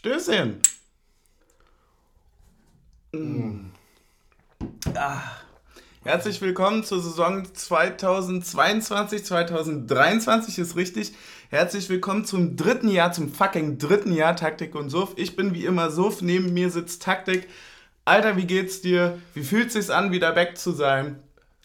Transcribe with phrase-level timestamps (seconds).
[0.00, 0.62] Stößchen.
[3.12, 3.66] Mm.
[4.94, 5.20] Ah.
[6.04, 11.12] Herzlich willkommen zur Saison 2022, 2023 ist richtig.
[11.50, 15.12] Herzlich willkommen zum dritten Jahr, zum fucking dritten Jahr Taktik und Suff.
[15.16, 17.46] Ich bin wie immer Suff, neben mir sitzt Taktik.
[18.06, 19.18] Alter, wie geht's dir?
[19.34, 21.22] Wie fühlt sich's an, wieder weg zu sein?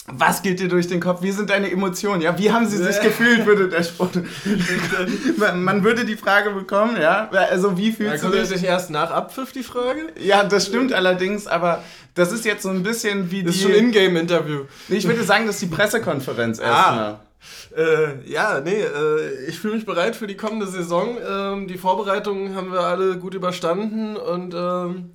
[0.07, 1.23] Was geht dir durch den Kopf?
[1.23, 2.21] Wie sind deine Emotionen?
[2.21, 4.19] Ja, wie haben sie sich gefühlt, würde der Sport.
[5.37, 7.27] man, man würde die Frage bekommen, ja.
[7.31, 8.47] Also wie fühlst du dich?
[8.47, 10.13] sich erst nach Abpfiff die Frage?
[10.19, 13.63] Ja, das stimmt allerdings, aber das ist jetzt so ein bisschen wie das die.
[13.63, 14.65] Das ist schon Ingame-Interview.
[14.89, 17.13] Ich würde sagen, das ist die Pressekonferenz erstmal.
[17.13, 17.19] Ah.
[17.75, 21.18] Äh, ja, nee, äh, ich fühle mich bereit für die kommende Saison.
[21.27, 25.11] Ähm, die Vorbereitungen haben wir alle gut überstanden und ähm,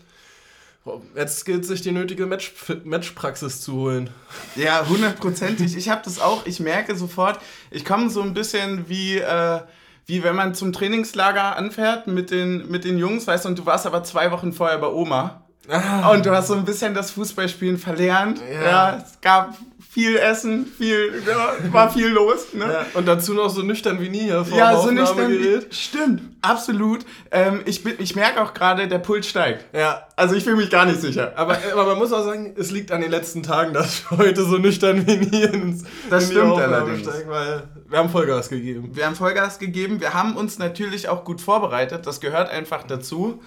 [1.14, 2.52] Jetzt gilt es sich die nötige Match
[2.84, 4.10] Matchpraxis zu holen.
[4.56, 5.76] Ja, hundertprozentig.
[5.76, 7.38] Ich habe das auch, ich merke sofort,
[7.70, 9.60] ich komme so ein bisschen wie, äh,
[10.06, 13.66] wie wenn man zum Trainingslager anfährt mit den, mit den Jungs, weißt du, und du
[13.66, 15.44] warst aber zwei Wochen vorher bei Oma.
[15.68, 16.10] Ah.
[16.10, 18.40] Und du hast so ein bisschen das Fußballspielen verlernt.
[18.52, 18.62] Ja.
[18.62, 19.56] ja es gab
[19.92, 22.52] viel Essen, viel, ja, war viel los.
[22.52, 22.64] Ne?
[22.64, 26.22] Ja, und dazu noch so nüchtern wie nie hier vor Ja, so nüchtern wie, Stimmt,
[26.42, 27.04] absolut.
[27.32, 29.64] Ähm, ich ich merke auch gerade, der Puls steigt.
[29.74, 30.06] Ja.
[30.14, 31.32] Also ich fühle mich gar nicht sicher.
[31.34, 34.44] Aber, aber man muss auch sagen, es liegt an den letzten Tagen, dass wir heute
[34.44, 37.00] so nüchtern wie nie ins Das in stimmt allerdings.
[37.00, 38.90] Steigen, weil wir haben Vollgas gegeben.
[38.94, 40.00] Wir haben Vollgas gegeben.
[40.00, 42.06] Wir haben uns natürlich auch gut vorbereitet.
[42.06, 43.42] Das gehört einfach dazu.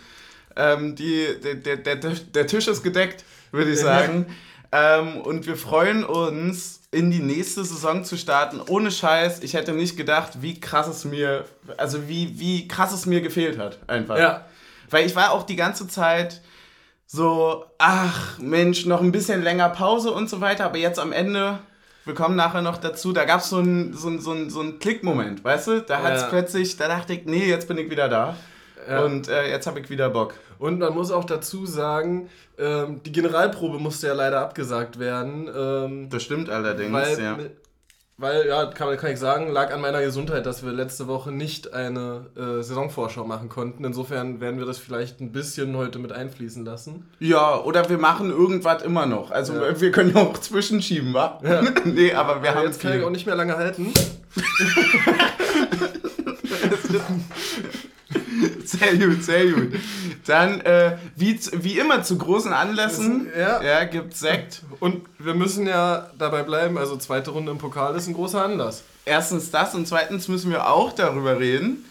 [0.58, 4.26] Ähm, die, der, der, der, der Tisch ist gedeckt, würde ich sagen.
[4.76, 8.60] Ähm, und wir freuen uns, in die nächste Saison zu starten.
[8.68, 11.46] Ohne Scheiß, ich hätte nicht gedacht, wie krass es mir,
[11.78, 14.18] also wie, wie krass es mir gefehlt hat, einfach.
[14.18, 14.46] Ja.
[14.90, 16.42] Weil ich war auch die ganze Zeit
[17.06, 21.60] so, ach Mensch, noch ein bisschen länger Pause und so weiter, aber jetzt am Ende,
[22.06, 25.44] wir kommen nachher noch dazu, da gab es so einen so so so ein Klickmoment,
[25.44, 25.82] weißt du?
[25.82, 28.36] Da hat es plötzlich, da dachte ich, nee, jetzt bin ich wieder da.
[28.89, 29.03] Ja.
[29.03, 30.34] Und äh, jetzt habe ich wieder Bock.
[30.59, 35.50] Und man muss auch dazu sagen, ähm, die Generalprobe musste ja leider abgesagt werden.
[35.56, 37.38] Ähm, das stimmt allerdings, weil, ja.
[38.18, 41.74] Weil, ja, kann, kann ich sagen, lag an meiner Gesundheit, dass wir letzte Woche nicht
[41.74, 43.84] eine äh, Saisonvorschau machen konnten.
[43.84, 47.09] Insofern werden wir das vielleicht ein bisschen heute mit einfließen lassen.
[47.19, 49.31] Ja, oder wir machen irgendwas immer noch.
[49.31, 49.81] Also ja.
[49.81, 51.40] wir können ja auch zwischenschieben, wa?
[51.44, 51.63] Ja.
[51.85, 52.91] nee, aber wir aber haben Jetzt viel.
[52.91, 53.91] kann ich auch nicht mehr lange halten.
[58.66, 59.74] sehr gut, sehr gut.
[60.26, 63.62] Dann, äh, wie, wie immer zu großen Anlässen, ja.
[63.62, 64.62] ja, gibt Sekt.
[64.80, 68.84] Und wir müssen ja dabei bleiben, also zweite Runde im Pokal ist ein großer Anlass.
[69.06, 71.86] Erstens das und zweitens müssen wir auch darüber reden.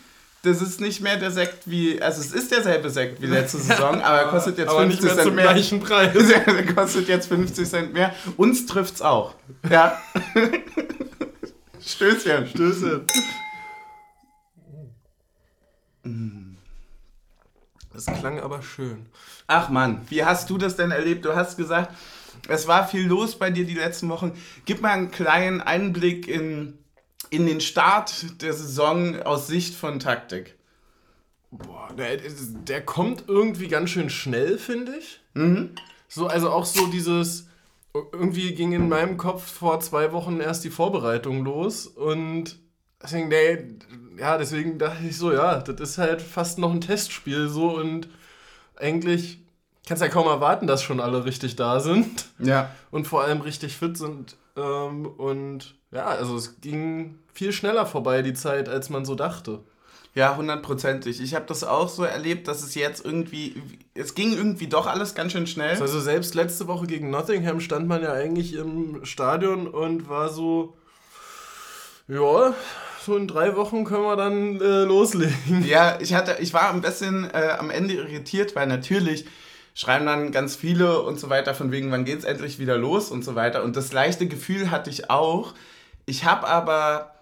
[0.44, 4.00] Das ist nicht mehr der Sekt wie, also es ist derselbe Sekt wie letzte Saison,
[4.02, 5.44] aber er kostet jetzt 50 Cent zum mehr.
[5.44, 6.30] gleichen Preis.
[6.46, 8.12] er kostet jetzt 50 Cent mehr.
[8.36, 9.34] Uns trifft's auch.
[9.70, 10.00] Ja.
[11.84, 12.48] Stößchen.
[12.48, 13.02] Stößchen.
[17.92, 19.06] Das klang aber schön.
[19.46, 21.24] Ach Mann, wie hast du das denn erlebt?
[21.24, 21.94] Du hast gesagt,
[22.48, 24.32] es war viel los bei dir die letzten Wochen.
[24.64, 26.78] Gib mal einen kleinen Einblick in,
[27.30, 30.56] in den Start der Saison aus Sicht von Taktik.
[31.50, 35.20] Boah, der, der kommt irgendwie ganz schön schnell, finde ich.
[35.34, 35.74] Mhm.
[36.08, 37.46] So, also auch so dieses,
[37.94, 42.58] irgendwie ging in meinem Kopf vor zwei Wochen erst die Vorbereitung los und
[43.02, 43.58] deswegen, der,
[44.18, 48.08] ja, deswegen dachte ich so, ja, das ist halt fast noch ein Testspiel so und
[48.76, 49.38] eigentlich
[49.86, 52.26] kannst du ja kaum erwarten, dass schon alle richtig da sind.
[52.38, 52.70] Ja.
[52.90, 54.36] Und vor allem richtig fit sind.
[54.56, 59.60] Ähm, und ja, also es ging viel schneller vorbei, die Zeit, als man so dachte.
[60.14, 61.22] Ja, hundertprozentig.
[61.22, 63.62] Ich habe das auch so erlebt, dass es jetzt irgendwie,
[63.94, 65.80] es ging irgendwie doch alles ganz schön schnell.
[65.80, 70.76] Also selbst letzte Woche gegen Nottingham stand man ja eigentlich im Stadion und war so,
[72.08, 72.54] ja,
[73.04, 75.64] so in drei Wochen können wir dann äh, loslegen.
[75.66, 79.26] Ja, ich hatte, ich war ein bisschen äh, am Ende irritiert, weil natürlich
[79.74, 83.10] schreiben dann ganz viele und so weiter von wegen, wann geht es endlich wieder los
[83.10, 83.62] und so weiter.
[83.64, 85.54] Und das leichte Gefühl hatte ich auch.
[86.06, 87.14] Ich habe aber,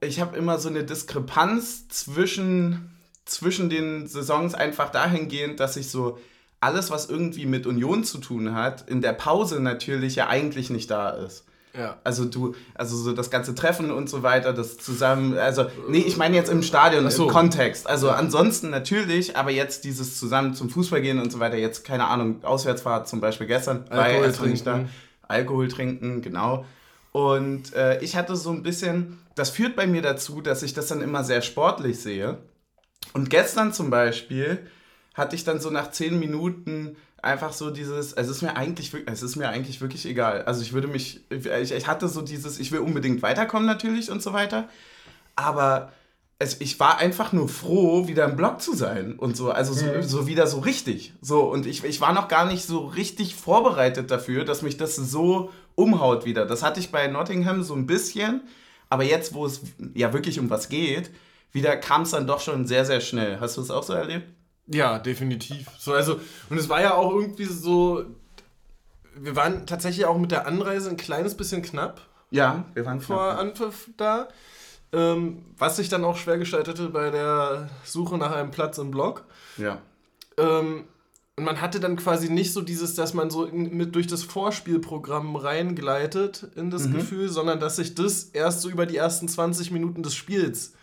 [0.00, 2.90] ich habe immer so eine Diskrepanz zwischen,
[3.24, 6.18] zwischen den Saisons einfach dahingehend, dass ich so
[6.60, 10.90] alles, was irgendwie mit Union zu tun hat, in der Pause natürlich ja eigentlich nicht
[10.90, 11.44] da ist.
[11.76, 11.98] Ja.
[12.02, 16.16] Also du, also so das ganze Treffen und so weiter, das zusammen, also nee, ich
[16.16, 17.26] meine jetzt im Stadion, so.
[17.26, 17.86] im Kontext.
[17.86, 18.14] Also ja.
[18.14, 22.42] ansonsten natürlich, aber jetzt dieses zusammen zum Fußball gehen und so weiter, jetzt keine Ahnung,
[22.42, 24.64] Auswärtsfahrt zum Beispiel gestern, Alkohol war trinken.
[24.64, 24.84] Da,
[25.28, 26.64] Alkohol trinken, genau.
[27.12, 30.88] Und äh, ich hatte so ein bisschen, das führt bei mir dazu, dass ich das
[30.88, 32.38] dann immer sehr sportlich sehe.
[33.12, 34.58] Und gestern zum Beispiel
[35.14, 39.22] hatte ich dann so nach zehn Minuten einfach so dieses, es ist mir eigentlich, es
[39.22, 40.42] ist mir eigentlich wirklich egal.
[40.42, 44.22] Also ich würde mich, ich, ich hatte so dieses, ich will unbedingt weiterkommen natürlich und
[44.22, 44.68] so weiter,
[45.36, 45.92] aber
[46.38, 49.50] es, ich war einfach nur froh, wieder im Blog zu sein und so.
[49.50, 50.02] Also so, mhm.
[50.02, 51.12] so wieder so richtig.
[51.20, 54.96] So, und ich, ich war noch gar nicht so richtig vorbereitet dafür, dass mich das
[54.96, 56.46] so umhaut wieder.
[56.46, 58.40] Das hatte ich bei Nottingham so ein bisschen,
[58.88, 59.60] aber jetzt, wo es
[59.94, 61.10] ja wirklich um was geht,
[61.52, 63.38] wieder kam es dann doch schon sehr, sehr schnell.
[63.38, 64.26] Hast du es auch so erlebt?
[64.70, 65.66] Ja, definitiv.
[65.78, 68.04] So, also, und es war ja auch irgendwie so.
[69.16, 72.00] Wir waren tatsächlich auch mit der Anreise ein kleines bisschen knapp.
[72.30, 73.40] Ja, wir waren vor knapp.
[73.40, 74.28] Anpfiff da.
[74.92, 79.24] Ähm, was sich dann auch schwer gestaltete bei der Suche nach einem Platz im Blog.
[79.56, 79.78] Ja.
[80.36, 80.84] Ähm,
[81.36, 84.22] und man hatte dann quasi nicht so dieses, dass man so in, mit durch das
[84.22, 86.94] Vorspielprogramm reingleitet in das mhm.
[86.94, 90.74] Gefühl, sondern dass sich das erst so über die ersten 20 Minuten des Spiels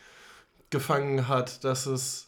[0.69, 2.26] gefangen hat, dass es.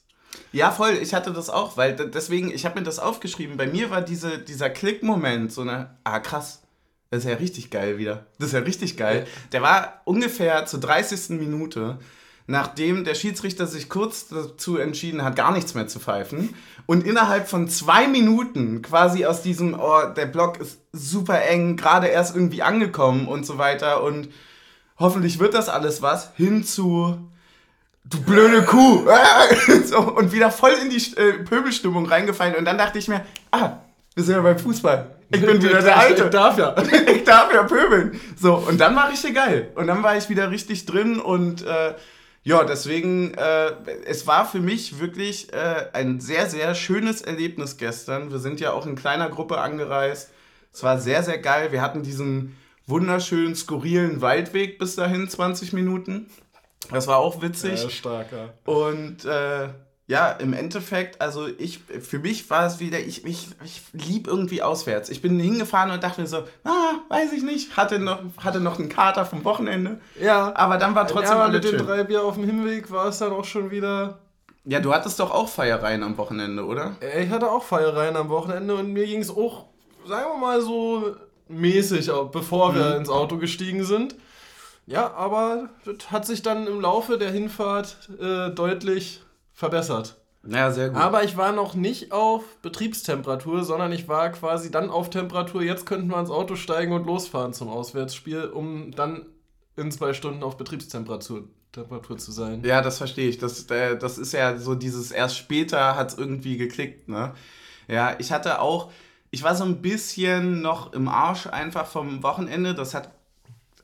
[0.51, 3.57] Ja, voll, ich hatte das auch, weil deswegen, ich habe mir das aufgeschrieben.
[3.57, 6.61] Bei mir war diese, dieser Klickmoment so eine, ah krass,
[7.11, 8.25] das ist ja richtig geil wieder.
[8.37, 9.25] Das ist ja richtig geil.
[9.51, 11.39] Der war ungefähr zur 30.
[11.39, 11.99] Minute,
[12.45, 16.55] nachdem der Schiedsrichter sich kurz dazu entschieden hat, gar nichts mehr zu pfeifen.
[16.87, 22.07] Und innerhalb von zwei Minuten quasi aus diesem, oh, der Block ist super eng, gerade
[22.07, 24.03] erst irgendwie angekommen und so weiter.
[24.03, 24.29] Und
[24.97, 27.29] hoffentlich wird das alles was, hin zu,
[28.05, 29.07] du blöde Kuh.
[29.85, 32.55] so, und wieder voll in die äh, Pöbelstimmung reingefallen.
[32.55, 33.77] Und dann dachte ich mir, ah,
[34.15, 35.15] wir sind ja beim Fußball.
[35.31, 36.23] Ich bin wieder der Alte.
[36.25, 36.75] Ich darf ja.
[37.13, 38.19] Ich darf ja pöbeln.
[38.35, 39.71] So, und dann war richtig geil.
[39.75, 41.93] Und dann war ich wieder richtig drin und äh,
[42.43, 43.71] ja, deswegen, äh,
[44.05, 48.31] es war für mich wirklich äh, ein sehr, sehr schönes Erlebnis gestern.
[48.31, 50.31] Wir sind ja auch in kleiner Gruppe angereist.
[50.73, 51.71] Es war sehr, sehr geil.
[51.71, 52.55] Wir hatten diesen
[52.87, 56.27] wunderschönen, skurrilen Waldweg bis dahin, 20 Minuten.
[56.91, 57.83] Das war auch witzig.
[57.83, 58.49] Ja, stark, ja.
[58.71, 59.69] Und äh,
[60.09, 64.63] ja, im Endeffekt, also ich, für mich war es wieder, ich, ich, ich lieb irgendwie
[64.63, 65.09] auswärts.
[65.09, 68.79] Ich bin hingefahren und dachte mir so, ah, weiß ich nicht, hatte noch, hatte noch
[68.79, 70.01] einen Kater vom Wochenende.
[70.19, 70.55] Ja.
[70.55, 73.19] Aber dann war trotzdem ja, aber mit den drei Bier auf dem Hinweg war es
[73.19, 74.17] dann auch schon wieder.
[74.65, 76.95] Ja, du hattest doch auch Feiereien am Wochenende, oder?
[77.21, 79.65] Ich hatte auch Feiereien am Wochenende und mir ging es auch,
[80.07, 81.15] sagen wir mal so
[81.49, 82.97] mäßig, bevor wir mhm.
[83.01, 84.15] ins Auto gestiegen sind.
[84.89, 89.21] Ja, aber das hat sich dann im Laufe der Hinfahrt äh, deutlich
[89.53, 90.15] verbessert.
[90.47, 90.97] Ja, sehr gut.
[90.97, 95.61] Aber ich war noch nicht auf Betriebstemperatur, sondern ich war quasi dann auf Temperatur.
[95.61, 99.27] Jetzt könnten wir ins Auto steigen und losfahren zum Auswärtsspiel, um dann
[99.75, 102.63] in zwei Stunden auf Betriebstemperatur Temperatur zu sein.
[102.63, 103.37] Ja, das verstehe ich.
[103.37, 107.35] Das, äh, das ist ja so dieses, erst später hat es irgendwie geklickt, ne?
[107.87, 108.91] Ja, ich hatte auch,
[109.29, 112.73] ich war so ein bisschen noch im Arsch einfach vom Wochenende.
[112.73, 113.11] Das hat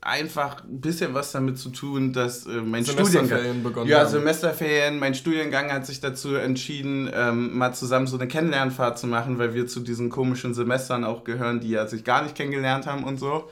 [0.06, 3.62] einfach ein bisschen was damit zu tun, dass äh, mein Studiengang.
[3.62, 4.08] begonnen ja, haben.
[4.08, 4.98] Semesterferien.
[4.98, 9.54] Mein Studiengang hat sich dazu entschieden, ähm, mal zusammen so eine Kennenlernfahrt zu machen, weil
[9.54, 13.18] wir zu diesen komischen Semestern auch gehören, die ja sich gar nicht kennengelernt haben und
[13.18, 13.50] so.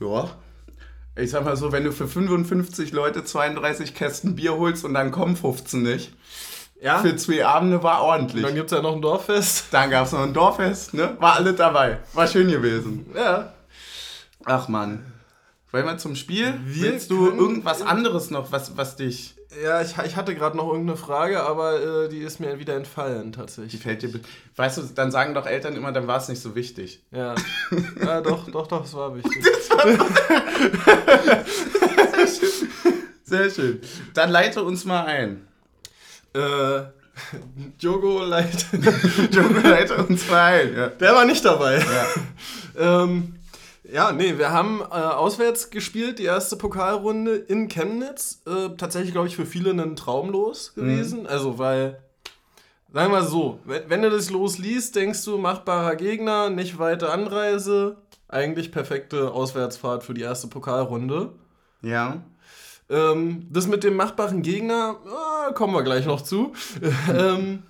[0.00, 0.28] Ja.
[1.16, 5.10] Ich sag mal so, wenn du für 55 Leute 32 Kästen Bier holst und dann
[5.10, 6.12] kommen 15 nicht.
[6.80, 6.98] Ja.
[6.98, 8.44] Für zwei Abende war ordentlich.
[8.44, 9.66] Und dann gibt es ja noch ein Dorffest.
[9.72, 11.16] Dann gab es noch ein Dorffest, ne?
[11.18, 11.98] War alles dabei.
[12.14, 13.06] War schön gewesen.
[13.16, 13.52] Ja.
[14.44, 15.17] Ach man.
[15.70, 16.54] Wollen wir zum Spiel?
[16.64, 19.34] Wir Willst du irgendwas anderes noch, was, was dich.
[19.62, 23.32] Ja, ich, ich hatte gerade noch irgendeine Frage, aber äh, die ist mir wieder entfallen
[23.32, 23.72] tatsächlich.
[23.72, 24.10] Die fällt dir.
[24.56, 27.02] Weißt du, dann sagen doch Eltern immer, dann war es nicht so wichtig.
[27.10, 27.34] Ja.
[28.00, 29.44] ja, doch, doch, doch, es war wichtig.
[29.44, 29.86] Das war
[32.14, 32.68] Sehr schön.
[33.24, 33.80] Sehr schön.
[34.14, 35.46] Dann leite uns mal ein.
[36.34, 36.82] Äh.
[37.78, 38.64] Jogo leite.
[39.30, 40.74] Jogo leite uns mal ein.
[40.74, 40.86] Ja.
[40.88, 41.78] Der war nicht dabei.
[41.78, 43.02] Ja.
[43.02, 43.34] ähm,
[43.90, 48.42] ja, nee, wir haben äh, auswärts gespielt, die erste Pokalrunde in Chemnitz.
[48.46, 51.20] Äh, tatsächlich, glaube ich, für viele ein Traumlos gewesen.
[51.20, 51.26] Mhm.
[51.26, 52.00] Also, weil,
[52.92, 57.10] sagen wir so, wenn, wenn du das Los liest, denkst du, machbarer Gegner, nicht weite
[57.10, 57.96] Anreise.
[58.28, 61.32] Eigentlich perfekte Auswärtsfahrt für die erste Pokalrunde.
[61.80, 62.22] Ja.
[62.90, 64.96] Ähm, das mit dem machbaren Gegner,
[65.48, 66.52] äh, kommen wir gleich noch zu.
[67.14, 67.62] ähm,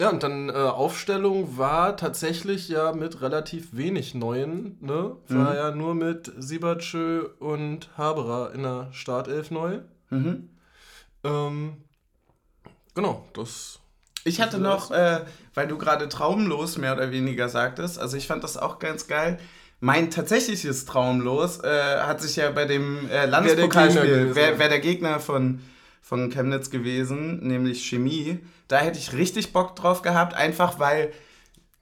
[0.00, 5.16] ja, und dann äh, Aufstellung war tatsächlich ja mit relativ wenig Neuen, ne?
[5.28, 5.56] War mhm.
[5.56, 9.80] ja nur mit Siebertschö und Haberer in der Startelf neu.
[10.08, 10.48] Mhm.
[11.22, 11.76] Ähm,
[12.94, 13.78] genau, das.
[14.24, 15.20] Ich hatte noch, äh,
[15.52, 19.38] weil du gerade traumlos mehr oder weniger sagtest, also ich fand das auch ganz geil.
[19.80, 25.20] Mein tatsächliches Traumlos äh, hat sich ja bei dem äh, Landespokalspiel, wer, wer der Gegner
[25.20, 25.60] von
[26.00, 28.40] von Chemnitz gewesen, nämlich Chemie.
[28.68, 31.12] Da hätte ich richtig Bock drauf gehabt, einfach weil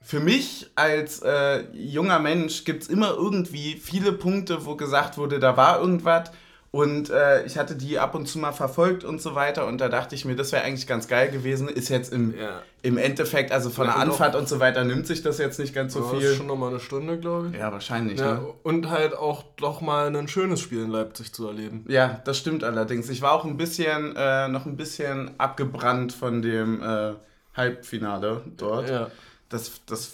[0.01, 5.39] für mich als äh, junger Mensch gibt es immer irgendwie viele Punkte, wo gesagt wurde,
[5.39, 6.31] da war irgendwas.
[6.71, 9.65] Und äh, ich hatte die ab und zu mal verfolgt und so weiter.
[9.65, 11.67] Und da dachte ich mir, das wäre eigentlich ganz geil gewesen.
[11.67, 12.61] Ist jetzt im, ja.
[12.83, 15.73] im Endeffekt, also von ja, der Anfahrt und so weiter, nimmt sich das jetzt nicht
[15.73, 16.21] ganz so ja, viel.
[16.21, 17.57] Ist schon nochmal eine Stunde, glaube ich.
[17.57, 18.19] Ja, wahrscheinlich.
[18.19, 18.53] Ja, ne?
[18.61, 21.85] Und halt auch doch mal ein schönes Spiel in Leipzig zu erleben.
[21.87, 23.09] Ja, das stimmt allerdings.
[23.09, 27.13] Ich war auch ein bisschen, äh, noch ein bisschen abgebrannt von dem äh,
[27.55, 28.89] Halbfinale dort.
[28.89, 29.09] Ja.
[29.49, 30.11] Das, das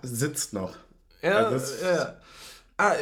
[0.00, 0.72] sitzt noch.
[1.20, 2.14] Ja, also ja.
[2.78, 2.94] Ah,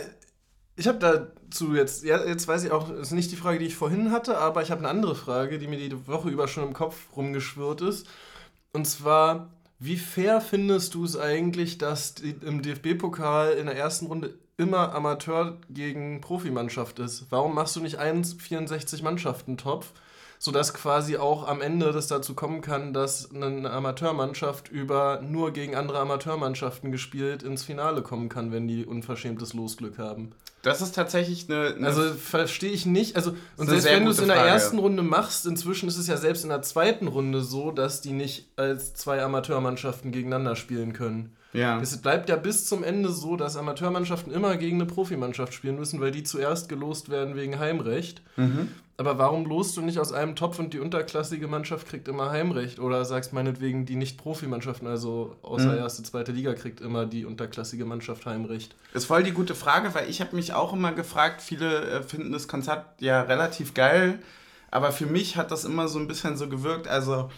[0.81, 3.67] ich habe dazu jetzt, ja, jetzt weiß ich auch, das ist nicht die Frage, die
[3.67, 6.65] ich vorhin hatte, aber ich habe eine andere Frage, die mir die Woche über schon
[6.65, 8.09] im Kopf rumgeschwirrt ist.
[8.73, 14.07] Und zwar, wie fair findest du es eigentlich, dass die, im DFB-Pokal in der ersten
[14.07, 17.27] Runde immer Amateur gegen Profimannschaft ist?
[17.29, 19.93] Warum machst du nicht 1,64 Mannschaften-Topf?
[20.43, 25.75] sodass quasi auch am Ende das dazu kommen kann, dass eine Amateurmannschaft über nur gegen
[25.75, 30.33] andere Amateurmannschaften gespielt ins Finale kommen kann, wenn die unverschämtes Losglück haben.
[30.63, 31.75] Das ist tatsächlich eine.
[31.75, 33.17] eine also verstehe ich nicht.
[33.17, 34.51] Also, und selbst wenn du es in der Frage.
[34.51, 38.13] ersten Runde machst, inzwischen ist es ja selbst in der zweiten Runde so, dass die
[38.13, 41.35] nicht als zwei Amateurmannschaften gegeneinander spielen können.
[41.53, 41.81] Ja.
[41.81, 46.01] Es bleibt ja bis zum Ende so, dass Amateurmannschaften immer gegen eine Profimannschaft spielen müssen,
[46.01, 48.23] weil die zuerst gelost werden wegen Heimrecht.
[48.37, 48.69] Mhm.
[48.97, 52.79] Aber warum lost du nicht aus einem Topf und die unterklassige Mannschaft kriegt immer Heimrecht?
[52.79, 55.79] Oder sagst meinetwegen, die Nicht-Profi-Mannschaften, also außer mhm.
[55.79, 58.77] erste, zweite Liga, kriegt immer die unterklassige Mannschaft Heimrecht?
[58.93, 62.03] Das ist voll die gute Frage, weil ich habe mich auch immer gefragt, viele äh,
[62.03, 64.19] finden das Konzept ja relativ geil,
[64.71, 67.31] aber für mich hat das immer so ein bisschen so gewirkt, also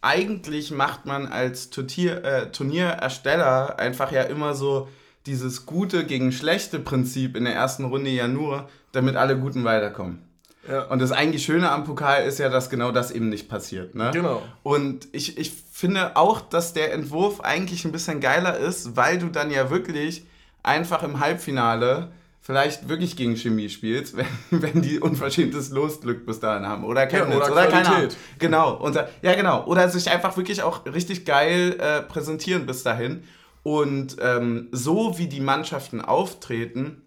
[0.00, 4.88] eigentlich macht man als Turnier, äh, Turnierersteller einfach ja immer so
[5.26, 10.22] dieses gute gegen schlechte Prinzip in der ersten Runde ja nur, damit alle Guten weiterkommen.
[10.68, 10.84] Ja.
[10.84, 13.94] Und das eigentlich Schöne am Pokal ist ja, dass genau das eben nicht passiert.
[13.94, 14.10] Ne?
[14.12, 14.42] Genau.
[14.62, 19.28] Und ich, ich finde auch, dass der Entwurf eigentlich ein bisschen geiler ist, weil du
[19.28, 20.26] dann ja wirklich
[20.62, 22.12] einfach im Halbfinale
[22.48, 26.82] vielleicht wirklich gegen Chemie spielst, wenn, wenn die unverschämtes Losglück bis dahin haben.
[26.82, 27.40] Oder Chemnitz.
[27.40, 28.08] Ja, oder, oder keine Ahnung.
[28.38, 28.74] Genau.
[28.74, 29.66] Und, ja, genau.
[29.66, 33.22] Oder sich einfach wirklich auch richtig geil äh, präsentieren bis dahin.
[33.64, 37.02] Und ähm, so wie die Mannschaften auftreten,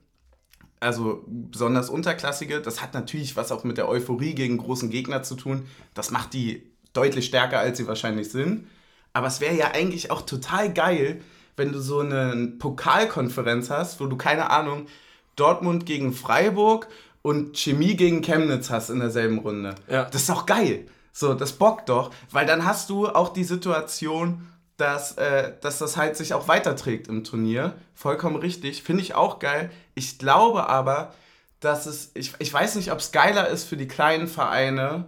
[0.79, 5.33] also besonders unterklassige, das hat natürlich was auch mit der Euphorie gegen großen Gegner zu
[5.33, 5.65] tun.
[5.95, 8.67] Das macht die deutlich stärker, als sie wahrscheinlich sind.
[9.13, 11.19] Aber es wäre ja eigentlich auch total geil,
[11.57, 14.85] wenn du so eine Pokalkonferenz hast, wo du keine Ahnung,
[15.35, 16.87] Dortmund gegen Freiburg
[17.21, 19.75] und Chemie gegen Chemnitz hast in derselben Runde.
[19.87, 20.05] Ja.
[20.05, 20.85] Das ist doch geil.
[21.13, 24.47] So, das bockt doch, weil dann hast du auch die Situation,
[24.77, 27.75] dass, äh, dass das halt sich auch weiterträgt im Turnier.
[27.93, 28.81] Vollkommen richtig.
[28.81, 29.69] Finde ich auch geil.
[29.93, 31.13] Ich glaube aber,
[31.59, 35.05] dass es, ich, ich weiß nicht, ob es geiler ist für die kleinen Vereine.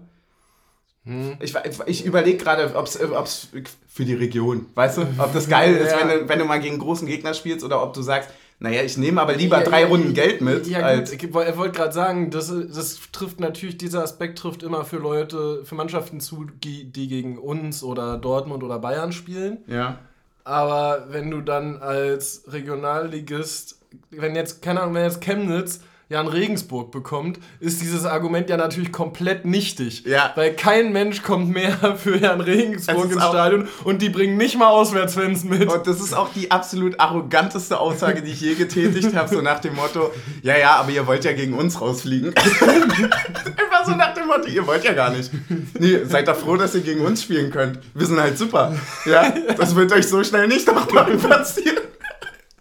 [1.06, 1.38] Hm.
[1.39, 1.56] Ich,
[1.88, 3.48] ich überlege gerade, ob es
[3.88, 6.00] für die Region, weißt du, ob das geil ist, ja.
[6.00, 8.30] wenn, du, wenn du mal gegen großen Gegner spielst oder ob du sagst,
[8.63, 10.67] naja, ich nehme aber lieber ja, drei ja, Runden Geld mit.
[10.67, 14.86] Ja, als gut, ich wollte gerade sagen, das, das trifft natürlich, dieser Aspekt trifft immer
[14.86, 19.58] für Leute, für Mannschaften zu, die gegen uns oder Dortmund oder Bayern spielen.
[19.67, 20.00] Ja.
[20.46, 25.82] Aber wenn du dann als Regionalligist, wenn jetzt, keine Ahnung, wenn jetzt Chemnitz
[26.13, 30.03] Jan Regensburg bekommt, ist dieses Argument ja natürlich komplett nichtig.
[30.05, 30.32] Ja.
[30.36, 34.67] Weil kein Mensch kommt mehr für Jan Regensburg ins Stadion und die bringen nicht mal
[34.67, 35.67] Auswärtsfans mit.
[35.67, 39.60] Und das ist auch die absolut arroganteste Aussage, die ich je getätigt habe, so nach
[39.60, 40.12] dem Motto,
[40.43, 42.32] ja, ja, aber ihr wollt ja gegen uns rausfliegen.
[42.36, 45.32] Einfach so nach dem Motto, ihr wollt ja gar nicht.
[45.79, 47.79] Nee, seid doch froh, dass ihr gegen uns spielen könnt.
[47.96, 48.75] Wir sind halt super.
[49.05, 51.84] Ja, das wird euch so schnell nicht nochmal passieren.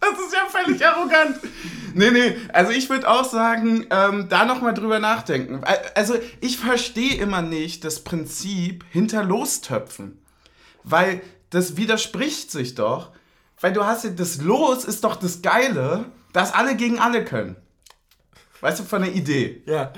[0.01, 1.39] Das ist völlig arrogant.
[1.95, 5.61] Nee, nee, also ich würde auch sagen, ähm, da nochmal drüber nachdenken.
[5.95, 10.19] Also ich verstehe immer nicht das Prinzip hinter Lostöpfen.
[10.83, 13.11] Weil das widerspricht sich doch.
[13.59, 17.55] Weil du hast ja, das Los ist doch das Geile, dass alle gegen alle können.
[18.61, 19.61] Weißt du, von der Idee.
[19.65, 19.93] Ja.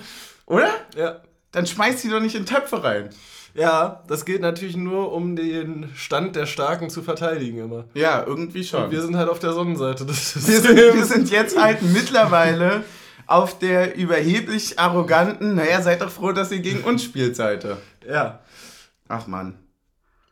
[0.45, 0.71] Oder?
[0.95, 1.21] Ja.
[1.51, 3.09] Dann schmeißt sie doch nicht in Töpfe rein.
[3.55, 7.85] Ja, das geht natürlich nur, um den Stand der Starken zu verteidigen immer.
[7.93, 8.83] Ja, irgendwie schon.
[8.83, 12.83] Und wir sind halt auf der Sonnenseite des wir sind, wir sind jetzt halt mittlerweile
[13.27, 17.77] auf der überheblich arroganten, naja, seid doch froh, dass ihr gegen uns spielt, Seite.
[18.07, 18.41] Ja.
[19.07, 19.55] Ach man.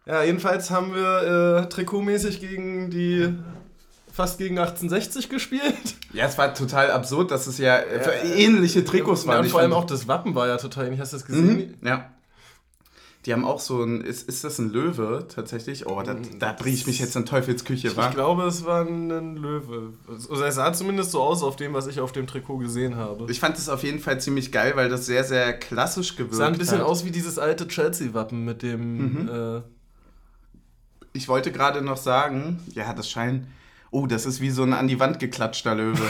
[0.05, 3.33] Ja, jedenfalls haben wir äh, trikotmäßig gegen die
[4.11, 5.95] fast gegen 1860 gespielt.
[6.11, 9.45] Ja, es war total absurd, dass es ja, äh, ähnliche Trikots waren.
[9.45, 10.99] Ja, vor allem auch das Wappen war ja total ähnlich.
[10.99, 11.75] Hast du das gesehen?
[11.81, 12.11] Mhm, ja.
[13.25, 15.87] Die haben auch so ein, ist, ist das ein Löwe tatsächlich?
[15.87, 18.09] Oh, da, da bringe ich mich jetzt in Teufelsküche, ich wa?
[18.09, 19.93] Ich glaube, es war ein Löwe.
[20.09, 23.31] Also es sah zumindest so aus auf dem, was ich auf dem Trikot gesehen habe.
[23.31, 26.37] Ich fand es auf jeden Fall ziemlich geil, weil das sehr, sehr klassisch gewirkt hat.
[26.37, 26.85] Sah ein bisschen hat.
[26.85, 28.97] aus wie dieses alte Chelsea-Wappen mit dem...
[28.97, 29.29] Mhm.
[29.29, 29.61] Äh
[31.15, 33.45] ich wollte gerade noch sagen, ja, das scheint...
[33.91, 36.01] Oh, das ist wie so ein an die Wand geklatschter Löwe.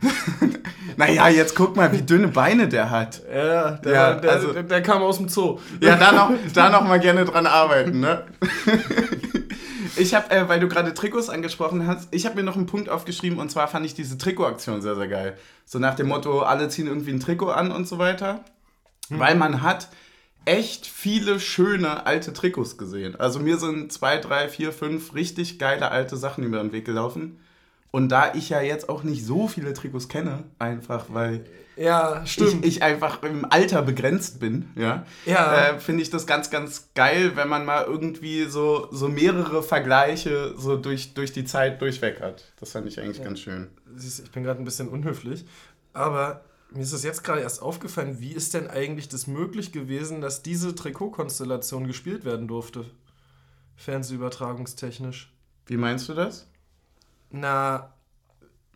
[0.96, 3.22] naja, jetzt guck mal, wie dünne Beine der hat.
[3.32, 5.58] Ja, der, Ja, der, also- der, der kam aus dem Zoo.
[5.80, 8.24] Ja, da noch, da noch mal gerne dran arbeiten, ne?
[9.96, 12.88] Ich habe, äh, weil du gerade Trikots angesprochen hast, ich habe mir noch einen Punkt
[12.88, 15.36] aufgeschrieben und zwar fand ich diese Trikotaktion sehr, sehr geil.
[15.66, 18.44] So nach dem Motto, alle ziehen irgendwie ein Trikot an und so weiter.
[19.10, 19.88] Weil man hat
[20.46, 23.14] echt viele schöne alte Trikots gesehen.
[23.14, 27.38] Also mir sind zwei, drei, vier, fünf richtig geile alte Sachen über den Weg gelaufen.
[27.94, 31.44] Und da ich ja jetzt auch nicht so viele Trikots kenne, einfach weil
[31.76, 32.64] Ja, ich, stimmt.
[32.66, 35.54] ich einfach im Alter begrenzt bin, ja, Ja.
[35.68, 40.54] äh, finde ich das ganz, ganz geil, wenn man mal irgendwie so, so mehrere Vergleiche
[40.56, 42.52] so durch, durch die Zeit durchweg hat.
[42.58, 43.68] Das fand ich eigentlich ganz schön.
[43.96, 45.44] Ich bin gerade ein bisschen unhöflich,
[45.92, 50.20] aber mir ist das jetzt gerade erst aufgefallen, wie ist denn eigentlich das möglich gewesen,
[50.20, 52.86] dass diese Trikotkonstellation gespielt werden durfte?
[53.76, 55.32] Fernsehübertragungstechnisch.
[55.66, 56.48] Wie meinst du das?
[57.36, 57.90] Na,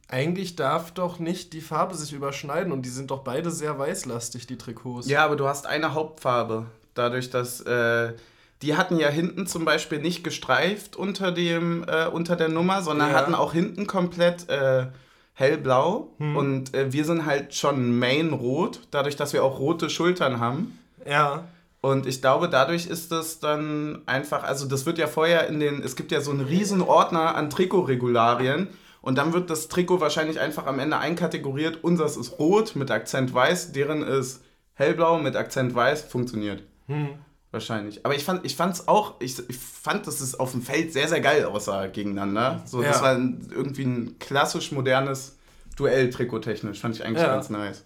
[0.08, 4.48] eigentlich darf doch nicht die Farbe sich überschneiden und die sind doch beide sehr weißlastig,
[4.48, 5.08] die Trikots.
[5.08, 6.66] Ja, aber du hast eine Hauptfarbe.
[6.94, 8.14] Dadurch, dass äh,
[8.62, 13.10] die hatten ja hinten zum Beispiel nicht gestreift unter, dem, äh, unter der Nummer, sondern
[13.12, 13.16] Ja.
[13.16, 14.86] hatten auch hinten komplett äh,
[15.34, 16.10] hellblau.
[16.18, 16.36] Hm.
[16.36, 20.76] Und äh, wir sind halt schon Main-Rot, dadurch, dass wir auch rote Schultern haben.
[21.06, 21.44] Ja.
[21.80, 25.80] Und ich glaube, dadurch ist das dann einfach, also das wird ja vorher in den,
[25.82, 28.68] es gibt ja so einen riesen Ordner an Trikotregularien
[29.00, 31.84] und dann wird das Trikot wahrscheinlich einfach am Ende einkategoriert.
[31.84, 34.42] Unseres ist rot mit Akzent weiß, deren ist
[34.74, 36.62] hellblau mit Akzent weiß, funktioniert.
[36.86, 37.10] Hm.
[37.50, 38.04] Wahrscheinlich.
[38.04, 41.08] Aber ich fand ich fand's auch, ich, ich fand, dass es auf dem Feld sehr,
[41.08, 42.60] sehr geil aussah gegeneinander.
[42.66, 43.02] So, das Ja.
[43.02, 45.38] war ein, irgendwie ein klassisch modernes
[45.76, 46.80] Duell trikottechnisch.
[46.80, 47.28] Fand ich eigentlich Ja.
[47.28, 47.84] ganz nice.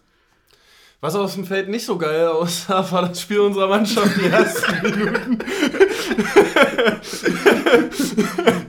[1.04, 4.82] Was auf dem Feld nicht so geil aussah, war das Spiel unserer Mannschaft die ersten
[5.00, 5.38] Minuten.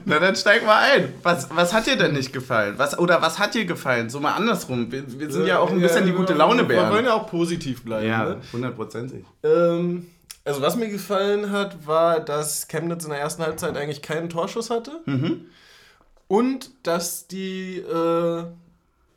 [0.04, 1.12] Na, dann steig mal ein.
[1.22, 2.74] Was, was hat dir denn nicht gefallen?
[2.76, 4.10] Was, oder was hat dir gefallen?
[4.10, 4.90] So mal andersrum.
[4.90, 7.84] Wir, wir sind ja auch ein bisschen die gute Laune Wir wollen ja auch positiv
[7.84, 8.08] bleiben.
[8.08, 8.40] Ja, Ne?
[8.52, 9.24] hundertprozentig.
[9.44, 10.08] Ähm,
[10.44, 14.70] also was mir gefallen hat, war, dass Chemnitz in der ersten Halbzeit eigentlich keinen Torschuss
[14.70, 15.00] hatte.
[15.06, 15.42] Mhm.
[16.26, 18.44] Und dass die äh,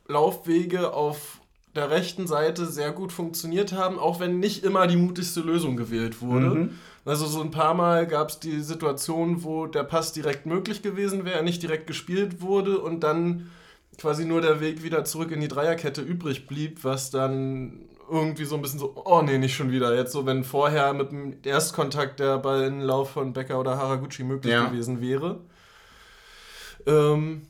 [0.08, 1.37] Laufwege auf
[1.78, 6.22] der rechten Seite sehr gut funktioniert haben, auch wenn nicht immer die mutigste Lösung gewählt
[6.22, 6.48] wurde.
[6.50, 6.70] Mhm.
[7.06, 11.24] Also so ein paar Mal gab es die Situation, wo der Pass direkt möglich gewesen
[11.24, 13.50] wäre, nicht direkt gespielt wurde und dann
[13.98, 18.56] quasi nur der Weg wieder zurück in die Dreierkette übrig blieb, was dann irgendwie so
[18.56, 19.96] ein bisschen so, oh nee, nicht schon wieder.
[19.96, 23.78] Jetzt so, wenn vorher mit dem Erstkontakt der Ball in den Lauf von Becker oder
[23.78, 24.68] Haraguchi möglich Ja.
[24.68, 25.40] gewesen wäre.
[26.86, 27.44] Ähm,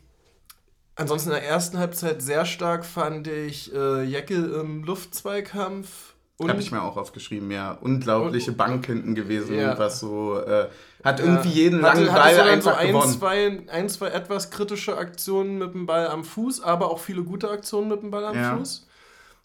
[0.97, 6.13] ansonsten in der ersten Halbzeit sehr stark fand ich äh, Jeckel im Luftzweikampf.
[6.39, 7.71] Und Habe ich mir auch aufgeschrieben, ja.
[7.71, 9.79] Unglaubliche Bank hinten gewesen, Ja.
[9.79, 10.67] was so, äh,
[11.03, 11.25] hat Ja.
[11.25, 13.11] irgendwie jeden Hatte- langen hatte Ball dann einfach so ein gewonnen.
[13.11, 17.49] zwei, ein, zwei etwas kritische Aktionen mit dem Ball am Fuß, aber auch viele gute
[17.49, 18.55] Aktionen mit dem Ball am Ja.
[18.55, 18.85] Fuß.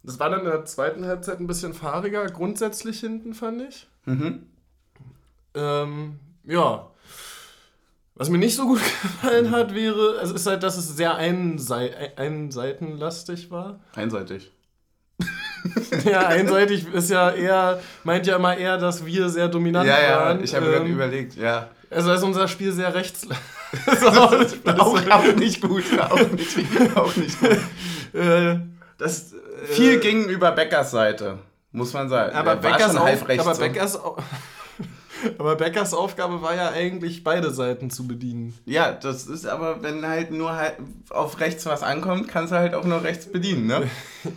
[0.02, 3.88] Das war dann in der zweiten Halbzeit ein bisschen fahriger, grundsätzlich hinten, fand ich.
[4.04, 4.46] Mhm.
[5.54, 6.88] Ähm, ja.
[8.22, 12.12] Was mir nicht so gut gefallen hat, wäre, es ist halt, dass es sehr einsei
[12.14, 13.80] einseitenlastig war.
[13.96, 14.52] Einseitig.
[16.04, 20.20] ja, einseitig ist ja eher, meint ja immer eher, dass wir sehr dominant Ja, ja,
[20.20, 20.44] waren.
[20.44, 21.68] ich habe gerade Ähm, überlegt, ja.
[21.90, 23.26] Also ist unser Spiel sehr rechts.
[24.06, 24.32] auch,
[25.10, 26.56] auch nicht gut, auch nicht,
[26.94, 27.58] auch nicht gut.
[28.14, 28.60] Äh,
[28.98, 31.38] das, äh, Viel ging über Beckers Seite,
[31.72, 32.36] muss man sagen.
[32.36, 33.58] aber Er Beckers, rechts aber.
[33.58, 34.16] Beckers, Au-
[35.38, 38.54] aber Beckers Aufgabe war ja eigentlich, beide Seiten zu bedienen.
[38.64, 40.76] Ja, das ist aber, wenn halt nur halt
[41.10, 43.90] auf rechts was ankommt, kannst du halt auch nur rechts bedienen, ne?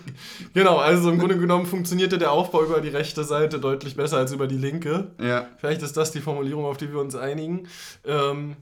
[0.53, 4.31] Genau, also im Grunde genommen funktionierte der Aufbau über die rechte Seite deutlich besser als
[4.31, 5.11] über die linke.
[5.21, 5.47] Ja.
[5.57, 7.67] Vielleicht ist das die Formulierung, auf die wir uns einigen.
[8.05, 8.55] Ähm,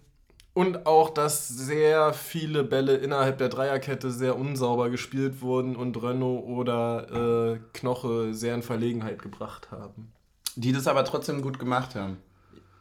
[0.54, 6.46] und auch, dass sehr viele Bälle innerhalb der Dreierkette sehr unsauber gespielt wurden und Renault
[6.46, 10.14] oder äh, Knoche sehr in Verlegenheit gebracht haben.
[10.56, 12.18] Die das aber trotzdem gut gemacht haben.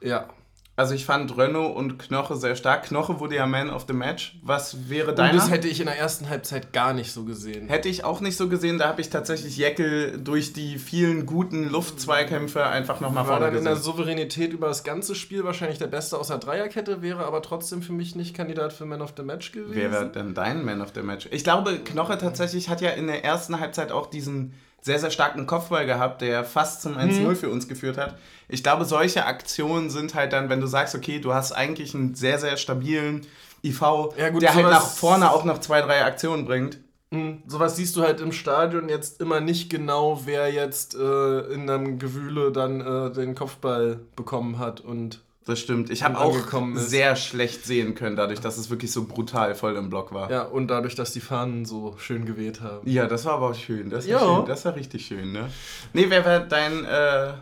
[0.00, 0.28] Ja.
[0.74, 2.84] Also ich fand Renault und Knoche sehr stark.
[2.84, 4.38] Knoche wurde ja Man of the Match.
[4.42, 5.34] Was wäre Und deiner?
[5.34, 7.68] das hätte ich in der ersten Halbzeit gar nicht so gesehen.
[7.68, 11.68] Hätte ich auch nicht so gesehen, da habe ich tatsächlich Jeckel durch die vielen guten
[11.68, 13.84] Luftzweikämpfe einfach nochmal vorne dann in der gesehen.
[13.84, 17.92] Souveränität über das ganze Spiel wahrscheinlich der Beste aus der Dreierkette, wäre aber trotzdem für
[17.92, 19.74] mich nicht Kandidat für Man of the Match gewesen.
[19.74, 21.28] Wer wäre denn dein Man of the Match?
[21.32, 25.46] Ich glaube, Knoche tatsächlich hat ja in der ersten Halbzeit auch diesen sehr, sehr starken
[25.46, 27.36] Kopfball gehabt, der fast zum 1-0 Mhm.
[27.36, 28.18] für uns geführt hat.
[28.48, 32.14] Ich glaube, solche Aktionen sind halt dann, wenn du sagst, okay, du hast eigentlich einen
[32.14, 33.26] sehr, sehr stabilen
[33.64, 33.80] IV,
[34.18, 36.78] Ja, gut, der halt nach vorne auch noch zwei, drei Aktionen bringt.
[37.10, 37.42] Mhm.
[37.46, 41.98] Sowas siehst du halt im Stadion jetzt immer nicht genau, wer jetzt äh, in einem
[41.98, 45.90] Gewühle dann äh, den Kopfball bekommen hat und Das stimmt.
[45.90, 46.36] Ich habe auch
[46.74, 50.30] sehr schlecht sehen können, dadurch, dass es wirklich so brutal voll im Block war.
[50.30, 52.88] Ja, und dadurch, dass die Fahnen so schön geweht haben.
[52.88, 53.90] Ja, das war aber auch schön.
[53.90, 54.46] Das war, schön.
[54.46, 55.48] Das war richtig schön, ne?
[55.92, 57.32] Nee, wer war dein äh,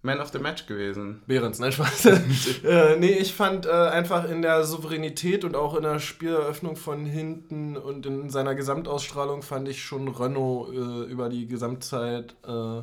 [0.00, 1.22] Man of the Match gewesen?
[1.26, 2.06] Behrens, nein, Spaß.
[2.64, 7.04] äh, nee, ich fand äh, einfach in der Souveränität und auch in der Spieleröffnung von
[7.04, 12.82] hinten und in seiner Gesamtausstrahlung fand ich schon Renault äh, über die Gesamtzeit äh,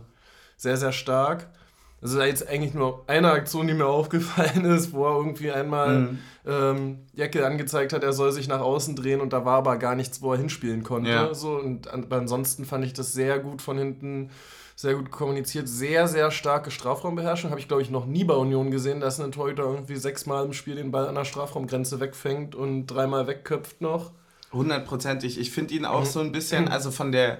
[0.57, 1.47] sehr, sehr stark.
[2.01, 5.99] Das ist jetzt eigentlich nur eine Aktion, die mir aufgefallen ist, wo er irgendwie einmal
[5.99, 6.19] mhm.
[6.47, 9.95] ähm, Jacke angezeigt hat, er soll sich nach außen drehen und da war aber gar
[9.95, 11.11] nichts, wo er hinspielen konnte.
[11.11, 11.33] Ja.
[11.35, 14.31] So, und an, ansonsten fand ich das sehr gut von hinten,
[14.75, 17.51] sehr gut kommuniziert, sehr, sehr starke Strafraumbeherrschung.
[17.51, 20.53] Habe ich, glaube ich, noch nie bei Union gesehen, dass ein Torhüter irgendwie sechsmal im
[20.53, 24.11] Spiel den Ball an der Strafraumgrenze wegfängt und dreimal wegköpft noch.
[24.51, 25.39] Hundertprozentig.
[25.39, 26.05] Ich finde ihn auch mhm.
[26.05, 27.37] so ein bisschen, also von der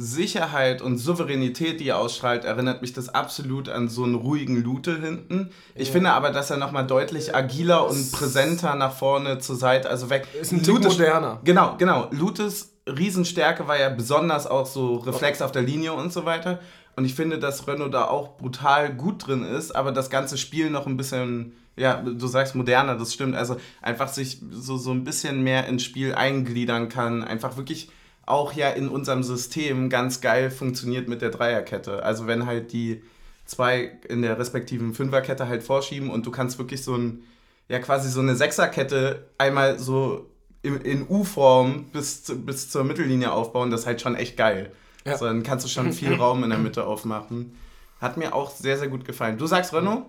[0.00, 4.96] Sicherheit und Souveränität, die er ausstrahlt, erinnert mich das absolut an so einen ruhigen Lute
[5.00, 5.50] hinten.
[5.74, 5.92] Ich ja.
[5.92, 10.28] finde aber, dass er nochmal deutlich agiler und präsenter nach vorne zur Seite, also weg.
[10.40, 11.40] Ist ein Lute moderner.
[11.42, 12.06] Genau, genau.
[12.12, 16.60] Lutes Riesenstärke war ja besonders auch so Reflex auf der Linie und so weiter.
[16.94, 20.70] Und ich finde, dass Renault da auch brutal gut drin ist, aber das ganze Spiel
[20.70, 23.34] noch ein bisschen, ja, du sagst moderner, das stimmt.
[23.34, 27.24] Also einfach sich so, so ein bisschen mehr ins Spiel eingliedern kann.
[27.24, 27.90] Einfach wirklich
[28.30, 32.02] auch ja in unserem System ganz geil funktioniert mit der Dreierkette.
[32.02, 33.02] Also wenn halt die
[33.44, 37.24] zwei in der respektiven Fünferkette halt vorschieben und du kannst wirklich so ein,
[37.68, 40.30] ja quasi so eine Sechserkette einmal so
[40.62, 44.72] in, in U-Form bis, bis zur Mittellinie aufbauen, das ist halt schon echt geil.
[45.04, 45.12] Ja.
[45.12, 47.56] Also dann kannst du schon viel Raum in der Mitte aufmachen.
[48.00, 49.38] Hat mir auch sehr, sehr gut gefallen.
[49.38, 50.04] Du sagst Renault?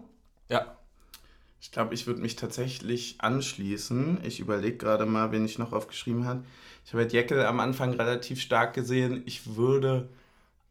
[0.49, 0.77] Ja.
[1.61, 4.19] Ich glaube, ich würde mich tatsächlich anschließen.
[4.23, 6.43] Ich überlege gerade mal, wen ich noch aufgeschrieben habe.
[6.85, 9.23] Ich habe halt Jekyll am Anfang relativ stark gesehen.
[9.25, 10.09] Ich würde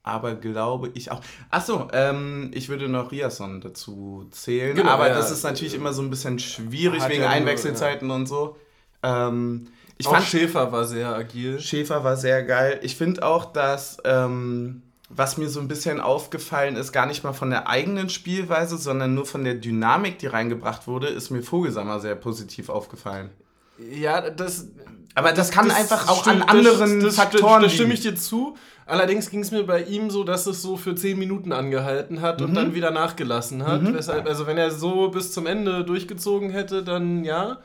[0.02, 1.20] aber glaube ich auch.
[1.50, 4.74] Achso, ähm, ich würde noch Riasson dazu zählen.
[4.74, 8.14] Genau, aber ja, das ist natürlich immer so ein bisschen schwierig wegen Einwechselzeiten ja.
[8.14, 8.56] und so.
[9.02, 11.60] Ähm, ich auch fand, Schäfer war sehr agil.
[11.60, 12.80] Schäfer war sehr geil.
[12.82, 17.32] Ich finde auch, dass, ähm, was mir so ein bisschen aufgefallen ist, gar nicht mal
[17.32, 22.00] von der eigenen Spielweise, sondern nur von der Dynamik, die reingebracht wurde, ist mir Vogelsammer
[22.00, 23.30] sehr positiv aufgefallen.
[23.78, 24.68] Ja, das,
[25.14, 27.62] aber das kann das einfach auch stimmt, an anderen das, das, Faktoren.
[27.62, 28.56] Da stimme ich dir zu.
[28.86, 32.40] Allerdings ging es mir bei ihm so, dass es so für 10 Minuten angehalten hat
[32.40, 32.46] mhm.
[32.46, 33.82] und dann wieder nachgelassen hat.
[33.82, 33.94] Mhm.
[33.94, 37.58] Weshalb, also wenn er so bis zum Ende durchgezogen hätte, dann ja.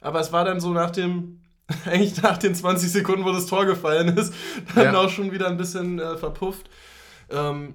[0.00, 1.40] Aber es war dann so nach dem,
[1.84, 4.32] eigentlich nach den 20 Sekunden, wo das Tor gefallen ist,
[4.74, 4.98] dann ja.
[4.98, 6.68] auch schon wieder ein bisschen äh, verpufft.
[7.30, 7.74] Ähm,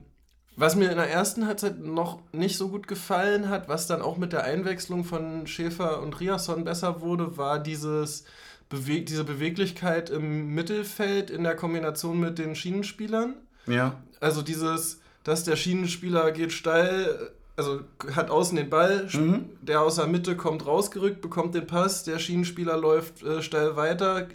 [0.58, 4.18] was mir in der ersten Halbzeit noch nicht so gut gefallen hat, was dann auch
[4.18, 8.24] mit der Einwechslung von Schäfer und Riasson besser wurde, war dieses
[8.70, 13.36] Bewe diese Beweglichkeit im Mittelfeld in der Kombination mit den Schienenspielern.
[13.68, 14.02] Ja.
[14.22, 17.82] Also dieses, dass der Schienenspieler geht steil, also
[18.14, 19.50] hat außen den Ball, mhm.
[19.62, 24.28] der aus der Mitte kommt rausgerückt, bekommt den Pass, der Schienenspieler läuft äh, steil weiter,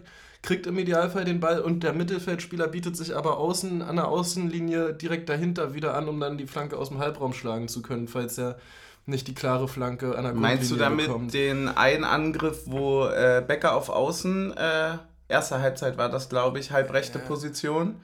[0.42, 4.94] kriegt im Idealfall den Ball und der Mittelfeldspieler bietet sich aber außen an der Außenlinie
[4.94, 8.38] direkt dahinter wieder an, um dann die Flanke aus dem Halbraum schlagen zu können, falls
[8.38, 8.59] er
[9.07, 11.35] nicht die klare Flanke an der Meinst du damit bekommt.
[11.35, 14.98] den einen Angriff, wo äh, Becker auf Außen, äh,
[15.29, 17.24] erste Halbzeit war das, glaube ich, halbrechte ja.
[17.24, 17.96] Position?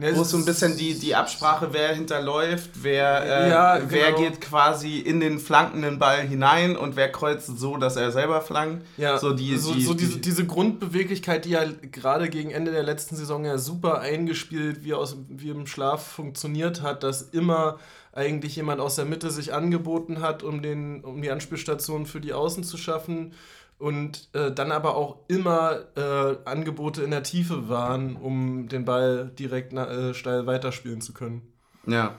[0.00, 3.90] Ja, wo es so ein bisschen die, die Absprache, wer hinterläuft, wer, äh, ja, genau.
[3.90, 8.40] wer geht quasi in den flankenden Ball hinein und wer kreuzt so, dass er selber
[8.40, 8.86] flankt.
[8.96, 12.84] Ja, so, die, so, die, so diese, diese Grundbeweglichkeit, die ja gerade gegen Ende der
[12.84, 17.80] letzten Saison ja super eingespielt, wie, aus, wie im Schlaf funktioniert hat, dass immer
[18.12, 22.32] eigentlich jemand aus der Mitte sich angeboten hat, um, den, um die Anspielstation für die
[22.32, 23.32] Außen zu schaffen
[23.78, 29.30] und äh, dann aber auch immer äh, Angebote in der Tiefe waren, um den Ball
[29.38, 31.52] direkt äh, steil weiterspielen zu können.
[31.86, 32.16] Ja,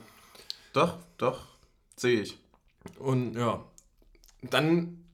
[0.72, 1.46] doch, doch,
[1.96, 2.38] sehe ich.
[2.98, 3.64] Und ja,
[4.42, 5.04] dann,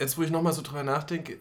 [0.00, 1.38] jetzt wo ich nochmal so drüber nachdenke,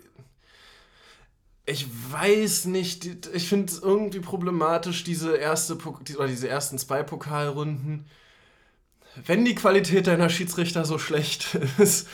[1.66, 8.06] ich weiß nicht, ich finde es irgendwie problematisch, diese erste oder diese ersten zwei Pokalrunden
[9.26, 12.08] wenn die Qualität deiner Schiedsrichter so schlecht ist,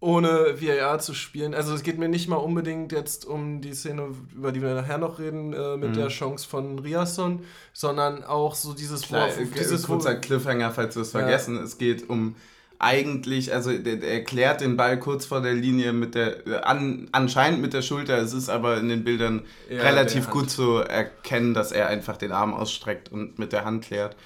[0.00, 1.54] ohne VAR zu spielen.
[1.54, 4.98] Also es geht mir nicht mal unbedingt jetzt um die Szene, über die wir nachher
[4.98, 5.94] noch reden, äh, mit mhm.
[5.94, 7.40] der Chance von Riasson,
[7.72, 9.02] sondern auch so dieses...
[9.02, 11.20] Klar, wo, dieses kurzer Cliffhanger, falls du es ja.
[11.20, 11.56] vergessen.
[11.56, 12.36] Es geht um
[12.78, 17.62] eigentlich, also der, der erklärt den Ball kurz vor der Linie mit der, an, anscheinend
[17.62, 21.72] mit der Schulter, es ist aber in den Bildern ja, relativ gut zu erkennen, dass
[21.72, 24.16] er einfach den Arm ausstreckt und mit der Hand klärt.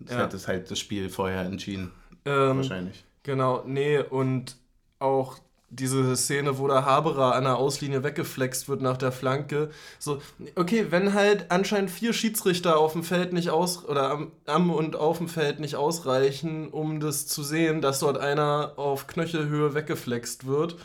[0.00, 0.22] Das ja.
[0.22, 1.92] hat es halt das Spiel vorher entschieden.
[2.24, 3.04] Ähm, Wahrscheinlich.
[3.22, 4.56] Genau, nee, und
[5.02, 5.38] auch
[5.72, 9.70] diese Szene, wo der Haberer an der Auslinie weggeflext wird nach der Flanke.
[9.98, 10.20] So,
[10.54, 14.96] okay, wenn halt anscheinend vier Schiedsrichter auf dem Feld nicht aus oder am, am und
[14.96, 20.46] auf dem Feld nicht ausreichen, um das zu sehen, dass dort einer auf Knöchelhöhe weggeflext
[20.46, 20.76] wird,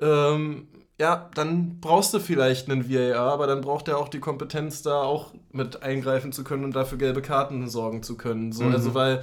[0.00, 0.66] ähm,
[0.98, 5.02] ja, dann brauchst du vielleicht einen VAR, aber dann braucht er auch die Kompetenz, da
[5.02, 8.50] auch mit eingreifen zu können und dafür gelbe Karten sorgen zu können.
[8.52, 8.72] So, mhm.
[8.72, 9.22] Also, weil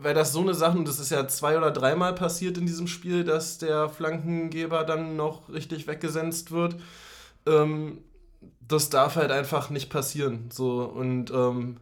[0.00, 2.86] weil das so eine Sache, und das ist ja zwei oder dreimal passiert in diesem
[2.86, 6.76] Spiel, dass der Flankengeber dann noch richtig weggesenzt wird.
[7.46, 7.98] Ähm,
[8.60, 10.50] das darf halt einfach nicht passieren.
[10.52, 11.78] So, und ähm,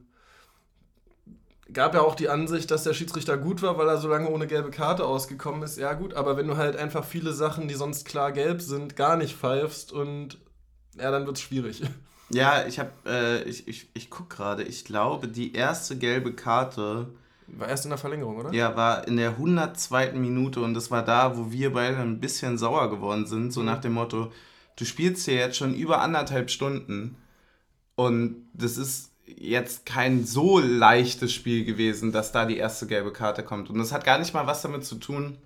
[1.72, 4.46] gab ja auch die Ansicht, dass der Schiedsrichter gut war, weil er so lange ohne
[4.46, 5.78] gelbe Karte ausgekommen ist.
[5.78, 9.16] Ja, gut, aber wenn du halt einfach viele Sachen, die sonst klar gelb sind, gar
[9.16, 10.38] nicht pfeifst und
[10.96, 11.82] ja, dann wird es schwierig.
[12.30, 17.08] Ja, ich habe, äh, ich, ich, ich gucke gerade, ich glaube, die erste gelbe Karte
[17.56, 18.52] war erst in der Verlängerung, oder?
[18.52, 20.12] Ja, war in der 102.
[20.12, 23.66] Minute und das war da, wo wir beide ein bisschen sauer geworden sind, so mhm.
[23.66, 24.32] nach dem Motto,
[24.76, 27.16] du spielst hier jetzt schon über anderthalb Stunden
[27.96, 33.42] und das ist jetzt kein so leichtes Spiel gewesen, dass da die erste gelbe Karte
[33.42, 33.70] kommt.
[33.70, 35.38] Und das hat gar nicht mal was damit zu tun,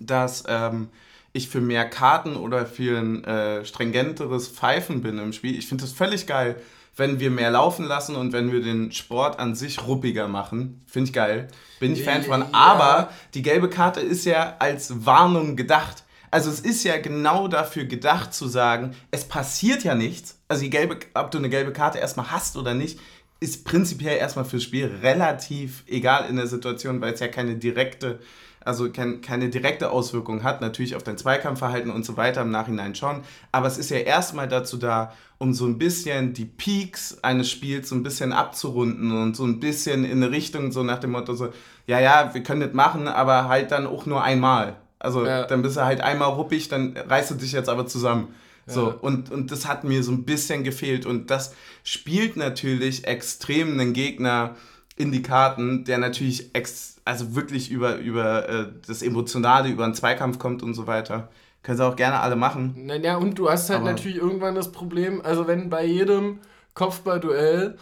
[0.00, 0.88] dass ähm,
[1.32, 5.58] ich für mehr Karten oder für ein äh, stringenteres Pfeifen bin im Spiel.
[5.58, 6.56] Ich finde das völlig geil
[6.96, 10.82] wenn wir mehr laufen lassen und wenn wir den Sport an sich ruppiger machen.
[10.86, 11.48] Finde ich geil.
[11.80, 12.40] Bin ich Fan von.
[12.40, 12.48] Ja.
[12.52, 16.04] Aber die gelbe Karte ist ja als Warnung gedacht.
[16.30, 20.38] Also es ist ja genau dafür gedacht zu sagen, es passiert ja nichts.
[20.48, 22.98] Also die gelbe, ob du eine gelbe Karte erstmal hast oder nicht,
[23.40, 28.20] ist prinzipiell erstmal fürs Spiel relativ egal in der Situation, weil es ja keine direkte
[28.64, 32.94] also kein, keine direkte Auswirkung hat, natürlich auf dein Zweikampfverhalten und so weiter im Nachhinein
[32.94, 37.50] schon, aber es ist ja erstmal dazu da, um so ein bisschen die Peaks eines
[37.50, 41.10] Spiels so ein bisschen abzurunden und so ein bisschen in eine Richtung so nach dem
[41.10, 41.48] Motto so,
[41.86, 44.76] ja, ja, wir können das machen, aber halt dann auch nur einmal.
[44.98, 45.44] Also ja.
[45.44, 48.28] dann bist du halt einmal ruppig, dann reißt du dich jetzt aber zusammen.
[48.66, 48.94] So, ja.
[49.00, 51.06] und, und das hat mir so ein bisschen gefehlt.
[51.06, 54.54] Und das spielt natürlich extrem einen Gegner
[54.96, 59.94] in die Karten, der natürlich ex also wirklich über, über äh, das Emotionale, über einen
[59.94, 61.28] Zweikampf kommt und so weiter.
[61.62, 62.74] Können sie auch gerne alle machen.
[62.76, 66.38] Naja, und du hast halt Aber natürlich irgendwann das Problem, also wenn bei jedem
[66.74, 67.76] Kopfballduell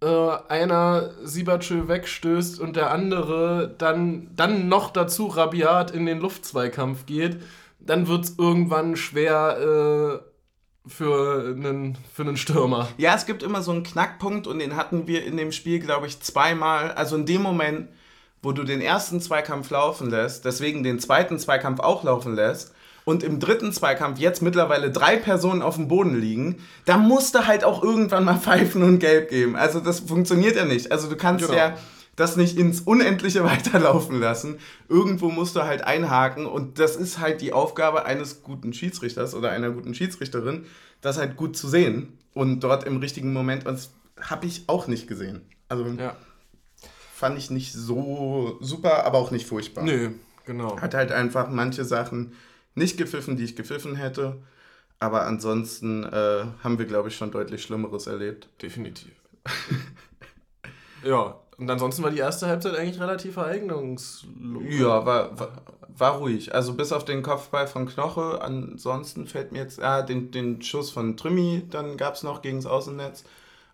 [0.00, 0.06] äh,
[0.48, 7.40] einer Siebertschö wegstößt und der andere dann, dann noch dazu rabiat in den Luftzweikampf geht,
[7.78, 12.88] dann wird es irgendwann schwer äh, für, einen, für einen Stürmer.
[12.98, 16.06] Ja, es gibt immer so einen Knackpunkt und den hatten wir in dem Spiel, glaube
[16.06, 16.92] ich, zweimal.
[16.92, 17.88] Also in dem Moment,
[18.46, 22.72] wo du den ersten Zweikampf laufen lässt, deswegen den zweiten Zweikampf auch laufen lässt
[23.04, 27.48] und im dritten Zweikampf jetzt mittlerweile drei Personen auf dem Boden liegen, da musst du
[27.48, 29.56] halt auch irgendwann mal pfeifen und gelb geben.
[29.56, 30.92] Also das funktioniert ja nicht.
[30.92, 31.58] Also du kannst genau.
[31.58, 31.76] ja
[32.14, 34.58] das nicht ins Unendliche weiterlaufen lassen.
[34.88, 39.50] Irgendwo musst du halt einhaken und das ist halt die Aufgabe eines guten Schiedsrichters oder
[39.50, 40.66] einer guten Schiedsrichterin,
[41.00, 44.86] das halt gut zu sehen und dort im richtigen Moment, und das habe ich auch
[44.86, 45.40] nicht gesehen.
[45.68, 46.14] Also ja
[47.16, 49.84] fand ich nicht so super, aber auch nicht furchtbar.
[49.84, 50.10] Nö,
[50.44, 50.78] genau.
[50.78, 52.34] Hat halt einfach manche Sachen
[52.74, 54.36] nicht gepfiffen, die ich gepfiffen hätte.
[54.98, 58.50] Aber ansonsten äh, haben wir, glaube ich, schon deutlich Schlimmeres erlebt.
[58.60, 59.12] Definitiv.
[61.04, 64.62] ja, und ansonsten war die erste Halbzeit eigentlich relativ ereignungslos.
[64.68, 66.54] Ja, war, war, war, ruhig.
[66.54, 68.42] Also bis auf den Kopfball von Knoche.
[68.42, 72.58] Ansonsten fällt mir jetzt, ah, den, den Schuss von Trümmi, dann gab es noch gegen
[72.58, 73.24] das Außennetz.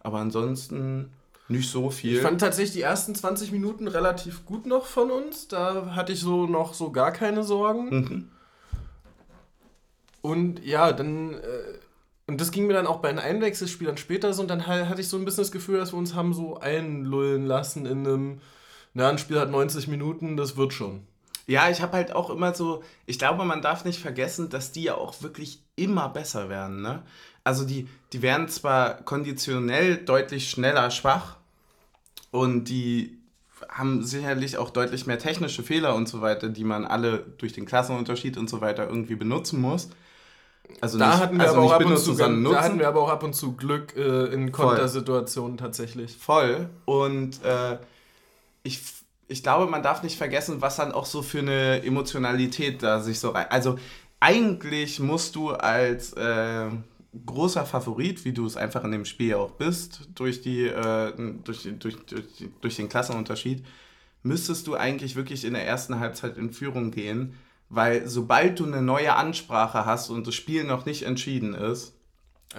[0.01, 1.11] Aber ansonsten
[1.53, 2.17] nicht so viel.
[2.17, 5.47] Ich fand tatsächlich die ersten 20 Minuten relativ gut noch von uns.
[5.47, 7.89] Da hatte ich so noch so gar keine Sorgen.
[7.91, 8.29] Mhm.
[10.21, 11.35] Und ja, dann.
[11.35, 11.39] Äh,
[12.27, 14.43] und das ging mir dann auch bei den Einwechselspielern später so.
[14.43, 17.47] Und dann hatte ich so ein bisschen das Gefühl, dass wir uns haben so einlullen
[17.47, 18.41] lassen in einem.
[18.95, 21.07] Na, ein Spiel hat 90 Minuten, das wird schon.
[21.47, 24.85] Ja, ich habe halt auch immer so, ich glaube, man darf nicht vergessen, dass die
[24.85, 26.83] ja auch wirklich immer besser werden.
[26.83, 27.03] Ne?
[27.45, 31.39] Also die, die werden zwar konditionell deutlich schneller schwach,
[32.33, 33.19] und die
[33.69, 37.67] haben sicherlich auch deutlich mehr technische Fehler und so weiter, die man alle durch den
[37.67, 39.91] Klassenunterschied und so weiter irgendwie benutzen muss.
[40.81, 43.03] Also da, nicht, hatten wir also aber auch ab und zu, da hatten wir aber
[43.03, 46.17] auch ab und zu Glück äh, in Kontersituationen tatsächlich.
[46.17, 46.71] Voll.
[46.87, 47.77] Und äh,
[48.63, 48.81] ich,
[49.29, 53.21] ich glaube, man darf nicht vergessen, was dann auch so für eine Emotionalität da sich
[53.21, 53.47] so rein.
[53.51, 53.79] Also
[54.21, 56.67] eigentlich musst du als äh,
[57.27, 61.13] großer Favorit, wie du es einfach in dem Spiel auch bist, durch, die, äh,
[61.45, 62.27] durch, durch, durch,
[62.61, 63.65] durch den Klassenunterschied,
[64.23, 67.35] müsstest du eigentlich wirklich in der ersten Halbzeit in Führung gehen,
[67.69, 71.95] weil sobald du eine neue Ansprache hast und das Spiel noch nicht entschieden ist,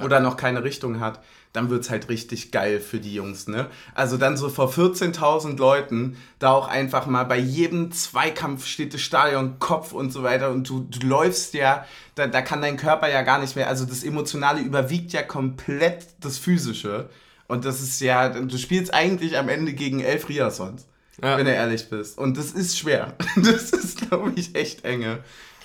[0.01, 1.19] oder noch keine Richtung hat,
[1.53, 3.67] dann wird es halt richtig geil für die Jungs, ne?
[3.93, 9.01] Also dann so vor 14.000 Leuten, da auch einfach mal bei jedem Zweikampf steht das
[9.01, 13.08] Stadion Kopf und so weiter und du, du läufst ja, da, da kann dein Körper
[13.08, 17.10] ja gar nicht mehr, also das Emotionale überwiegt ja komplett das Physische
[17.47, 20.88] und das ist ja, du spielst eigentlich am Ende gegen elf Riasons,
[21.21, 21.38] ja.
[21.38, 25.19] wenn du ehrlich bist und das ist schwer, das ist glaube ich echt enge.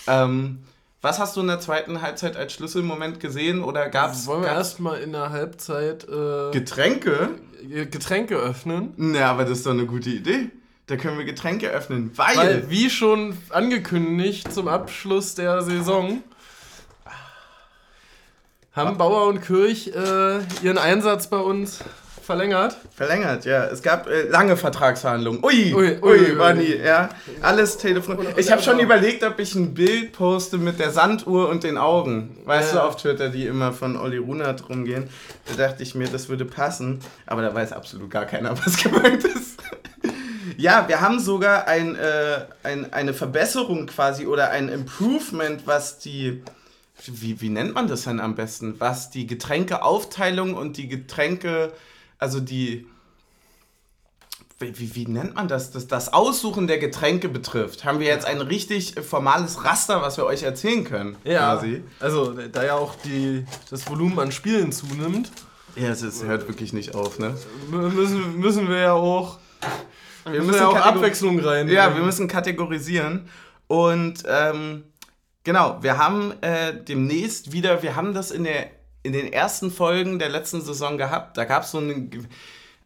[0.07, 0.59] Ähm,
[1.01, 4.27] was hast du in der zweiten Halbzeit als Schlüsselmoment gesehen oder gab es.
[4.27, 6.05] Wollen wir erstmal in der Halbzeit.
[6.05, 7.31] Äh, Getränke?
[7.91, 8.95] Getränke öffnen?
[8.97, 10.51] Na, aber das ist doch eine gute Idee.
[10.87, 12.37] Da können wir Getränke öffnen, weil.
[12.37, 16.23] Weil, wie schon angekündigt, zum Abschluss der Saison
[18.73, 21.81] haben Bauer und Kirch äh, ihren Einsatz bei uns
[22.29, 22.77] Verlängert?
[22.95, 23.65] Verlängert, ja.
[23.69, 25.43] Es gab äh, lange Vertragsverhandlungen.
[25.43, 27.09] Ui, ui, ui, ui war nie, ja.
[27.41, 28.19] Alles Telefon.
[28.37, 32.37] Ich habe schon überlegt, ob ich ein Bild poste mit der Sanduhr und den Augen.
[32.45, 32.81] Weißt ja.
[32.81, 35.09] du, auf Twitter, die immer von Olli Runert rumgehen.
[35.47, 37.01] Da dachte ich mir, das würde passen.
[37.25, 39.63] Aber da weiß absolut gar keiner, was gemeint ist.
[40.59, 46.43] ja, wir haben sogar ein, äh, ein, eine Verbesserung quasi oder ein Improvement, was die
[47.07, 48.75] wie, wie nennt man das denn am besten?
[48.81, 51.73] Was die Getränkeaufteilung und die Getränke
[52.19, 52.87] also die,
[54.59, 55.71] wie, wie nennt man das?
[55.71, 55.87] das?
[55.87, 60.43] Das Aussuchen der Getränke betrifft, haben wir jetzt ein richtig formales Raster, was wir euch
[60.43, 61.17] erzählen können.
[61.25, 61.83] Ja, quasi.
[62.01, 65.31] also da ja auch die, das Volumen an Spielen zunimmt.
[65.77, 67.37] Ja, es, es hört wirklich nicht auf, ne?
[67.71, 69.39] Müssen, müssen wir ja auch,
[70.29, 71.69] wir müssen ja auch Abwechslung rein.
[71.69, 73.29] Ja, wir müssen kategorisieren.
[73.69, 74.85] Und ähm,
[75.45, 78.71] genau, wir haben äh, demnächst wieder, wir haben das in der
[79.03, 81.37] in den ersten Folgen der letzten Saison gehabt.
[81.37, 82.29] Da gab es so einen,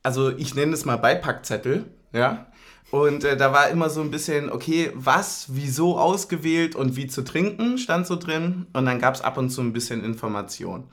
[0.03, 2.47] also ich nenne es mal Beipackzettel, ja.
[2.91, 7.23] Und äh, da war immer so ein bisschen, okay, was, wieso ausgewählt und wie zu
[7.23, 8.67] trinken, stand so drin.
[8.75, 10.85] Und dann gab es ab und zu ein bisschen Information.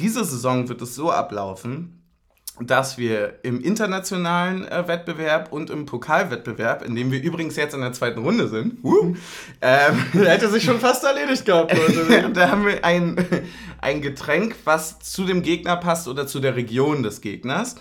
[0.00, 2.04] Diese Saison wird es so ablaufen,
[2.60, 7.80] dass wir im internationalen äh, Wettbewerb und im Pokalwettbewerb, in dem wir übrigens jetzt in
[7.80, 9.14] der zweiten Runde sind, uh,
[9.60, 11.72] ähm, hätte sich schon fast erledigt gehabt.
[12.32, 13.16] da haben wir ein,
[13.84, 17.76] ein Getränk, was zu dem Gegner passt oder zu der Region des Gegners.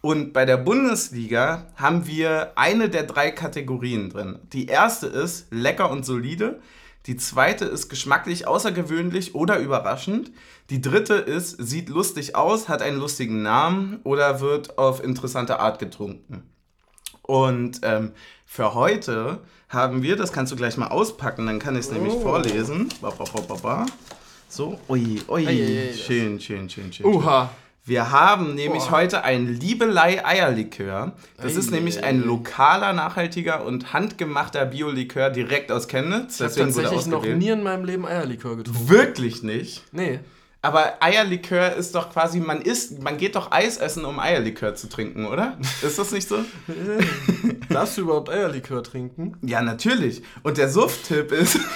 [0.00, 4.38] Und bei der Bundesliga haben wir eine der drei Kategorien drin.
[4.52, 6.60] Die erste ist lecker und solide.
[7.06, 10.30] Die zweite ist geschmacklich außergewöhnlich oder überraschend.
[10.70, 15.80] Die dritte ist, sieht lustig aus, hat einen lustigen Namen oder wird auf interessante Art
[15.80, 16.44] getrunken.
[17.22, 18.12] Und ähm,
[18.46, 21.94] für heute haben wir, das kannst du gleich mal auspacken, dann kann ich es oh.
[21.94, 22.90] nämlich vorlesen.
[23.00, 23.24] Ba, ba,
[23.56, 23.86] ba,
[24.48, 27.06] so, ui, ui, hey, schön, schön, schön, schön.
[27.06, 27.50] Uha.
[27.84, 28.90] Wir haben nämlich Boah.
[28.90, 31.12] heute ein Liebelei Eierlikör.
[31.38, 36.38] Das ei, ist nämlich ein lokaler, nachhaltiger und handgemachter Biolikör direkt aus Chemnitz.
[36.38, 38.90] Ich habe tatsächlich noch nie in meinem Leben Eierlikör getrunken.
[38.90, 39.84] Wirklich nicht?
[39.90, 40.20] Nee.
[40.68, 44.86] Aber Eierlikör ist doch quasi, man isst, man geht doch Eis essen, um Eierlikör zu
[44.86, 45.56] trinken, oder?
[45.82, 46.44] Ist das nicht so?
[47.70, 49.38] Darfst du überhaupt Eierlikör trinken?
[49.40, 50.22] Ja, natürlich.
[50.42, 51.58] Und der Suft-Tipp ist.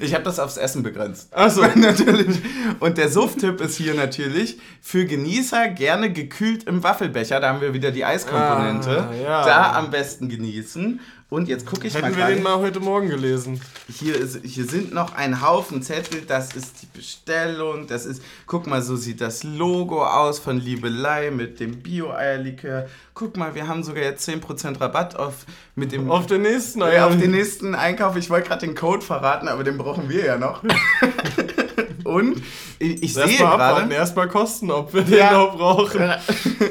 [0.00, 1.34] Ich habe das aufs Essen begrenzt.
[1.34, 1.62] Achso.
[1.74, 2.38] natürlich.
[2.80, 7.40] Und der Suft-Tipp ist hier natürlich für Genießer gerne gekühlt im Waffelbecher.
[7.40, 9.08] Da haben wir wieder die Eiskomponente.
[9.10, 9.44] Ah, ja.
[9.44, 11.00] Da am besten genießen.
[11.30, 12.08] Und jetzt gucke ich Hätten mal.
[12.10, 13.60] Hätten wir den mal heute Morgen gelesen.
[13.88, 16.22] Hier, ist, hier sind noch ein Haufen Zettel.
[16.26, 17.86] Das ist die Bestellung.
[17.86, 22.88] Das ist, guck mal, so sieht das Logo aus von Liebelei mit dem Bio-Eierlikör.
[23.14, 27.06] Guck mal, wir haben sogar jetzt 10% Rabatt auf, mit dem, auf den nächsten ja,
[27.06, 28.16] auf den nächsten Einkauf.
[28.16, 30.64] Ich wollte gerade den Code verraten, aber den brauchen wir ja noch.
[32.04, 32.42] Und
[32.80, 33.94] ich, ich sehe gerade.
[33.94, 36.12] Erstmal kosten, ob wir den noch brauchen.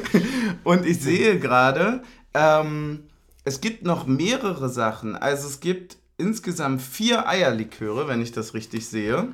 [0.64, 2.02] Und ich sehe gerade,
[2.34, 3.04] ähm,
[3.50, 5.16] es gibt noch mehrere Sachen.
[5.16, 9.32] Also es gibt insgesamt vier Eierliköre, wenn ich das richtig sehe.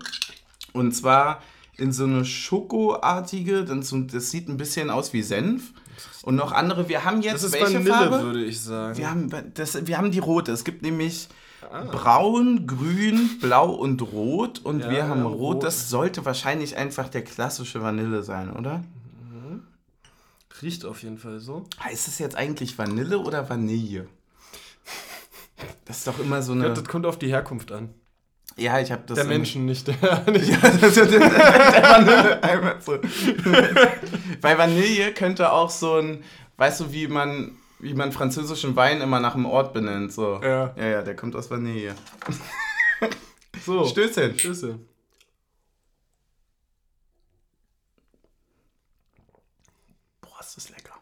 [0.72, 1.42] Und zwar
[1.76, 3.90] in so eine Schokoartige, das
[4.30, 5.74] sieht ein bisschen aus wie Senf.
[6.22, 8.22] Und noch andere, wir haben jetzt das ist welche Vanille, Farbe?
[8.22, 8.96] würde ich sagen.
[8.96, 10.50] Wir haben, das, wir haben die rote.
[10.50, 11.28] Es gibt nämlich
[11.70, 11.84] ah.
[11.84, 14.60] braun, grün, blau und rot.
[14.64, 15.56] Und ja, wir haben ja, rot.
[15.56, 15.64] rot.
[15.64, 18.82] Das sollte wahrscheinlich einfach der klassische Vanille sein, oder?
[20.62, 21.64] Riecht auf jeden Fall so.
[21.82, 24.08] Heißt es jetzt eigentlich Vanille oder Vanille?
[25.84, 26.68] Das ist doch immer so eine.
[26.68, 27.94] Ja, das kommt auf die Herkunft an.
[28.56, 29.16] Ja, ich habe das.
[29.16, 29.94] Der Menschen, nicht der.
[30.30, 32.42] Nicht ja, das ist der, der Vanille.
[32.42, 32.98] Einmal so.
[34.40, 36.24] Bei Vanille könnte auch so ein,
[36.56, 40.12] weißt du, wie man, wie man französischen Wein immer nach einem Ort benennt.
[40.12, 40.40] So.
[40.42, 40.74] Ja.
[40.76, 41.94] Ja, ja, der kommt aus Vanille.
[43.64, 43.84] So.
[43.84, 44.38] Stößchen.
[44.38, 44.88] Stößchen.
[50.56, 50.94] Das ist lecker.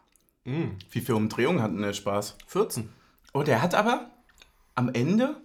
[0.43, 0.77] Mm.
[0.91, 2.35] Wie viele Umdrehungen hatten der Spaß?
[2.47, 2.89] 14.
[3.33, 4.11] Oh, der hat aber
[4.75, 5.37] am Ende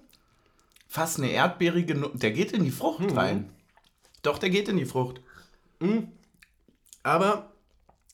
[0.88, 3.50] fast eine erdbeerige, Nu- der geht in die Frucht rein.
[4.22, 5.20] Doch, der geht in die Frucht.
[7.02, 7.52] Aber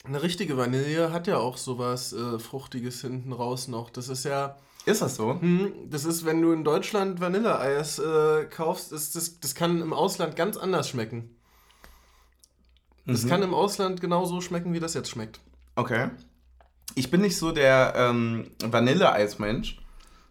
[0.05, 3.91] eine richtige Vanille hat ja auch sowas äh, Fruchtiges hinten raus noch.
[3.91, 5.41] Das ist ja, Ist das so?
[5.41, 9.93] hm, das ist, wenn du in Deutschland Vanilleeis äh, kaufst, ist das, das kann im
[9.93, 11.35] Ausland ganz anders schmecken.
[13.07, 15.41] Das kann im Ausland genauso schmecken, wie das jetzt schmeckt.
[15.77, 16.09] Okay.
[16.95, 19.77] Ich bin nicht so der ähm, Vanilleeismensch.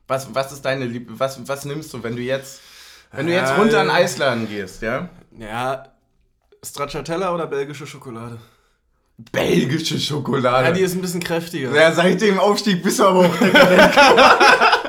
[0.08, 1.20] Was, was ist deine Liebe?
[1.20, 2.62] Was, was nimmst du, wenn du jetzt,
[3.12, 5.10] wenn du jetzt Äh, runter in den Eisladen gehst, ja?
[5.38, 5.84] Ja,
[6.64, 8.39] Stracciatella oder belgische Schokolade?
[9.32, 10.66] Belgische Schokolade.
[10.68, 11.74] Ja, die ist ein bisschen kräftiger.
[11.74, 13.36] Ja, seit dem Aufstieg bist du aber auch.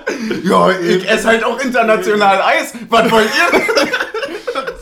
[0.45, 2.73] Ja, ich esse halt auch international Eis.
[2.89, 3.61] Was wollt ihr?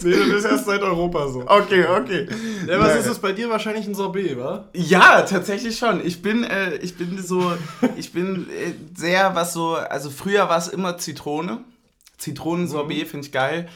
[0.04, 1.40] Nee, du bist erst seit Europa so.
[1.46, 2.26] Okay, okay.
[2.66, 3.48] Ja, was Na, ist es bei dir?
[3.48, 4.68] Wahrscheinlich ein Sorbet, wa?
[4.74, 6.04] Ja, tatsächlich schon.
[6.04, 7.52] Ich bin, äh, ich bin so,
[7.96, 11.60] ich bin äh, sehr, was so, also früher war es immer Zitrone.
[12.18, 13.68] Zitronensorbet finde ich geil.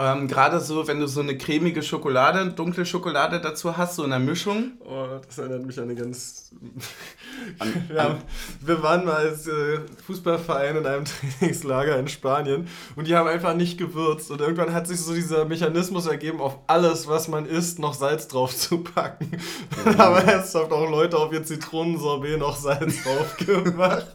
[0.00, 4.10] Ähm, Gerade so, wenn du so eine cremige Schokolade, dunkle Schokolade dazu hast, so in
[4.10, 4.72] der Mischung.
[4.84, 6.50] Oh, das erinnert mich an eine ganz.
[7.88, 8.14] wir, haben,
[8.60, 11.04] wir waren mal als äh, Fußballverein in einem
[11.38, 14.30] Trainingslager in Spanien und die haben einfach nicht gewürzt.
[14.30, 18.28] Und irgendwann hat sich so dieser Mechanismus ergeben, auf alles, was man isst, noch Salz
[18.28, 19.30] drauf zu packen.
[19.84, 24.06] Dann haben ernsthaft auch Leute auf ihr Zitronensorbet noch Salz drauf gemacht.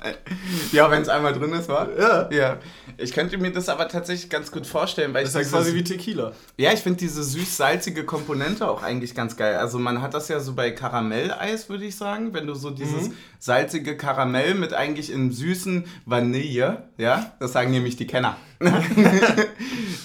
[0.71, 1.87] Ja, wenn es einmal drin ist, war.
[1.97, 2.29] Ja.
[2.31, 2.57] Ja.
[2.97, 5.65] Ich könnte mir das aber tatsächlich ganz gut vorstellen, weil Das ich ist ja dieses-
[5.71, 6.31] quasi wie Tequila.
[6.57, 9.57] Ja, ich finde diese süß-salzige Komponente auch eigentlich ganz geil.
[9.57, 13.11] Also man hat das ja so bei Karamelleis, würde ich sagen, wenn du so dieses
[13.37, 18.37] salzige Karamell mit eigentlich im süßen Vanille, ja, das sagen nämlich die Kenner.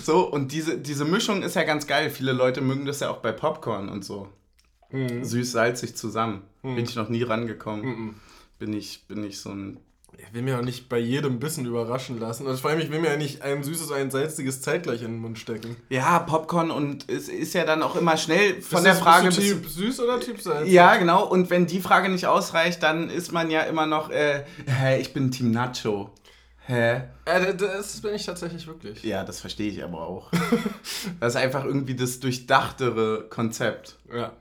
[0.02, 2.10] so, und diese, diese Mischung ist ja ganz geil.
[2.10, 4.28] Viele Leute mögen das ja auch bei Popcorn und so.
[4.92, 6.42] Süß-salzig zusammen.
[6.62, 8.16] Bin ich noch nie rangekommen.
[8.58, 9.78] Bin ich, bin ich so ein
[10.18, 12.46] Ich will mir auch nicht bei jedem Bissen überraschen lassen.
[12.46, 15.18] Und vor allem, ich will mir ja nicht ein süßes ein salziges zeitgleich in den
[15.18, 15.76] Mund stecken.
[15.88, 19.40] Ja, Popcorn und es ist ja dann auch immer schnell von Bist der Frage bist
[19.40, 20.68] Typ süß oder Typ Salz?
[20.68, 21.26] Ja, genau.
[21.26, 25.12] Und wenn die Frage nicht ausreicht, dann ist man ja immer noch, äh, hä, ich
[25.12, 26.10] bin Team Nacho.
[26.66, 27.02] Hä?
[27.24, 29.02] Äh, das bin ich tatsächlich wirklich.
[29.02, 30.30] Ja, das verstehe ich aber auch.
[31.20, 33.96] das ist einfach irgendwie das durchdachtere Konzept.
[34.14, 34.32] Ja.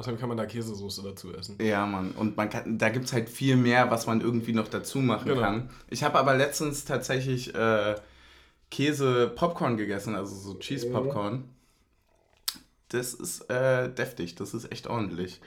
[0.00, 1.58] Außerdem kann man da Käsesoße dazu essen.
[1.60, 2.12] Ja, Mann.
[2.12, 5.28] Und man kann, da gibt es halt viel mehr, was man irgendwie noch dazu machen
[5.28, 5.42] Genau.
[5.42, 5.68] kann.
[5.90, 7.96] Ich habe aber letztens tatsächlich äh,
[8.70, 11.44] Käse-Popcorn gegessen, also so Cheese-Popcorn.
[12.88, 15.38] Das ist äh, deftig, das ist echt ordentlich.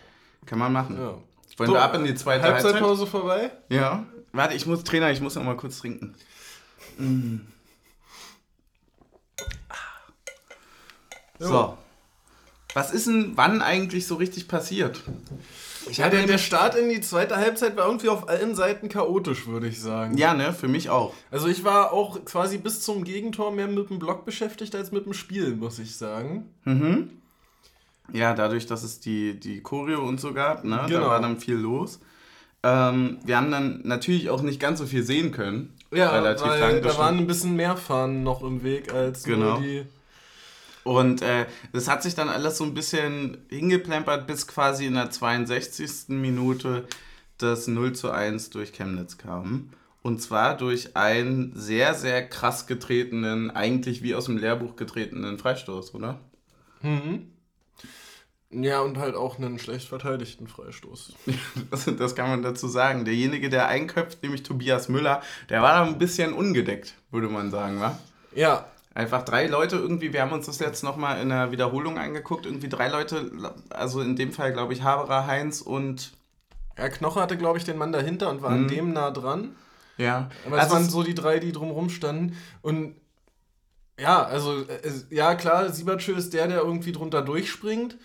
[0.45, 0.97] Kann man machen.
[0.99, 1.17] Ja.
[1.57, 2.65] Wollen So, wir ab in die zweite Halbzeit?
[2.73, 3.49] Halbzeitpause vorbei?
[3.69, 4.05] Ja.
[4.33, 6.13] Warte, ich muss, Trainer, ich muss noch mal kurz trinken.
[6.99, 7.37] Mm.
[11.39, 11.75] So.
[12.73, 15.01] Was ist denn wann eigentlich so richtig passiert?
[15.89, 19.47] Ich Ja, der, der Start in die zweite Halbzeit war irgendwie auf allen Seiten chaotisch,
[19.47, 20.17] würde ich sagen.
[20.17, 21.13] Ja, ne, für mich auch.
[21.29, 25.05] Also ich war auch quasi bis zum Gegentor mehr mit dem Block beschäftigt als mit
[25.05, 26.49] dem Spiel, muss ich sagen.
[28.11, 31.01] Ja, dadurch, dass es die, die Choreo und so gab, ne, Genau.
[31.01, 31.99] da war dann viel los.
[32.63, 35.73] Ähm, wir haben dann natürlich auch nicht ganz so viel sehen können.
[35.91, 39.59] Ja, relativ weil lang da waren ein bisschen mehr Fahnen noch im Weg als Genau.
[39.59, 39.83] nur die...
[40.83, 45.11] Und äh, das hat sich dann alles so ein bisschen hingeplempert, bis quasi in der
[45.11, 46.09] 62.
[46.09, 46.87] Minute
[47.37, 49.69] das 0 zu 1 durch Chemnitz kam.
[50.01, 55.93] Und zwar durch einen sehr, sehr krass getretenen, eigentlich wie aus dem Lehrbuch getretenen Freistoß,
[55.95, 56.19] oder?
[58.51, 61.13] Ja, und halt auch einen schlecht verteidigten Freistoß.
[61.71, 63.05] Das, das kann man dazu sagen.
[63.05, 67.79] Derjenige, der einköpft, nämlich Tobias Müller, der war da ein bisschen ungedeckt, würde man sagen,
[67.79, 67.97] wa?
[68.35, 72.45] Ja, Einfach drei Leute irgendwie, wir haben uns das jetzt nochmal in der Wiederholung angeguckt,
[72.45, 73.31] irgendwie drei Leute,
[73.69, 76.11] also in dem Fall glaube ich Haberer, Heinz und
[76.75, 79.55] Herr Knoche hatte, glaube ich, den Mann dahinter und war an dem nah dran.
[79.97, 80.29] ja.
[80.45, 82.35] Aber das also waren es- so die drei, die drumrum standen.
[82.61, 82.95] Und
[83.99, 87.97] ja, also, äh, ja klar, Siebertschö ist der, der irgendwie drunter durchspringt.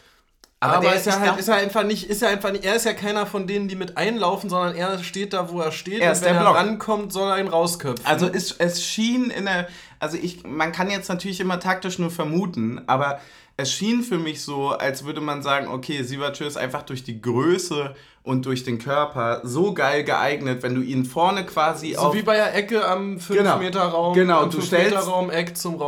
[0.61, 2.65] Aber Aber, der ist ja ist halt, ist ja einfach nicht, ist ja einfach nicht,
[2.65, 5.71] er ist ja keiner von denen, die mit einlaufen, sondern er steht da, wo er
[5.71, 6.01] steht.
[6.01, 6.57] Er und ist wenn der er Block.
[6.57, 8.05] rankommt, soll er ihn rausköpfen.
[8.05, 9.69] Also es, es schien in der,
[10.01, 13.21] also ich, man kann jetzt natürlich immer taktisch nur vermuten, aber
[13.57, 17.21] es schien für mich so, als würde man sagen, okay, Sivacö ist einfach durch die
[17.21, 17.95] Größe
[18.29, 22.15] und durch den Körper so geil geeignet, wenn du ihn vorne quasi so auf...
[22.15, 24.13] wie bei der Ecke am 5-Meter-Raum.
[24.13, 25.79] Genau, am du 5-Meter-Raum Eck zum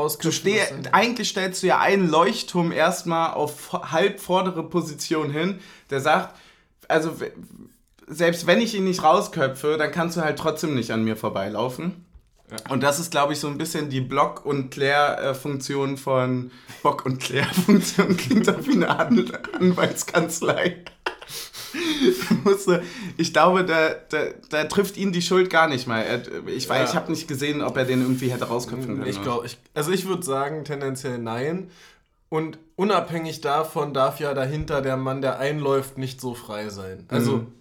[0.69, 5.59] sind- eigentlich stellst du ja einen Leuchtturm erstmal auf halb vordere Position hin,
[5.91, 6.35] der sagt,
[6.89, 7.13] also
[8.07, 12.07] selbst wenn ich ihn nicht rausköpfe, dann kannst du halt trotzdem nicht an mir vorbeilaufen.
[12.69, 16.51] Und das ist, glaube ich, so ein bisschen die Block- und Klär-Funktion von
[16.83, 18.17] Bock- und Klär-Funktion.
[18.17, 20.85] Klingt auch wie eine An Anwaltskanzlei.
[22.45, 22.83] musste,
[23.17, 24.19] ich glaube, da, da,
[24.49, 26.05] da trifft ihn die Schuld gar nicht mal.
[26.47, 26.85] Ich ja.
[26.85, 29.07] ich habe nicht gesehen, ob er den irgendwie hätte rausköpfen können.
[29.07, 31.71] Ich glaube, also ich würde sagen, tendenziell nein.
[32.29, 37.05] Und unabhängig davon darf ja dahinter der Mann, der einläuft, nicht so frei sein.
[37.09, 37.53] Also mhm.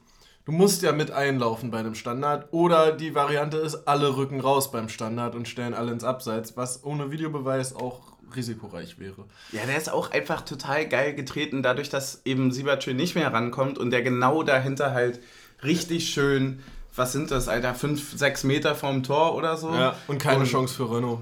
[0.45, 2.53] du musst ja mit einlaufen bei einem Standard.
[2.53, 6.83] Oder die Variante ist, alle rücken raus beim Standard und stellen alle ins Abseits, was
[6.83, 9.25] ohne Videobeweis auch risikoreich wäre.
[9.51, 13.77] Ja, der ist auch einfach total geil getreten, dadurch, dass eben Siebertschön nicht mehr rankommt
[13.77, 15.19] und der genau dahinter halt
[15.63, 16.61] richtig schön,
[16.95, 19.73] was sind das, Alter, 5, 6 Meter vorm Tor oder so.
[19.73, 21.21] Ja, und keine und Chance für Renault.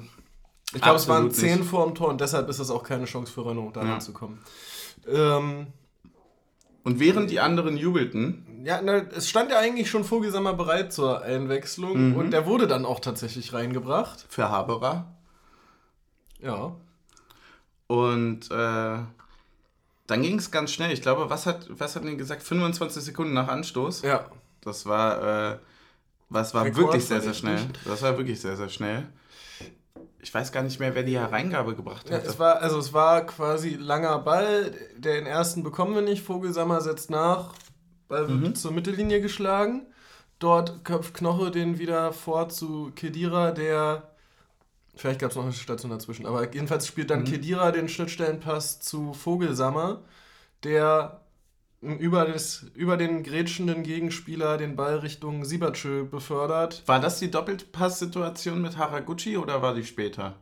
[0.74, 3.46] Ich glaube, es waren 10 vorm Tor und deshalb ist es auch keine Chance für
[3.46, 3.92] Renault, da ja.
[3.94, 4.40] ranzukommen.
[5.08, 5.68] Ähm,
[6.84, 8.64] und während die anderen jubelten.
[8.64, 12.16] Ja, na, es stand ja eigentlich schon Vogelsammer bereit zur Einwechslung mhm.
[12.16, 14.26] und der wurde dann auch tatsächlich reingebracht.
[14.30, 15.14] Für Haberer.
[16.42, 16.76] Ja.
[17.88, 18.98] Und äh,
[20.08, 20.92] dann ging es ganz schnell.
[20.92, 22.44] Ich glaube, was hat, was hat denn gesagt?
[22.44, 24.02] 25 Sekunden nach Anstoß.
[24.04, 24.26] Ja.
[24.62, 25.58] Das war, äh,
[26.30, 27.60] was war Rekord wirklich sehr, sehr schnell.
[27.86, 29.08] Das war wirklich sehr, sehr schnell.
[30.20, 32.24] Ich weiß gar nicht mehr, wer die Hereingabe gebracht hat.
[32.24, 34.74] Ja, es war, also es war quasi langer Ball.
[34.98, 36.24] Den ersten bekommen wir nicht.
[36.24, 37.54] Vogelsammer setzt nach.
[38.10, 38.56] Ball wird mhm.
[38.56, 39.86] zur Mittellinie geschlagen.
[40.40, 44.12] Dort köpft Knoche den wieder vor zu Kedira, der
[44.98, 46.26] Vielleicht gab es noch eine Station dazwischen.
[46.26, 47.26] Aber jedenfalls spielt dann mhm.
[47.26, 50.02] Kedira den Schnittstellenpass zu Vogelsammer,
[50.64, 51.22] der
[51.82, 56.84] über, das, über den grätschenden Gegenspieler den Ball Richtung Siebertschö befördert.
[56.88, 60.36] War das die Doppelpass-Situation mit Haraguchi oder war die später?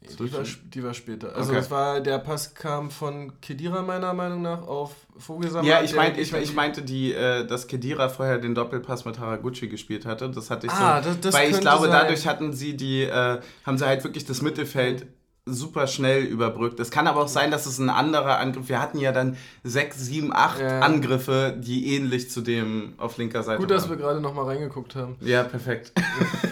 [0.00, 1.34] Die war, die war, später.
[1.34, 1.60] Also okay.
[1.60, 5.66] es war, der Pass kam von Kedira meiner Meinung nach auf Vogelsammer.
[5.66, 9.68] Ja, ich, mein, ich, ich meinte, die, äh, dass Kedira vorher den Doppelpass mit Haraguchi
[9.68, 10.30] gespielt hatte.
[10.30, 11.10] Das hatte ich ah, so.
[11.10, 11.92] Das, das weil ich glaube, sein.
[11.92, 15.06] dadurch hatten sie die, äh, haben sie halt wirklich das Mittelfeld
[15.44, 16.78] super schnell überbrückt.
[16.80, 18.68] Es kann aber auch sein, dass es ein anderer Angriff.
[18.68, 20.80] Wir hatten ja dann sechs, sieben, acht ja.
[20.80, 23.76] Angriffe, die ähnlich zu dem auf linker Seite Gut, waren.
[23.76, 25.16] dass wir gerade nochmal reingeguckt haben.
[25.20, 25.92] Ja, perfekt.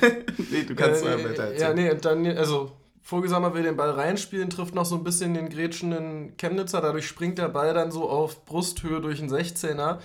[0.51, 2.73] nee, du kannst äh, äh, Ja, nee, dann, also
[3.07, 6.81] Vogelsammer will den Ball reinspielen, trifft noch so ein bisschen den grätschenden Chemnitzer.
[6.81, 9.99] Dadurch springt der Ball dann so auf Brusthöhe durch den 16er.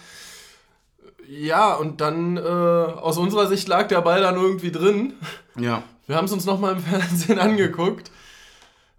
[1.28, 5.14] Ja, und dann äh, aus unserer Sicht lag der Ball dann irgendwie drin.
[5.60, 5.82] Ja.
[6.06, 8.12] Wir haben es uns nochmal im Fernsehen angeguckt.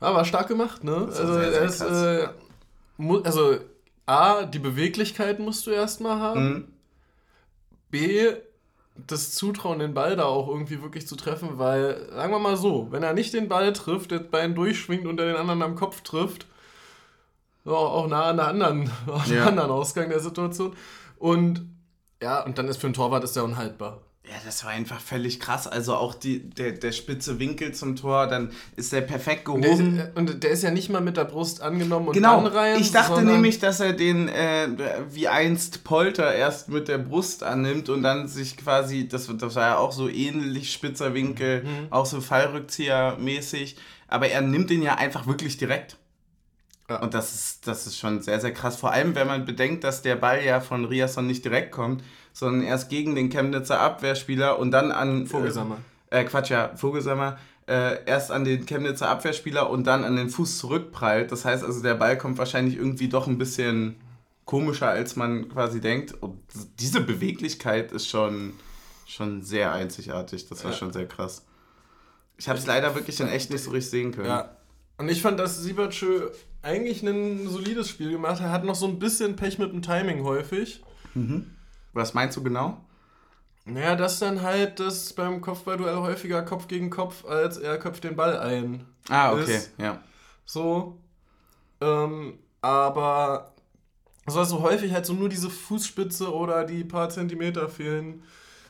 [0.00, 1.06] Ja, war stark gemacht, ne?
[1.08, 2.34] Also, sehr, sehr
[2.98, 3.56] äh, also,
[4.06, 6.44] A, die Beweglichkeit musst du erstmal haben.
[6.44, 6.68] Mhm.
[7.88, 8.32] B,
[8.94, 12.88] das Zutrauen, den Ball da auch irgendwie wirklich zu treffen, weil, sagen wir mal so,
[12.90, 16.02] wenn er nicht den Ball trifft, das Bein durchschwingt und er den anderen am Kopf
[16.02, 16.46] trifft,
[17.64, 19.46] auch nah an der anderen, an ja.
[19.46, 20.74] anderen Ausgang der Situation.
[21.18, 21.66] Und
[22.22, 24.00] ja, und dann ist für einen Torwart ist der unhaltbar.
[24.24, 25.66] Ja, das war einfach völlig krass.
[25.66, 29.64] Also auch die, der, der spitze Winkel zum Tor, dann ist der perfekt gehoben.
[29.64, 32.38] Und der, ist, und der ist ja nicht mal mit der Brust angenommen und genau.
[32.38, 32.80] anreihen.
[32.80, 34.68] Ich dachte nämlich, dass er den äh,
[35.10, 39.66] wie einst Polter erst mit der Brust annimmt und dann sich quasi, das, das war
[39.66, 41.86] ja auch so ähnlich spitzer Winkel, mhm.
[41.90, 43.74] auch so Fallrückzieher-mäßig.
[44.06, 45.96] Aber er nimmt den ja einfach wirklich direkt.
[46.88, 47.00] Ja.
[47.00, 48.76] Und das ist, das ist schon sehr, sehr krass.
[48.76, 52.62] Vor allem, wenn man bedenkt, dass der Ball ja von Riasson nicht direkt kommt, sondern
[52.62, 55.26] erst gegen den Chemnitzer Abwehrspieler und dann an.
[55.26, 55.78] Vogelsammer.
[56.10, 57.38] Äh, Quatsch, ja, Vogelsammer.
[57.66, 61.30] Äh, erst an den Chemnitzer Abwehrspieler und dann an den Fuß zurückprallt.
[61.30, 63.96] Das heißt also, der Ball kommt wahrscheinlich irgendwie doch ein bisschen
[64.44, 66.14] komischer, als man quasi denkt.
[66.20, 66.38] Und
[66.80, 68.54] diese Beweglichkeit ist schon,
[69.06, 70.48] schon sehr einzigartig.
[70.48, 70.76] Das war ja.
[70.76, 71.44] schon sehr krass.
[72.36, 74.26] Ich habe es leider wirklich in echt nicht so richtig sehen können.
[74.26, 74.56] Ja.
[74.98, 76.30] Und ich fand, dass Siebertschö
[76.62, 78.48] eigentlich ein solides Spiel gemacht hat.
[78.48, 80.82] Er hat noch so ein bisschen Pech mit dem Timing häufig.
[81.14, 81.51] Mhm.
[81.92, 82.78] Was meinst du genau?
[83.64, 88.16] Naja, dass dann halt das beim Kopfballduell häufiger Kopf gegen Kopf, als er köpft den
[88.16, 88.84] Ball ein.
[89.08, 89.72] Ah, okay, ist.
[89.78, 90.02] ja.
[90.44, 90.98] So.
[91.80, 93.52] Ähm, aber
[94.26, 98.22] so also häufig halt so nur diese Fußspitze oder die paar Zentimeter fehlen,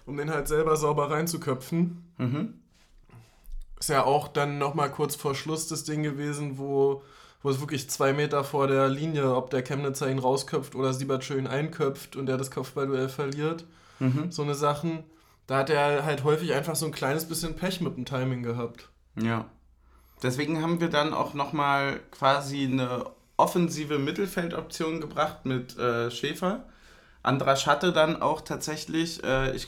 [0.07, 2.05] um den halt selber sauber reinzuköpfen.
[2.19, 2.55] Mhm.
[3.79, 7.03] Ist ja auch dann nochmal kurz vor Schluss das Ding gewesen, wo
[7.43, 11.25] wo es wirklich zwei Meter vor der Linie, ob der Chemnitzer ihn rausköpft oder Siebert
[11.25, 13.65] schön einköpft und der das Kopfballduell verliert.
[13.99, 14.31] Mhm.
[14.31, 15.05] So eine Sachen.
[15.47, 18.89] Da hat er halt häufig einfach so ein kleines bisschen Pech mit dem Timing gehabt.
[19.21, 19.47] Ja.
[20.23, 26.65] Deswegen haben wir dann auch nochmal quasi eine offensive Mittelfeldoption gebracht mit äh, Schäfer.
[27.25, 29.67] Andras hatte dann auch tatsächlich, äh, ich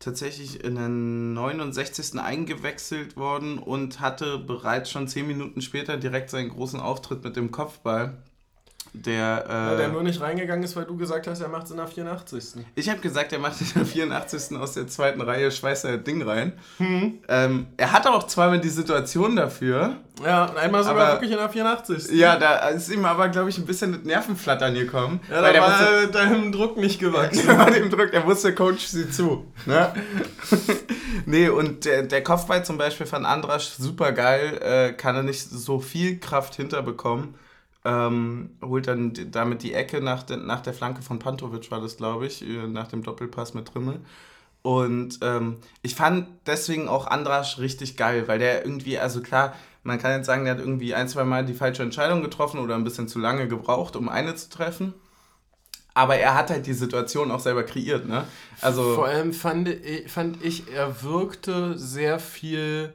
[0.00, 2.18] tatsächlich in den 69.
[2.18, 7.52] eingewechselt worden und hatte bereits schon zehn Minuten später direkt seinen großen Auftritt mit dem
[7.52, 8.16] Kopfball.
[8.92, 11.70] Der, äh, ja, der nur nicht reingegangen ist, weil du gesagt hast, er macht es
[11.70, 12.64] in der 84.
[12.74, 14.56] Ich habe gesagt, er macht in der 84.
[14.56, 16.54] aus der zweiten Reihe schweißt er das Ding rein.
[16.78, 17.18] Mhm.
[17.28, 19.96] Ähm, er hatte auch zweimal die Situation dafür.
[20.24, 22.10] Ja, und einmal sogar aber, wirklich in der 84.
[22.12, 25.20] Ja, da ist ihm aber, glaube ich, ein bisschen das Nervenflattern gekommen.
[25.30, 27.48] Ja, weil da war wusste, deinem Druck nicht gewachsen.
[27.50, 29.46] Ja, dem Druck, er wusste, Coach sie zu.
[29.66, 29.92] Ne?
[31.26, 35.42] nee, und der, der Kopfball zum Beispiel von Andrasch, super geil, äh, kann er nicht
[35.42, 37.34] so viel Kraft hinterbekommen
[37.84, 41.96] ähm, holt dann damit die Ecke nach, de, nach der Flanke von Pantovic, war das,
[41.96, 44.00] glaube ich, äh, nach dem Doppelpass mit Trimmel.
[44.62, 49.98] Und ähm, ich fand deswegen auch Andrasch richtig geil, weil der irgendwie, also klar, man
[49.98, 52.84] kann jetzt sagen, der hat irgendwie ein, zwei Mal die falsche Entscheidung getroffen oder ein
[52.84, 54.92] bisschen zu lange gebraucht, um eine zu treffen.
[55.94, 58.24] Aber er hat halt die Situation auch selber kreiert, ne?
[58.60, 59.68] Also Vor allem fand
[60.06, 62.92] fand ich er wirkte sehr viel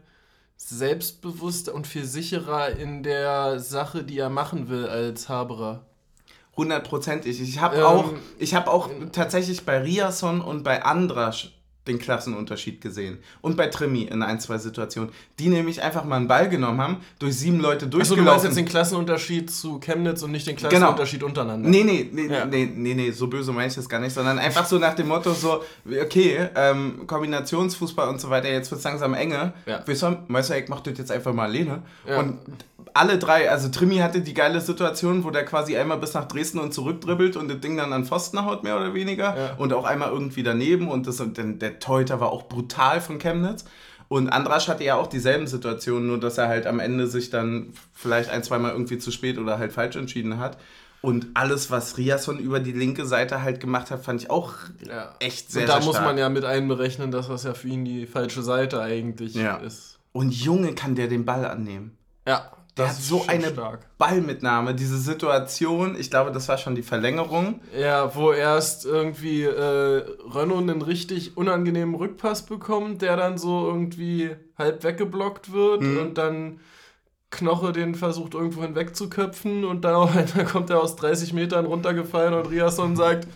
[0.57, 5.85] selbstbewusster und viel sicherer in der Sache, die er machen will als Haberer.
[6.57, 7.41] Hundertprozentig.
[7.41, 11.51] Ich habe ähm, auch, hab auch tatsächlich bei Riason und bei Andrasch
[11.87, 13.19] den Klassenunterschied gesehen.
[13.41, 15.11] Und bei Trimi in ein, zwei Situationen.
[15.39, 18.01] Die nämlich einfach mal einen Ball genommen haben, durch sieben Leute durchgelaufen.
[18.01, 20.69] Achso, du meinst jetzt den Klassenunterschied zu Chemnitz und nicht den genau.
[20.69, 21.29] Klassenunterschied genau.
[21.29, 21.69] untereinander?
[21.69, 22.45] Nee, nee, nee, ja.
[22.45, 25.07] nee, nee, nee, so böse meine ich das gar nicht, sondern einfach so nach dem
[25.07, 25.63] Motto so,
[26.01, 29.53] okay, ähm, Kombinationsfußball und so weiter, jetzt wird es langsam enge.
[29.65, 29.83] Ja.
[30.27, 31.83] Meister Eck macht das jetzt einfach mal alleine.
[32.07, 32.19] Ja.
[32.19, 32.39] Und
[32.95, 36.59] alle drei, also Trimi hatte die geile Situation, wo der quasi einmal bis nach Dresden
[36.59, 39.37] und zurück dribbelt und das Ding dann an Pfosten haut, mehr oder weniger.
[39.37, 39.55] Ja.
[39.57, 43.65] Und auch einmal irgendwie daneben und das, und der Teuter war auch brutal von Chemnitz.
[44.07, 47.73] Und Andrasch hatte ja auch dieselben Situationen, nur dass er halt am Ende sich dann
[47.93, 50.57] vielleicht ein, zweimal irgendwie zu spät oder halt falsch entschieden hat.
[51.01, 54.53] Und alles, was Riasson über die linke Seite halt gemacht hat, fand ich auch
[54.87, 55.13] ja.
[55.19, 57.85] echt sehr, Und da sehr muss man ja mit einberechnen, dass das ja für ihn
[57.85, 59.57] die falsche Seite eigentlich ja.
[59.57, 59.99] ist.
[60.13, 61.97] Und Junge kann der den Ball annehmen.
[62.27, 62.51] Ja.
[62.77, 63.87] Der hat so eine stark.
[63.97, 67.61] Ballmitnahme, diese Situation, ich glaube, das war schon die Verlängerung.
[67.77, 74.35] Ja, wo erst irgendwie äh, Renault einen richtig unangenehmen Rückpass bekommt, der dann so irgendwie
[74.57, 75.97] halb weggeblockt wird mhm.
[75.99, 76.59] und dann
[77.31, 82.33] Knoche den versucht irgendwo hinwegzuköpfen und dann auf einmal kommt er aus 30 Metern runtergefallen
[82.33, 83.27] und Riasson sagt,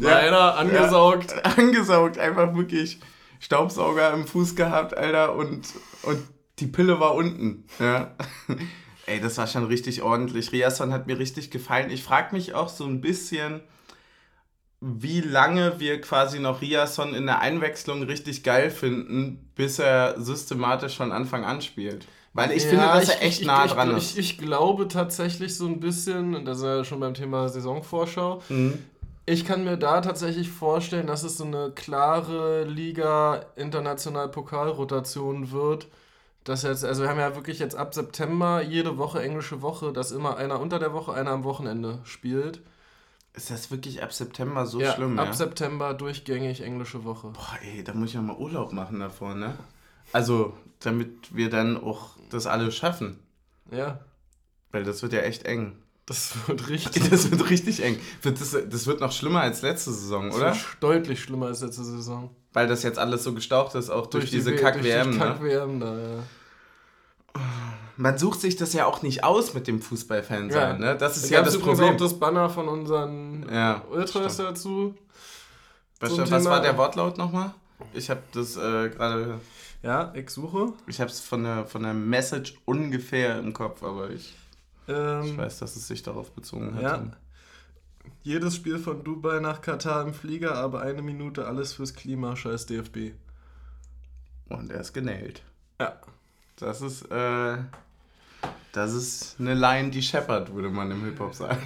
[0.00, 1.32] ja, einer angesaugt.
[1.32, 3.00] Ja, angesaugt, einfach wirklich
[3.40, 5.66] Staubsauger im Fuß gehabt, Alter, und,
[6.02, 6.18] und
[6.58, 7.64] die Pille war unten.
[7.78, 8.14] Ja.
[9.06, 10.52] Ey, das war schon richtig ordentlich.
[10.52, 11.90] Riasson hat mir richtig gefallen.
[11.90, 13.60] Ich frage mich auch so ein bisschen,
[14.80, 20.96] wie lange wir quasi noch Riasson in der Einwechslung richtig geil finden, bis er systematisch
[20.96, 22.06] von Anfang an spielt.
[22.32, 24.18] Weil ich ja, finde, dass er echt ich, nah ich, dran ich, ist.
[24.18, 28.78] Ich, glaube tatsächlich so ein bisschen, und das ist ja schon beim Thema Saisonvorschau, mhm.
[29.24, 35.88] ich kann mir da tatsächlich vorstellen, dass es so eine klare Liga international Pokalrotation wird
[36.44, 40.12] dass jetzt, also wir haben ja wirklich jetzt ab September jede Woche englische Woche, dass
[40.12, 42.62] immer einer unter der Woche, einer am Wochenende spielt.
[43.32, 45.18] Ist das wirklich ab September so ja, schlimm?
[45.18, 45.32] Ab ja?
[45.32, 47.28] September durchgängig englische Woche.
[47.30, 49.58] Boah, ey, da muss ich ja mal Urlaub machen davor, ne?
[50.12, 53.18] Also, damit wir dann auch das alles schaffen.
[53.72, 54.00] Ja.
[54.70, 55.76] Weil das wird ja echt eng.
[56.06, 57.02] Das wird richtig.
[57.10, 57.98] Das wird richtig eng.
[58.22, 60.50] Das, das wird noch schlimmer als letzte Saison, oder?
[60.50, 62.30] Das wird deutlich schlimmer als letzte Saison.
[62.54, 65.10] Weil das jetzt alles so gestaucht ist, auch durch, durch diese Kack-WM.
[65.10, 65.18] Ne?
[65.18, 67.42] Kack-WM da, ja.
[67.96, 70.92] Man sucht sich das ja auch nicht aus mit dem Fußballfan sein, ja.
[70.92, 70.96] ne?
[70.96, 71.94] Das ist da ja das Problem.
[71.94, 74.50] auch das Banner von unseren ja, Ultras stimmt.
[74.50, 74.94] dazu.
[76.00, 77.54] Was, was war der Wortlaut nochmal?
[77.92, 79.40] Ich habe das äh, gerade.
[79.82, 80.72] Ja, ich suche.
[80.86, 84.34] Ich habe es von der, von der Message ungefähr im Kopf, aber ich,
[84.88, 86.82] ähm, ich weiß, dass es sich darauf bezogen hat.
[86.82, 87.02] Ja.
[88.24, 92.64] Jedes Spiel von Dubai nach Katar im Flieger, aber eine Minute alles fürs Klima, scheiß
[92.64, 93.12] DFB.
[94.48, 95.42] Und er ist genäht.
[95.78, 96.00] Ja.
[96.56, 97.58] Das ist, äh,
[98.72, 101.60] das ist eine Line, die scheppert, würde man im Hip-Hop sagen.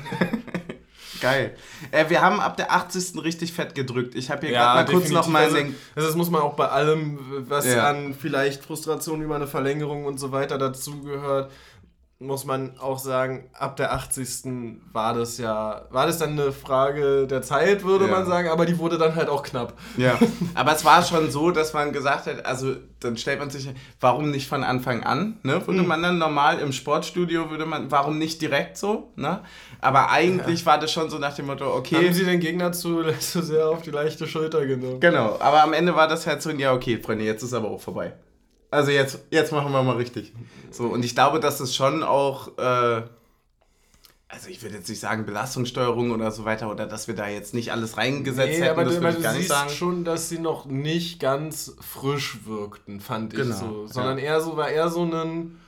[1.21, 1.57] Geil.
[1.93, 3.23] Äh, wir haben ab der 80.
[3.23, 4.17] richtig fett gedrückt.
[4.17, 5.45] Ich habe hier ja, gerade mal kurz noch mal...
[5.45, 5.59] Also,
[5.95, 7.89] das muss man auch bei allem, was ja.
[7.89, 11.53] an vielleicht Frustration über eine Verlängerung und so weiter dazugehört,
[12.21, 14.81] muss man auch sagen, ab der 80.
[14.93, 18.11] war das ja, war das dann eine Frage der Zeit, würde ja.
[18.11, 19.75] man sagen, aber die wurde dann halt auch knapp.
[19.97, 20.19] Ja,
[20.55, 23.69] aber es war schon so, dass man gesagt hat, also dann stellt man sich,
[24.01, 25.65] warum nicht von Anfang an, ne?
[25.65, 25.87] Würde mhm.
[25.87, 29.45] man dann normal im Sportstudio, würde man, warum nicht direkt so, ne?
[29.81, 30.67] Aber eigentlich ja.
[30.67, 31.95] war das schon so nach dem Motto, okay.
[31.95, 34.99] Haben sie den Gegner zu, zu sehr auf die leichte Schulter genommen.
[34.99, 37.81] Genau, aber am Ende war das halt so, ja okay, Freunde, jetzt ist aber auch
[37.81, 38.15] vorbei.
[38.71, 40.33] Also jetzt, jetzt machen wir mal richtig.
[40.71, 43.03] So, und ich glaube, dass es schon auch, äh,
[44.29, 47.55] also ich würde jetzt nicht sagen Belastungssteuerung oder so weiter, oder dass wir da jetzt
[47.55, 49.71] nicht alles reingesetzt nee, hätten, aber das du, würde ich gar nicht sagen.
[49.71, 53.87] schon, dass sie noch nicht ganz frisch wirkten, fand genau, ich so.
[53.87, 54.25] Sondern ja.
[54.25, 55.59] eher so, war eher so ein,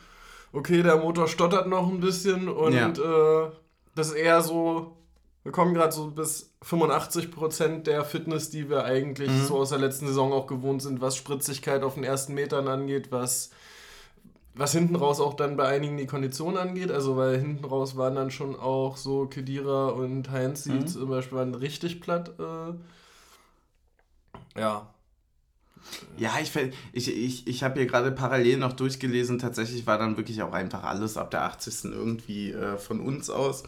[0.53, 2.89] okay, der Motor stottert noch ein bisschen und ja.
[2.89, 3.51] äh,
[3.95, 4.95] das ist eher so,
[5.43, 9.47] wir kommen gerade so bis 85% der Fitness, die wir eigentlich mhm.
[9.47, 13.11] so aus der letzten Saison auch gewohnt sind, was Spritzigkeit auf den ersten Metern angeht,
[13.11, 13.51] was,
[14.55, 16.91] was hinten raus auch dann bei einigen die Kondition angeht.
[16.91, 20.87] Also, weil hinten raus waren dann schon auch so Kedira und Heinz, die mhm.
[20.87, 22.35] zum Beispiel waren richtig platt.
[22.39, 22.75] Äh,
[24.61, 24.93] ja.
[26.19, 26.55] Ja, ich,
[26.93, 29.39] ich, ich, ich habe hier gerade parallel noch durchgelesen.
[29.39, 31.85] Tatsächlich war dann wirklich auch einfach alles ab der 80.
[31.85, 33.63] irgendwie äh, von uns aus.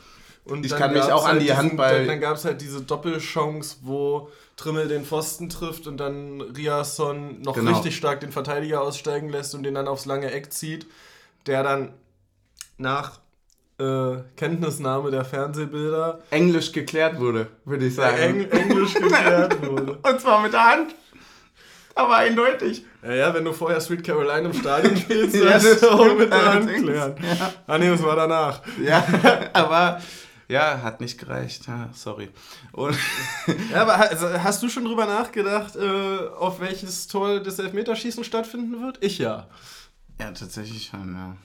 [0.45, 1.99] Und ich kann mich auch an halt die Handball.
[1.99, 7.40] Dann, dann gab es halt diese Doppelchance, wo Trimmel den Pfosten trifft und dann Riasson
[7.43, 7.72] noch genau.
[7.72, 10.86] richtig stark den Verteidiger aussteigen lässt und den dann aufs lange Eck zieht,
[11.47, 11.95] der dann
[12.76, 13.20] nach
[13.78, 18.18] äh, Kenntnisnahme der Fernsehbilder Englisch geklärt wurde, würde ich sagen.
[18.18, 19.99] Eng Englisch geklärt wurde.
[20.03, 20.95] und zwar mit der Hand.
[21.95, 22.84] Aber eindeutig.
[23.03, 26.32] Ja, ja, wenn du vorher Sweet Caroline im Stadion spielst, ja, das du auch mit
[26.32, 27.16] der Hand klären.
[27.20, 27.53] Ja.
[27.66, 28.62] Ah nee, das war danach.
[28.82, 29.05] Ja,
[29.53, 30.01] aber
[30.53, 31.66] ja, hat nicht gereicht.
[31.66, 32.28] Ja, sorry.
[32.72, 32.96] Und
[33.72, 38.80] ja, aber also, hast du schon drüber nachgedacht, äh, auf welches Tor das Elfmeterschießen stattfinden
[38.82, 39.03] wird?
[39.03, 39.48] Ich ja.
[40.20, 41.36] Ja, tatsächlich schon, ja.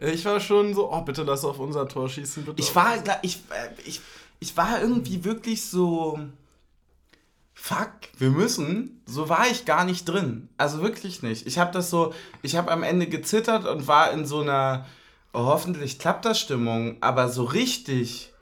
[0.00, 2.60] Ich war schon so, oh, bitte lass auf unser Tor schießen, bitte.
[2.60, 4.00] Ich war, ich, äh, ich,
[4.40, 6.18] ich war irgendwie wirklich so,
[7.54, 9.02] fuck, wir müssen.
[9.06, 10.48] So war ich gar nicht drin.
[10.56, 11.46] Also wirklich nicht.
[11.46, 14.86] Ich habe das so, ich habe am Ende gezittert und war in so einer,
[15.32, 18.32] oh, hoffentlich klappt das Stimmung, aber so richtig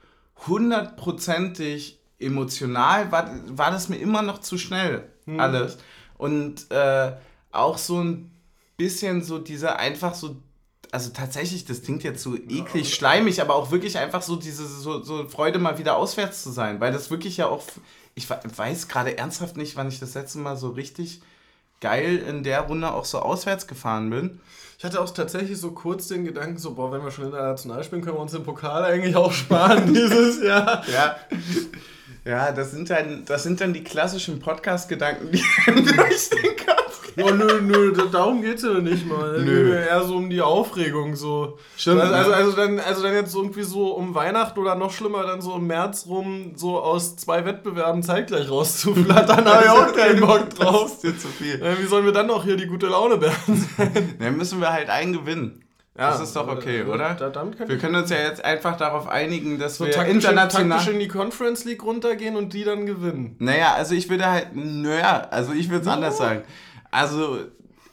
[0.46, 5.40] hundertprozentig emotional war, war das mir immer noch zu schnell, hm.
[5.40, 5.78] alles.
[6.18, 7.12] Und äh,
[7.52, 8.30] auch so ein
[8.76, 10.36] bisschen so dieser einfach so,
[10.92, 15.02] also tatsächlich, das klingt jetzt so eklig, schleimig, aber auch wirklich einfach so diese so,
[15.02, 17.64] so Freude mal wieder auswärts zu sein, weil das wirklich ja auch,
[18.14, 21.20] ich weiß gerade ernsthaft nicht, wann ich das letzte Mal so richtig
[21.80, 24.40] geil in der Runde auch so auswärts gefahren bin.
[24.78, 28.02] Ich hatte auch tatsächlich so kurz den Gedanken, so, boah, wenn wir schon international spielen,
[28.02, 30.84] können wir uns den Pokal eigentlich auch sparen dieses Jahr.
[30.92, 31.16] Ja.
[32.26, 36.85] Ja, das sind dann, das sind dann die klassischen Podcast-Gedanken, die durch den Kopf
[37.18, 39.40] Oh, nö, nö, darum geht es ja nicht mal.
[39.42, 39.74] Nö.
[39.74, 41.16] Eher so um die Aufregung.
[41.16, 41.58] So.
[41.76, 42.00] Stimmt.
[42.00, 45.40] Also, also, also, dann, also dann jetzt irgendwie so um Weihnachten oder noch schlimmer, dann
[45.40, 50.50] so im März rum, so aus zwei Wettbewerben zeitgleich rauszuflattern, habe ich auch keinen Bock
[50.50, 50.82] drauf.
[50.84, 51.60] Das ist dir zu viel.
[51.80, 53.68] wie sollen wir dann noch hier die gute Laune werden?
[54.18, 55.62] Dann müssen wir halt einen gewinnen.
[55.98, 57.14] Ja, das ist doch okay, äh, oder?
[57.14, 57.32] Da,
[57.66, 61.00] wir können uns ja jetzt einfach darauf einigen, dass so wir taktisch, international taktisch in
[61.00, 63.36] die Conference League runtergehen und die dann gewinnen.
[63.38, 66.42] Naja, also ich würde halt, naja, also ich würde es anders sagen.
[66.90, 67.40] Also,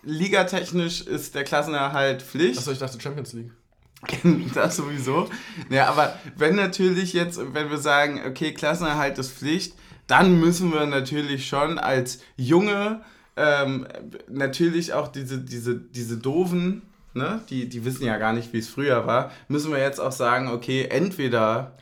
[0.04, 2.60] ligatechnisch ist der Klassenerhalt Pflicht.
[2.60, 3.52] Achso, ich dachte Champions League.
[4.54, 5.30] das sowieso.
[5.70, 9.76] Ja, aber wenn natürlich jetzt, wenn wir sagen, okay, Klassenerhalt ist Pflicht,
[10.08, 13.02] dann müssen wir natürlich schon als Junge
[13.36, 13.88] ähm,
[14.28, 16.84] natürlich auch diese, diese, diese doofen,
[17.14, 20.12] ne, die, die wissen ja gar nicht, wie es früher war, müssen wir jetzt auch
[20.12, 21.78] sagen, okay, entweder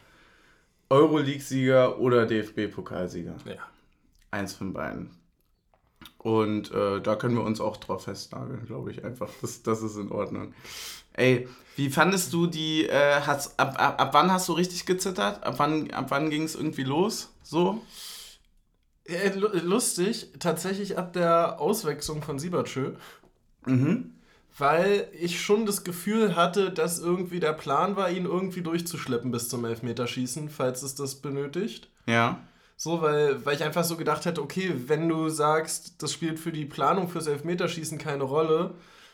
[0.89, 3.35] Euroleague-Sieger oder DFB-Pokalsieger.
[3.45, 3.55] Ja.
[4.29, 5.09] Eins von beiden.
[6.23, 9.29] Und äh, da können wir uns auch drauf festnageln, glaube ich einfach.
[9.41, 10.53] Das, das ist in Ordnung.
[11.13, 15.43] Ey, wie fandest du die, äh, hast, ab, ab, ab wann hast du richtig gezittert?
[15.43, 17.33] Ab wann, ab wann ging es irgendwie los?
[17.41, 17.81] So?
[19.07, 22.93] Ja, lustig, tatsächlich ab der Auswechslung von Siebertschö.
[23.65, 24.11] Mhm.
[24.57, 29.49] Weil ich schon das Gefühl hatte, dass irgendwie der Plan war, ihn irgendwie durchzuschleppen bis
[29.49, 31.89] zum Elfmeterschießen, falls es das benötigt.
[32.05, 32.41] Ja.
[32.83, 36.51] So, weil, weil ich einfach so gedacht hätte, okay, wenn du sagst, das spielt für
[36.51, 38.71] die Planung fürs Elfmeterschießen keine Rolle,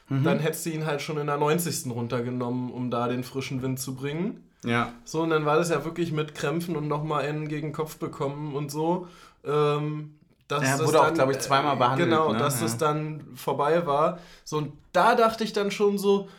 [0.07, 0.23] mhm.
[0.23, 1.91] dann hättest du ihn halt schon in der 90.
[1.91, 4.41] runtergenommen, um da den frischen Wind zu bringen.
[4.63, 4.93] Ja.
[5.03, 7.97] So, und dann war das ja wirklich mit Krämpfen und nochmal einen gegen den Kopf
[7.97, 9.09] bekommen und so.
[9.43, 10.15] Ähm,
[10.47, 12.09] dass ja, wurde auch, glaube ich, zweimal äh, behandelt.
[12.09, 12.39] Genau, ne?
[12.39, 12.67] dass ja.
[12.67, 14.19] das dann vorbei war.
[14.45, 16.29] So, und da dachte ich dann schon so,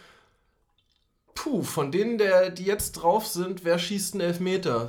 [1.35, 4.89] puh, von denen, der, die jetzt drauf sind, wer schießt einen Elfmeter?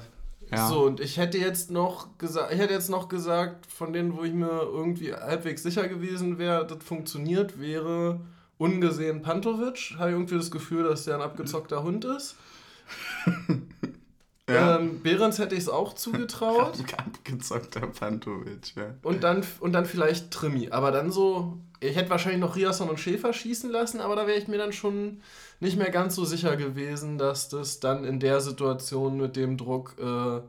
[0.51, 0.67] Ja.
[0.67, 4.23] So, und ich hätte jetzt noch gesagt, ich hätte jetzt noch gesagt, von denen, wo
[4.23, 8.19] ich mir irgendwie halbwegs sicher gewesen wäre, das funktioniert, wäre
[8.57, 9.95] ungesehen Pantovic.
[9.97, 12.35] Habe ich irgendwie das Gefühl, dass der ein abgezockter Hund ist.
[14.49, 14.77] Ja.
[14.77, 16.73] Ähm, Behrens hätte ich es auch zugetraut.
[16.97, 18.95] Abgezockter Pantovic, ja.
[19.03, 20.69] Und dann, und dann vielleicht Trimi.
[20.71, 24.39] Aber dann so, ich hätte wahrscheinlich noch Riasson und Schäfer schießen lassen, aber da wäre
[24.39, 25.21] ich mir dann schon
[25.59, 29.95] nicht mehr ganz so sicher gewesen, dass das dann in der Situation mit dem Druck
[29.99, 30.41] äh,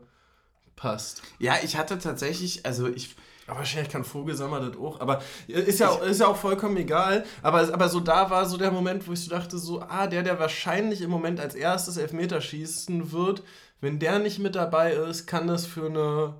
[0.75, 1.21] passt.
[1.39, 3.15] Ja, ich hatte tatsächlich, also ich.
[3.47, 5.01] Aber wahrscheinlich kann Vogelsammer das auch.
[5.01, 7.25] Aber ist ja, ich, ist ja auch vollkommen egal.
[7.41, 10.23] Aber, aber so da war so der Moment, wo ich so dachte, so, ah, der,
[10.23, 13.43] der wahrscheinlich im Moment als erstes Elfmeter schießen wird,
[13.81, 16.35] wenn der nicht mit dabei ist, kann das für eine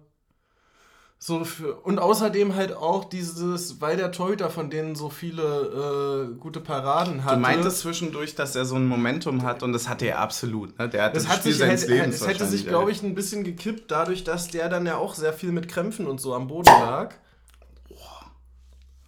[1.24, 6.40] So für, und außerdem halt auch dieses, weil der Torhüter von denen so viele äh,
[6.40, 7.36] gute Paraden hat.
[7.36, 10.80] Du meintest zwischendurch, dass er so ein Momentum hat und das hatte er absolut.
[10.80, 10.90] Ne?
[10.90, 13.04] Der hat das, das hat Spiel sich, seines hätte, Lebens es hätte sich, glaube ich,
[13.04, 16.34] ein bisschen gekippt, dadurch, dass der dann ja auch sehr viel mit Krämpfen und so
[16.34, 17.14] am Boden lag.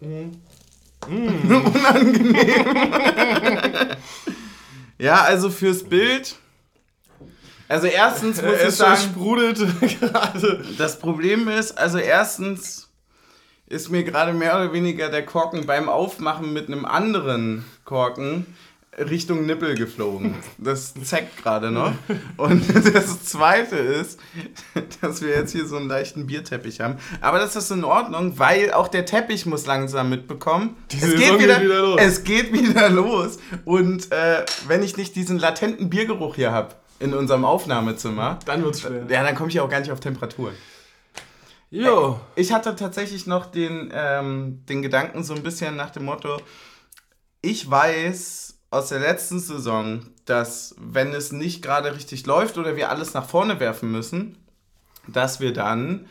[4.98, 6.36] Ja, also fürs Bild.
[7.68, 9.66] Also erstens muss ich es sagen, sprudelte
[10.00, 10.64] gerade.
[10.78, 12.90] das Problem ist, also erstens
[13.66, 18.46] ist mir gerade mehr oder weniger der Korken beim Aufmachen mit einem anderen Korken
[18.98, 20.36] Richtung Nippel geflogen.
[20.58, 21.92] Das zeckt gerade noch.
[22.36, 22.62] Und
[22.94, 24.20] das zweite ist,
[25.00, 26.96] dass wir jetzt hier so einen leichten Bierteppich haben.
[27.20, 30.76] Aber das ist in Ordnung, weil auch der Teppich muss langsam mitbekommen.
[30.92, 32.00] Die es, geht wieder, wieder los.
[32.00, 33.38] es geht wieder los.
[33.64, 38.80] Und äh, wenn ich nicht diesen latenten Biergeruch hier habe in unserem Aufnahmezimmer, Dann wird's
[38.80, 39.04] schwer.
[39.08, 40.52] ja, dann komme ich auch gar nicht auf Temperatur.
[41.70, 42.18] Jo.
[42.34, 46.38] Ich hatte tatsächlich noch den, ähm, den Gedanken so ein bisschen nach dem Motto,
[47.42, 52.90] ich weiß aus der letzten Saison, dass wenn es nicht gerade richtig läuft oder wir
[52.90, 54.38] alles nach vorne werfen müssen,
[55.06, 56.06] dass wir dann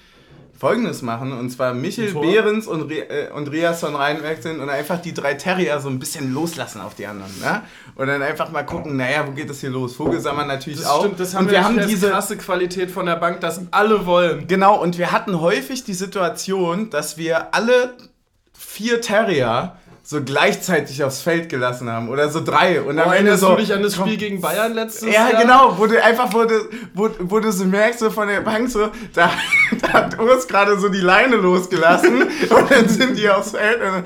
[0.64, 2.14] Folgendes machen, und zwar Michel?
[2.14, 6.34] Behrens und, Re äh, und Riasson reinwechseln und einfach die drei Terrier so ein bisschen
[6.34, 7.38] loslassen auf die anderen.
[7.42, 7.64] Ne?
[7.96, 9.98] Und dann einfach mal gucken, naja, wo geht das hier los?
[9.98, 11.02] Vogelsammer natürlich Das auch.
[11.02, 14.06] stimmt, das haben und wir, wir haben diese krasse Qualität von der Bank, dass alle
[14.06, 14.48] wollen.
[14.48, 17.96] Genau, und wir hatten häufig die Situation, dass wir alle
[18.54, 19.76] vier Terrier
[20.06, 22.10] so gleichzeitig aufs Feld gelassen haben.
[22.10, 22.82] Oder so drei.
[22.82, 23.52] Und am Oh, Ende so.
[23.52, 25.42] du dich an das komm, Spiel gegen Bayern letztes ja, Jahr?
[25.42, 26.56] genau, wo du einfach, wo du,
[26.94, 29.32] wo, wo du so merkst, so von der Bank so, da,
[29.82, 33.88] da hat Urs gerade so die Leine losgelassen und dann sind die aufs Feld und
[33.88, 34.04] dann,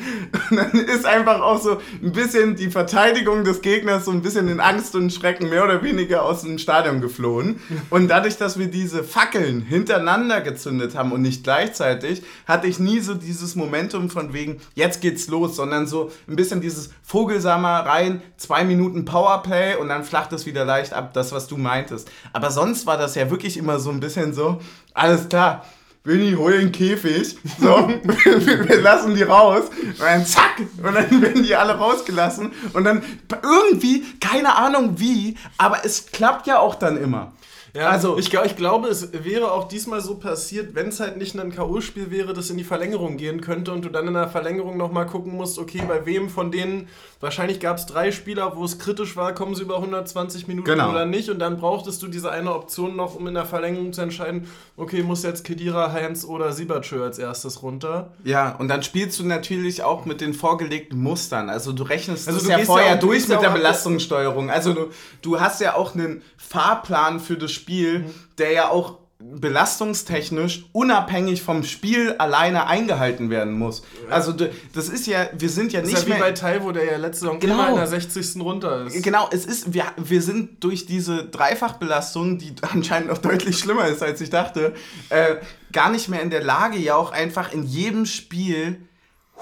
[0.51, 4.47] und dann ist einfach auch so ein bisschen die Verteidigung des Gegners so ein bisschen
[4.49, 7.59] in Angst und Schrecken mehr oder weniger aus dem Stadion geflohen.
[7.89, 12.99] Und dadurch, dass wir diese Fackeln hintereinander gezündet haben und nicht gleichzeitig, hatte ich nie
[12.99, 18.21] so dieses Momentum von wegen, jetzt geht's los, sondern so ein bisschen dieses Vogelsammer rein,
[18.37, 22.09] zwei Minuten Powerplay und dann flacht es wieder leicht ab, das, was du meintest.
[22.33, 24.59] Aber sonst war das ja wirklich immer so ein bisschen so,
[24.93, 25.65] alles klar.
[26.03, 27.37] Winnie, hol den Käfig.
[27.59, 27.67] So,
[27.99, 29.63] wir lassen die raus.
[29.69, 30.59] Und dann zack.
[30.77, 32.53] Und dann werden die alle rausgelassen.
[32.71, 33.03] Und dann
[33.43, 37.33] irgendwie, keine Ahnung wie, aber es klappt ja auch dann immer.
[37.77, 41.39] Ja, Also- ich, ich glaube, es wäre auch diesmal so passiert, wenn es halt nicht
[41.39, 44.77] ein K.O.-Spiel wäre, das in die Verlängerung gehen könnte und du dann in der Verlängerung
[44.77, 46.87] nochmal gucken musst, okay, bei wem von denen,
[47.19, 50.91] wahrscheinlich gab es drei Spieler, wo es kritisch war, kommen sie über 120 Minuten Genau.
[50.91, 54.01] oder nicht und dann brauchtest du diese eine Option noch, um in der Verlängerung zu
[54.01, 58.11] entscheiden, okay, muss jetzt Kedira, Heinz oder Siebertschö als erstes runter.
[58.23, 61.49] Ja, und dann spielst du natürlich auch mit den vorgelegten Mustern.
[61.49, 63.49] Also du rechnest Also das du ja gehst vorher ja auch- du durch mit der
[63.49, 64.49] Belastungssteuerung.
[64.49, 64.87] Also du,
[65.21, 68.13] du hast ja auch einen Fahrplan für das Spiel, Mhm.
[68.37, 68.97] der ja auch
[69.35, 73.83] belastungstechnisch unabhängig vom Spiel alleine eingehalten werden muss.
[74.09, 76.85] Also das ist ja, wir sind ja Das nicht ist ja wie bei Taiwo, der
[76.85, 77.53] ja letzte Saison Genau.
[77.55, 78.41] immer in der 60.
[78.41, 79.03] runter ist.
[79.03, 84.01] Genau, es ist, wir, wir sind durch diese Dreifachbelastung, die anscheinend noch deutlich schlimmer ist,
[84.01, 84.73] als ich dachte,
[85.09, 85.35] äh,
[85.71, 88.81] gar nicht mehr in der Lage, ja auch einfach in jedem Spiel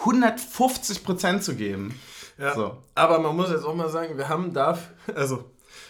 [0.04, 2.00] 150% zu geben.
[2.38, 2.78] Ja, So.
[2.96, 5.46] aber man muss jetzt auch mal sagen, wir haben dafür, also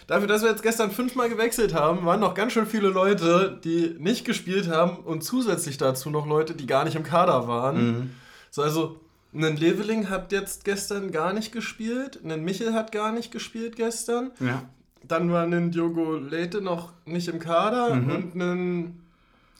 [0.08, 3.96] dafür, dass wir jetzt gestern fünfmal gewechselt haben, waren noch ganz schön viele Leute, die
[4.00, 8.12] nicht gespielt haben und zusätzlich dazu noch Leute, die gar nicht im Kader waren.
[8.52, 9.00] So, also
[9.34, 14.32] ein Leveling hat jetzt gestern gar nicht gespielt, ein Michel hat gar nicht gespielt gestern,
[14.40, 14.64] Ja.
[15.04, 19.02] dann war ein Diogo Leite noch nicht im Kader und ein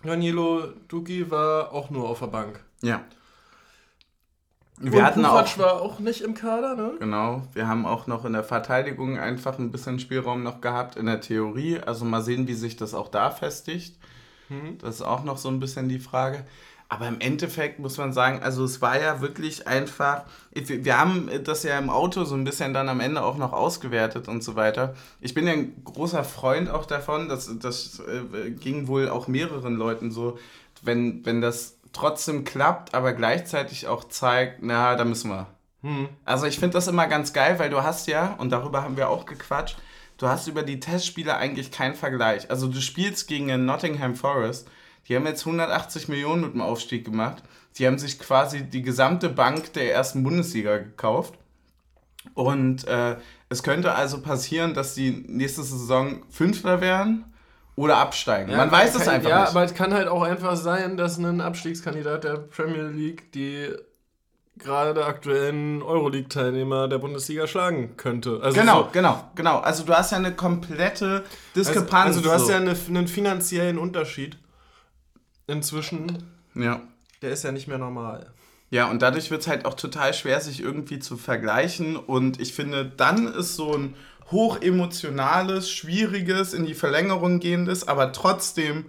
[0.04, 2.60] Danilo Duki war auch nur auf der Bank.
[2.82, 3.02] Ja.
[4.82, 6.94] Und Wir hatten auch, war auch nicht im Kader, ne?
[7.00, 11.06] genau, wir haben auch noch in der Verteidigung einfach ein bisschen Spielraum noch gehabt in
[11.06, 11.80] der Theorie.
[11.80, 13.98] Also mal sehen, wie sich das auch da festigt.
[14.82, 16.46] Das ist auch noch so ein bisschen die Frage.
[16.88, 21.30] Aber im Endeffekt muss man sagen, also es war ja wirklich einfach, wir wir haben
[21.44, 24.56] das ja im Auto so ein bisschen dann am Ende auch noch ausgewertet und so
[24.56, 24.94] weiter.
[25.20, 29.76] Ich bin ja ein großer Freund auch davon, das, das äh, ging wohl auch mehreren
[29.76, 30.38] Leuten so,
[30.84, 35.48] wenn, wenn das trotzdem klappt, aber gleichzeitig auch zeigt, na, da müssen wir.
[36.26, 39.10] Also ich finde das immer ganz geil, weil du hast ja, und darüber haben wir
[39.10, 39.78] auch gequatscht,
[40.18, 42.50] du hast über die Testspiele eigentlich keinen Vergleich.
[42.50, 44.68] Also du spielst gegen einen Nottingham Forest,
[45.08, 47.44] die haben jetzt 180 Millionen mit dem Aufstieg gemacht.
[47.78, 51.36] Die haben sich quasi die gesamte Bank der ersten Bundesliga gekauft.
[52.34, 53.18] Und äh,
[53.50, 57.26] es könnte also passieren, dass die nächste Saison Fünfter werden
[57.76, 58.56] oder absteigen.
[58.56, 59.50] Man weiß es einfach ja, nicht.
[59.50, 63.70] aber es kann halt auch einfach sein, dass ein Abstiegskandidat der Premier League die
[64.58, 68.40] gerade aktuellen Euroleague-Teilnehmer der Bundesliga schlagen könnte.
[68.42, 69.60] Also genau, so- genau, genau.
[69.60, 72.08] Also du hast ja eine komplette also, Diskrepanz.
[72.08, 72.52] also du hast so.
[72.52, 74.38] ja eine, einen finanziellen Unterschied
[75.48, 76.24] inzwischen.
[76.56, 76.82] Ja.
[77.22, 78.32] der ist ja nicht mehr normal.
[78.70, 81.98] Ja, und dadurch wird es halt auch total schwer, sich irgendwie zu vergleichen.
[81.98, 83.96] Und ich finde, dann ist so ein
[84.32, 88.86] hochemotionales, schwieriges, in die Verlängerung gehendes, aber trotzdem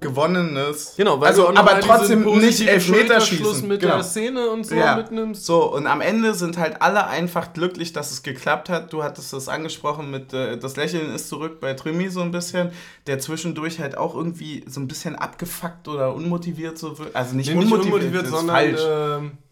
[0.00, 0.94] gewonnenes.
[0.96, 3.96] Genau, weil also, aber trotzdem nicht Elfmeterschießen mit genau.
[3.96, 4.96] der Szene und so ja.
[4.96, 5.44] mitnimmst.
[5.44, 8.92] So, und am Ende sind halt alle einfach glücklich, dass es geklappt hat.
[8.92, 12.70] Du hattest das angesprochen mit äh, das Lächeln ist zurück bei Trimi so ein bisschen,
[13.06, 17.56] der zwischendurch halt auch irgendwie so ein bisschen abgefuckt oder unmotiviert so also nicht, nee,
[17.56, 18.82] unmotiviert, nicht unmotiviert, sondern falsch.
[18.82, 19.45] Äh,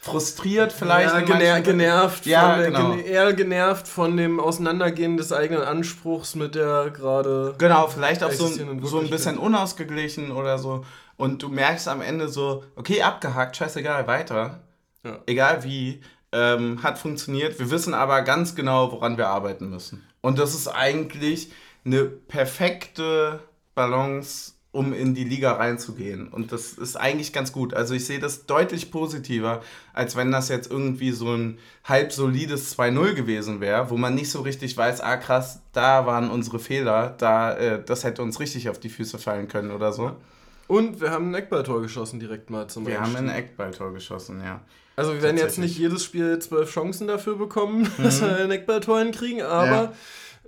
[0.00, 1.12] frustriert vielleicht.
[1.12, 2.94] Ja, gener genervt, ja, von, genau.
[2.94, 7.54] eher genervt von dem Auseinandergehen des eigenen Anspruchs mit der gerade.
[7.58, 10.84] Genau, vielleicht auch so, so ein bisschen unausgeglichen oder so.
[11.16, 14.60] Und du merkst am Ende so, okay, abgehakt, scheißegal, weiter.
[15.04, 15.18] Ja.
[15.26, 16.00] Egal wie,
[16.32, 17.58] ähm, hat funktioniert.
[17.58, 20.06] Wir wissen aber ganz genau, woran wir arbeiten müssen.
[20.22, 21.52] Und das ist eigentlich
[21.84, 23.40] eine perfekte
[23.74, 26.28] Balance um in die Liga reinzugehen.
[26.28, 27.74] Und das ist eigentlich ganz gut.
[27.74, 29.62] Also ich sehe das deutlich positiver,
[29.92, 34.30] als wenn das jetzt irgendwie so ein halb solides 2-0 gewesen wäre, wo man nicht
[34.30, 38.68] so richtig weiß, ah krass, da waren unsere Fehler, da, äh, das hätte uns richtig
[38.68, 40.16] auf die Füße fallen können oder so.
[40.68, 43.18] Und wir haben ein Eckballtor geschossen direkt mal zum Wir Einstieg.
[43.18, 44.60] haben ein Eckballtor geschossen, ja.
[44.94, 48.02] Also wir werden jetzt nicht jedes Spiel zwölf Chancen dafür bekommen, mhm.
[48.04, 49.94] dass wir ein Eckballtor hinkriegen, aber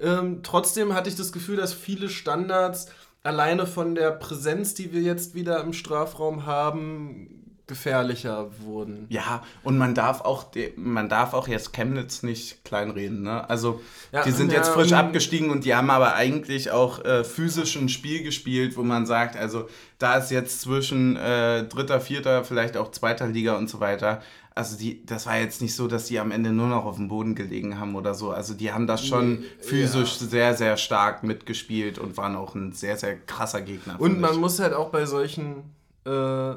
[0.01, 0.21] ja.
[0.21, 2.87] ähm, trotzdem hatte ich das Gefühl, dass viele Standards
[3.23, 9.07] alleine von der Präsenz, die wir jetzt wieder im Strafraum haben, gefährlicher wurden.
[9.09, 10.47] Ja, und man darf auch,
[10.77, 13.23] man darf auch jetzt Chemnitz nicht kleinreden.
[13.23, 13.49] Ne?
[13.49, 17.05] Also ja, die sind ja, jetzt frisch um, abgestiegen und die haben aber eigentlich auch
[17.05, 19.69] äh, physisch ein Spiel gespielt, wo man sagt, also
[19.99, 24.21] da ist jetzt zwischen äh, dritter, vierter, vielleicht auch zweiter Liga und so weiter
[24.55, 27.09] also die, das war jetzt nicht so, dass die am Ende nur noch auf dem
[27.09, 28.31] Boden gelegen haben oder so.
[28.31, 30.27] Also die haben das schon physisch ja.
[30.27, 34.01] sehr, sehr stark mitgespielt und waren auch ein sehr, sehr krasser Gegner.
[34.01, 34.39] Und man ich.
[34.39, 35.75] muss halt auch bei solchen
[36.05, 36.55] äh,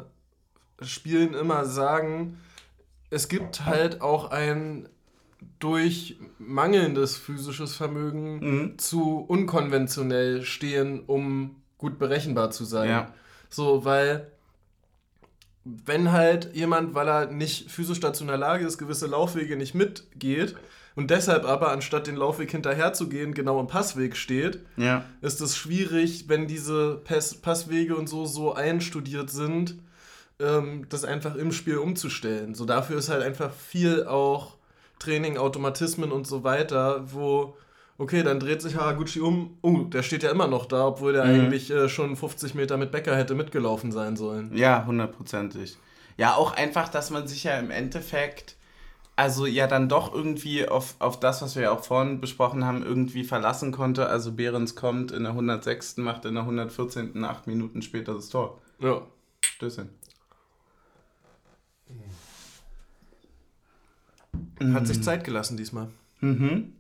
[0.81, 2.37] Spielen immer sagen,
[3.09, 4.89] es gibt halt auch ein
[5.59, 8.77] durch mangelndes physisches Vermögen mhm.
[8.77, 12.89] zu unkonventionell stehen, um gut berechenbar zu sein.
[12.89, 13.13] Ja.
[13.49, 14.31] So, weil
[15.65, 19.73] wenn halt jemand, weil er nicht physisch dazu in der Lage ist, gewisse Laufwege nicht
[19.73, 20.55] mitgeht
[20.95, 25.03] und deshalb aber anstatt den Laufweg hinterher zu gehen, genau im Passweg steht, ja.
[25.21, 29.75] ist es schwierig, wenn diese Pass Passwege und so so einstudiert sind,
[30.39, 32.53] ähm, das einfach im Spiel umzustellen.
[32.53, 34.55] So dafür ist halt einfach viel auch
[34.99, 37.57] Training, Automatismen und so weiter, wo
[37.97, 39.57] okay, dann dreht sich Haraguchi um.
[39.61, 41.31] Oh, der steht ja immer noch da, obwohl der mhm.
[41.31, 44.55] eigentlich äh, schon 50 Meter mit Becker hätte mitgelaufen sein sollen.
[44.55, 45.77] Ja, hundertprozentig.
[46.17, 48.55] Ja, auch einfach, dass man sich ja im Endeffekt,
[49.15, 52.83] also ja dann doch irgendwie auf, auf das, was wir ja auch vorhin besprochen haben,
[52.83, 54.07] irgendwie verlassen konnte.
[54.07, 55.97] Also Behrens kommt in der 106.
[55.97, 57.23] macht in der 114.
[57.23, 58.61] acht Minuten später das Tor.
[58.79, 59.01] Ja.
[59.41, 59.89] Stößchen.
[64.59, 64.85] Hat mhm.
[64.85, 65.89] sich Zeit gelassen diesmal.
[66.21, 66.73] Mhm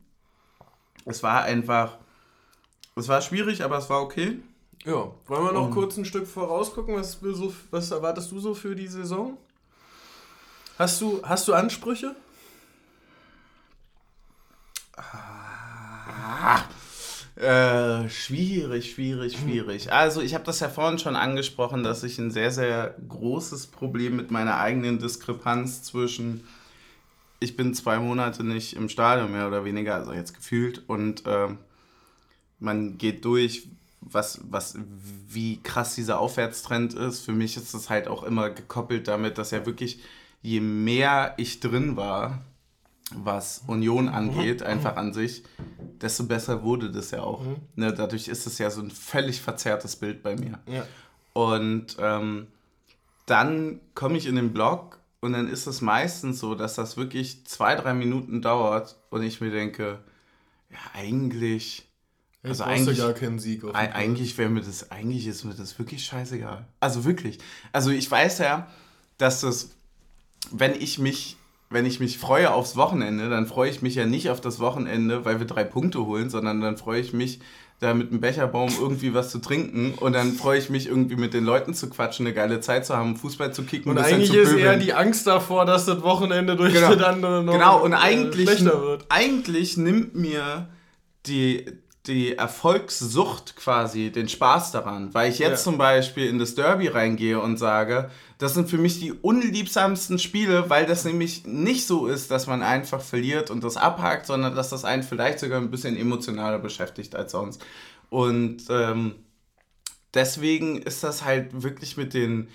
[1.05, 1.97] es war einfach,
[2.95, 4.39] es war schwierig, aber es war okay.
[4.83, 6.95] Ja, wollen wir noch um, kurz ein Stück vorausgucken?
[6.95, 9.37] Was, so, was erwartest du so für die Saison?
[10.77, 12.15] Hast du, hast du Ansprüche?
[14.97, 16.63] Ah,
[17.35, 19.91] äh, schwierig, schwierig, schwierig.
[19.91, 24.15] Also ich habe das ja vorhin schon angesprochen, dass ich ein sehr, sehr großes Problem
[24.15, 26.47] mit meiner eigenen Diskrepanz zwischen
[27.45, 30.83] ich bin zwei Monate nicht im Stadion mehr oder weniger, also jetzt gefühlt.
[30.89, 31.49] Und äh,
[32.59, 33.69] man geht durch,
[34.01, 34.77] was, was,
[35.27, 37.21] wie krass dieser Aufwärtstrend ist.
[37.21, 40.01] Für mich ist es halt auch immer gekoppelt damit, dass ja wirklich,
[40.41, 42.41] je mehr ich drin war,
[43.13, 44.67] was Union angeht, mhm.
[44.67, 45.43] einfach an sich,
[46.01, 47.43] desto besser wurde das ja auch.
[47.43, 47.57] Mhm.
[47.75, 50.59] Ne, dadurch ist es ja so ein völlig verzerrtes Bild bei mir.
[50.67, 50.85] Ja.
[51.33, 52.47] Und ähm,
[53.27, 57.45] dann komme ich in den Blog und dann ist es meistens so, dass das wirklich
[57.47, 59.99] zwei, drei Minuten dauert und ich mir denke,
[60.69, 61.89] ja, eigentlich.
[62.43, 66.67] Also eigentlich, gar keinen Sieg eigentlich wäre mir das, eigentlich ist mir das wirklich scheißegal.
[66.79, 67.39] Also wirklich.
[67.71, 68.67] Also ich weiß ja,
[69.17, 69.71] dass das,
[70.51, 71.37] wenn ich mich,
[71.71, 75.25] wenn ich mich freue aufs Wochenende, dann freue ich mich ja nicht auf das Wochenende,
[75.25, 77.39] weil wir drei Punkte holen, sondern dann freue ich mich
[77.85, 81.33] da mit einem Becherbaum irgendwie was zu trinken und dann freue ich mich irgendwie mit
[81.33, 83.91] den Leuten zu quatschen, eine geile Zeit zu haben, Fußball zu kicken.
[83.91, 86.95] Und eigentlich ist eher die Angst davor, dass das Wochenende durch genau.
[86.95, 87.83] das andere noch genau.
[87.83, 89.05] und eigentlich, schlechter wird.
[89.09, 90.67] Eigentlich nimmt mir
[91.27, 91.65] die,
[92.07, 95.71] die Erfolgssucht quasi den Spaß daran, weil ich jetzt ja.
[95.71, 100.69] zum Beispiel in das Derby reingehe und sage, das sind für mich die unliebsamsten Spiele,
[100.69, 104.69] weil das nämlich nicht so ist, dass man einfach verliert und das abhakt, sondern dass
[104.69, 107.63] das einen vielleicht sogar ein bisschen emotionaler beschäftigt als sonst.
[108.09, 109.15] Und ähm,
[110.13, 112.49] deswegen ist das halt wirklich mit den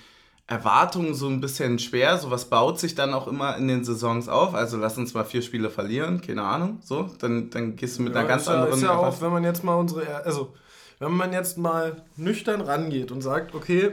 [0.51, 2.19] Erwartungen so ein bisschen schwer.
[2.19, 4.53] Sowas baut sich dann auch immer in den Saisons auf.
[4.53, 6.81] Also lass uns mal vier Spiele verlieren, keine Ahnung.
[6.83, 8.75] So, dann, dann gehst du mit ja, einer ganz ist anderen.
[8.75, 10.53] Ist ja auch, wenn man jetzt mal unsere, also
[10.99, 13.93] wenn man jetzt mal nüchtern rangeht und sagt, okay,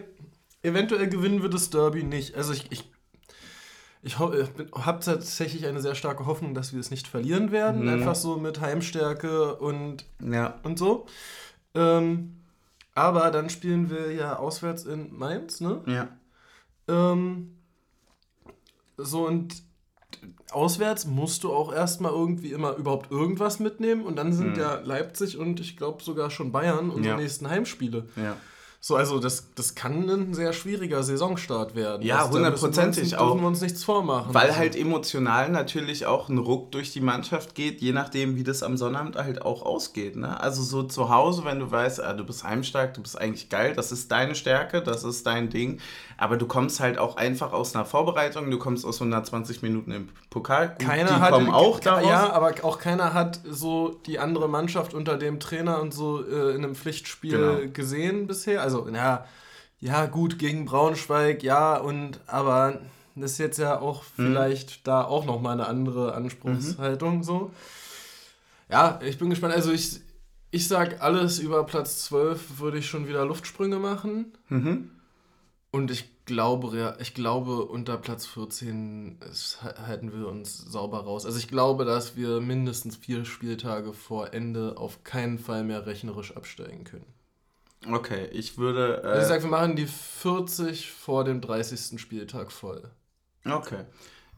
[0.64, 2.36] eventuell gewinnen wir das Derby nicht.
[2.36, 2.90] Also ich, ich
[4.02, 7.84] ich habe tatsächlich eine sehr starke Hoffnung, dass wir es nicht verlieren werden.
[7.84, 7.90] Mhm.
[7.90, 10.56] Einfach so mit Heimstärke und, ja.
[10.64, 11.06] und so.
[11.76, 12.38] Ähm,
[12.96, 15.82] aber dann spielen wir ja auswärts in Mainz, ne?
[15.86, 16.08] Ja.
[16.88, 17.58] Ähm,
[18.98, 19.56] so und
[20.52, 24.60] auswärts musst du auch erstmal irgendwie immer überhaupt irgendwas mitnehmen und dann sind mhm.
[24.60, 27.22] ja Leipzig und ich glaube sogar schon Bayern unsere ja.
[27.22, 28.08] nächsten Heimspiele.
[28.16, 28.38] Ja.
[28.80, 32.06] So, also das, das kann ein sehr schwieriger Saisonstart werden.
[32.06, 33.32] Ja, hundertprozentig auch.
[33.32, 34.34] Dürfen wir uns nichts vormachen.
[34.34, 34.60] Weil also.
[34.60, 38.78] halt emotional natürlich auch ein Ruck durch die Mannschaft geht, je nachdem, wie das am
[38.78, 40.16] Sonnabend halt auch ausgeht.
[40.16, 40.40] Ne?
[40.40, 43.74] Also so zu Hause, wenn du weißt, ah, du bist heimstark, du bist eigentlich geil,
[43.76, 45.80] das ist deine Stärke, das ist dein Ding.
[46.18, 50.10] Aber du kommst halt auch einfach aus einer Vorbereitung, du kommst aus 120 Minuten im
[50.30, 50.76] Pokal.
[50.80, 52.06] Keiner die hat, kommen auch daraus.
[52.08, 56.56] Ja, aber auch keiner hat so die andere Mannschaft unter dem Trainer und so äh,
[56.56, 57.72] in einem Pflichtspiel genau.
[57.72, 59.26] gesehen bisher also, ja,
[59.80, 62.80] ja, gut, gegen Braunschweig, ja, und aber
[63.16, 64.28] das ist jetzt ja auch mhm.
[64.28, 67.24] vielleicht da auch nochmal eine andere Anspruchshaltung mhm.
[67.24, 67.52] so.
[68.70, 69.54] Ja, ich bin gespannt.
[69.54, 70.02] Also ich,
[70.52, 74.34] ich sag, alles über Platz 12 würde ich schon wieder Luftsprünge machen.
[74.50, 74.92] Mhm.
[75.72, 79.20] Und ich glaube, ich glaube, unter Platz 14
[79.86, 81.26] halten wir uns sauber raus.
[81.26, 86.36] Also ich glaube, dass wir mindestens vier Spieltage vor Ende auf keinen Fall mehr rechnerisch
[86.36, 87.06] absteigen können.
[87.90, 89.02] Okay, ich würde.
[89.04, 92.00] Äh, also ich sage, wir machen die 40 vor dem 30.
[92.00, 92.90] Spieltag voll.
[93.46, 93.86] Okay.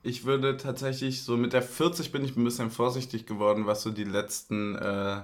[0.02, 3.92] Ich würde tatsächlich, so mit der 40 bin ich ein bisschen vorsichtig geworden, was so
[3.92, 5.22] die letzten äh,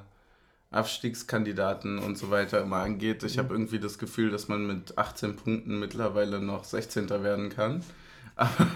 [0.76, 3.23] Abstiegskandidaten und so weiter immer angeht.
[3.23, 3.39] Ich mhm.
[3.39, 7.09] habe irgendwie das Gefühl, dass man mit 18 Punkten mittlerweile noch 16.
[7.09, 7.84] werden kann.
[8.36, 8.67] Aber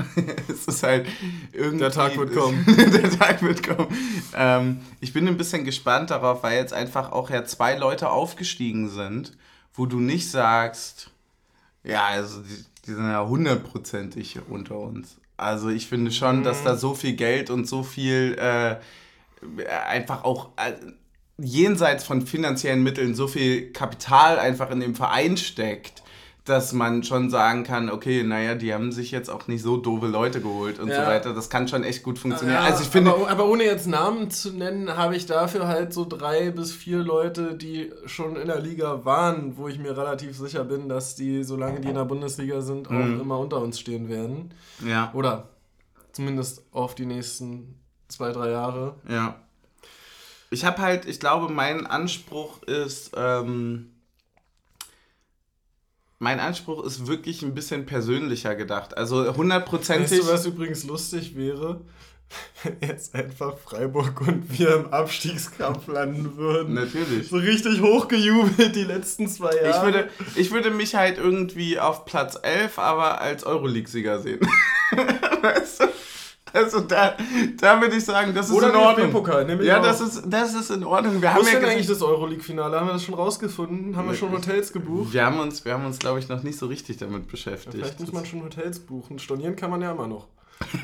[0.48, 1.08] es ist halt
[1.52, 1.80] irgendwie.
[1.80, 2.66] Der Tag wird kommen.
[2.94, 3.90] der Tag wird kommen.
[4.34, 8.90] Ähm, ich bin ein bisschen gespannt darauf, weil jetzt einfach auch ja zwei Leute aufgestiegen
[8.90, 9.36] sind,
[9.74, 11.12] wo du nicht sagst,
[11.84, 15.18] ja, also die, die sind ja hundertprozentig unter uns.
[15.36, 16.44] Also ich finde schon, mhm.
[16.44, 18.78] dass da so viel Geld und so viel äh,
[19.68, 20.74] einfach auch äh,
[21.42, 26.04] jenseits von finanziellen Mitteln so viel Kapital einfach in dem Verein steckt
[26.50, 30.08] dass man schon sagen kann, okay, naja, die haben sich jetzt auch nicht so doofe
[30.08, 31.04] Leute geholt und ja.
[31.04, 31.34] so weiter.
[31.34, 32.60] Das kann schon echt gut funktionieren.
[32.62, 35.94] Ja, also ich finde, aber, aber, ohne jetzt Namen zu nennen, habe ich dafür halt
[35.94, 40.38] so drei bis vier Leute, die schon in der Liga waren, wo ich mir relativ
[40.38, 43.22] sicher bin, dass die, solange die in der Bundesliga sind, auch mhm.
[43.22, 44.54] immer unter uns stehen werden.
[44.86, 45.12] Ja.
[45.14, 45.50] Oder
[46.14, 48.96] zumindest auf die nächsten zwei, drei Jahre.
[49.08, 49.36] Ja.
[50.52, 53.92] Ich habe halt, ich glaube, mein Anspruch ist, ähm,
[56.18, 58.98] mein Anspruch ist wirklich ein bisschen persönlicher gedacht.
[58.98, 60.20] Also hundertprozentig.
[60.20, 61.82] Weißt du, was übrigens lustig wäre?
[62.64, 66.74] Wenn jetzt einfach Freiburg und wir im Abstiegskampf landen würden.
[66.76, 67.30] Natürlich.
[67.30, 69.70] So richtig hochgejubelt die letzten zwei Jahre.
[69.70, 74.42] Ich würde, ich würde mich halt irgendwie auf Platz 11, aber als Euroleague-Sieger sehen.
[75.42, 75.86] weißt du?
[76.54, 77.16] Also da,
[77.58, 79.12] da würde ich sagen, das ist Oder in Ordnung.
[79.12, 81.22] Pokal, ja, das ist, das ist in Ordnung.
[81.22, 82.80] Wir Wo haben ist ja denn eigentlich das Euroleague-Finale?
[82.80, 83.96] Haben wir das schon rausgefunden?
[83.96, 85.14] Haben wir schon Hotels gebucht?
[85.14, 87.76] Wir haben uns, wir haben uns glaube ich, noch nicht so richtig damit beschäftigt.
[87.76, 89.20] Ja, vielleicht muss man schon Hotels buchen.
[89.20, 90.28] Stornieren kann man ja immer noch.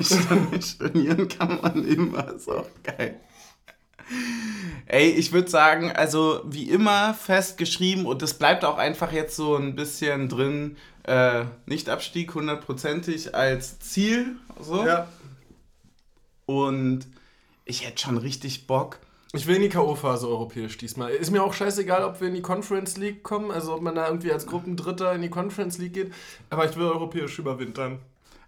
[0.00, 3.20] Stornieren kann man immer, ist auch geil.
[4.86, 9.56] Ey, ich würde sagen, also wie immer festgeschrieben und das bleibt auch einfach jetzt so
[9.56, 14.36] ein bisschen drin, äh, nicht Abstieg hundertprozentig als Ziel.
[14.60, 14.86] So.
[14.86, 15.08] Ja.
[16.46, 17.06] Und
[17.64, 18.98] ich hätte schon richtig Bock.
[19.32, 21.10] Ich will in die K.O.-Phase europäisch diesmal.
[21.10, 24.06] Ist mir auch scheißegal, ob wir in die Conference League kommen, also ob man da
[24.06, 26.12] irgendwie als Gruppendritter in die Conference League geht,
[26.48, 27.98] aber ich will europäisch überwintern.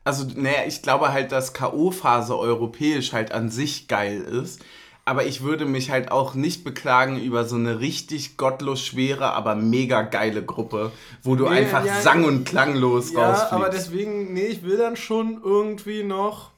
[0.05, 4.65] Also, naja, ich glaube halt, dass K.O.-Phase europäisch halt an sich geil ist.
[5.05, 9.55] Aber ich würde mich halt auch nicht beklagen über so eine richtig gottlos schwere, aber
[9.55, 10.93] mega geile Gruppe,
[11.23, 13.53] wo du nee, einfach ja, sang- und klanglos ja, rausfliegst.
[13.53, 16.51] Ja, aber deswegen, nee, ich will dann schon irgendwie noch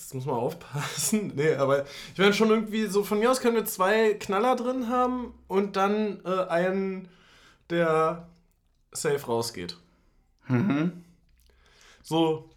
[0.00, 1.32] das muss man aufpassen.
[1.36, 4.88] nee, aber ich meine schon irgendwie so, von mir aus können wir zwei Knaller drin
[4.88, 7.08] haben und dann äh, einen,
[7.68, 8.26] der
[8.92, 9.76] safe rausgeht.
[10.48, 11.04] Mhm.
[12.02, 12.48] So.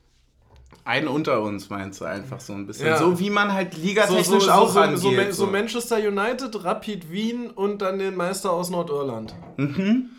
[0.86, 2.88] Einen unter uns meinst du einfach so ein bisschen.
[2.88, 2.98] Ja.
[2.98, 5.34] So wie man halt ligatechnisch so, so, auch so, angeht.
[5.34, 9.36] So, so, Manchester United, Rapid Wien und dann den Meister aus Nordirland.
[9.58, 10.10] Mhm.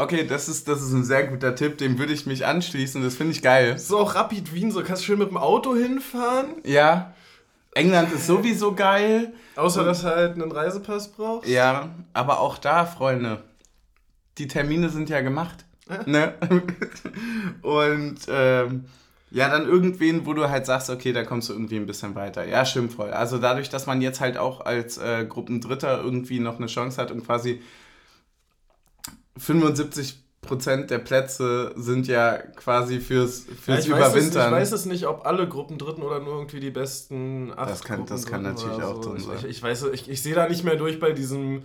[0.00, 3.16] Okay, das ist, das ist ein sehr guter Tipp, dem würde ich mich anschließen, das
[3.16, 3.76] finde ich geil.
[3.78, 6.54] So auch Rapid Wien, so kannst du schön mit dem Auto hinfahren.
[6.64, 7.12] Ja.
[7.74, 9.34] England ist sowieso geil.
[9.56, 11.50] Außer, dass du halt einen Reisepass brauchst.
[11.50, 13.42] Ja, aber auch da, Freunde,
[14.38, 15.66] die Termine sind ja gemacht.
[16.06, 16.32] ne?
[17.60, 18.86] Und ähm,
[19.30, 22.46] ja, dann irgendwen, wo du halt sagst, okay, da kommst du irgendwie ein bisschen weiter.
[22.46, 23.10] Ja, stimmt voll.
[23.10, 27.10] Also dadurch, dass man jetzt halt auch als äh, Gruppendritter irgendwie noch eine Chance hat
[27.10, 27.60] und quasi
[29.40, 34.14] 75 Prozent der Plätze sind ja quasi fürs, fürs ja, ich Überwintern.
[34.14, 37.70] Weiß es, ich weiß es nicht, ob alle Gruppendritten oder nur irgendwie die besten acht
[37.70, 39.10] Das kann, das kann natürlich auch so.
[39.10, 39.36] drin sein.
[39.38, 41.62] Ich, ich, weiß, ich, ich sehe da nicht mehr durch bei diesem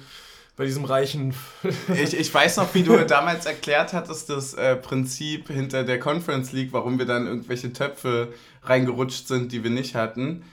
[0.58, 1.34] bei diesem reichen.
[1.94, 6.52] ich, ich weiß noch, wie du damals erklärt hattest, das äh, Prinzip hinter der Conference
[6.54, 8.30] League, warum wir dann irgendwelche Töpfe
[8.64, 10.44] reingerutscht sind, die wir nicht hatten.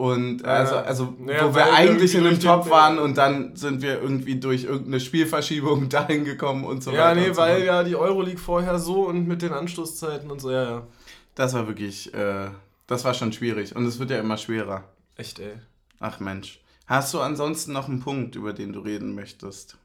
[0.00, 4.00] Und also, also ja, wo wir eigentlich in einem Top waren und dann sind wir
[4.00, 7.20] irgendwie durch irgendeine Spielverschiebung dahin gekommen und so ja, weiter.
[7.20, 10.50] Ja, nee, so weil ja die Euroleague vorher so und mit den Anstoßzeiten und so,
[10.50, 10.86] ja, ja.
[11.34, 12.48] Das war wirklich, äh,
[12.86, 14.84] das war schon schwierig und es wird ja immer schwerer.
[15.16, 15.52] Echt, ey.
[15.98, 16.62] Ach Mensch.
[16.86, 19.76] Hast du ansonsten noch einen Punkt, über den du reden möchtest?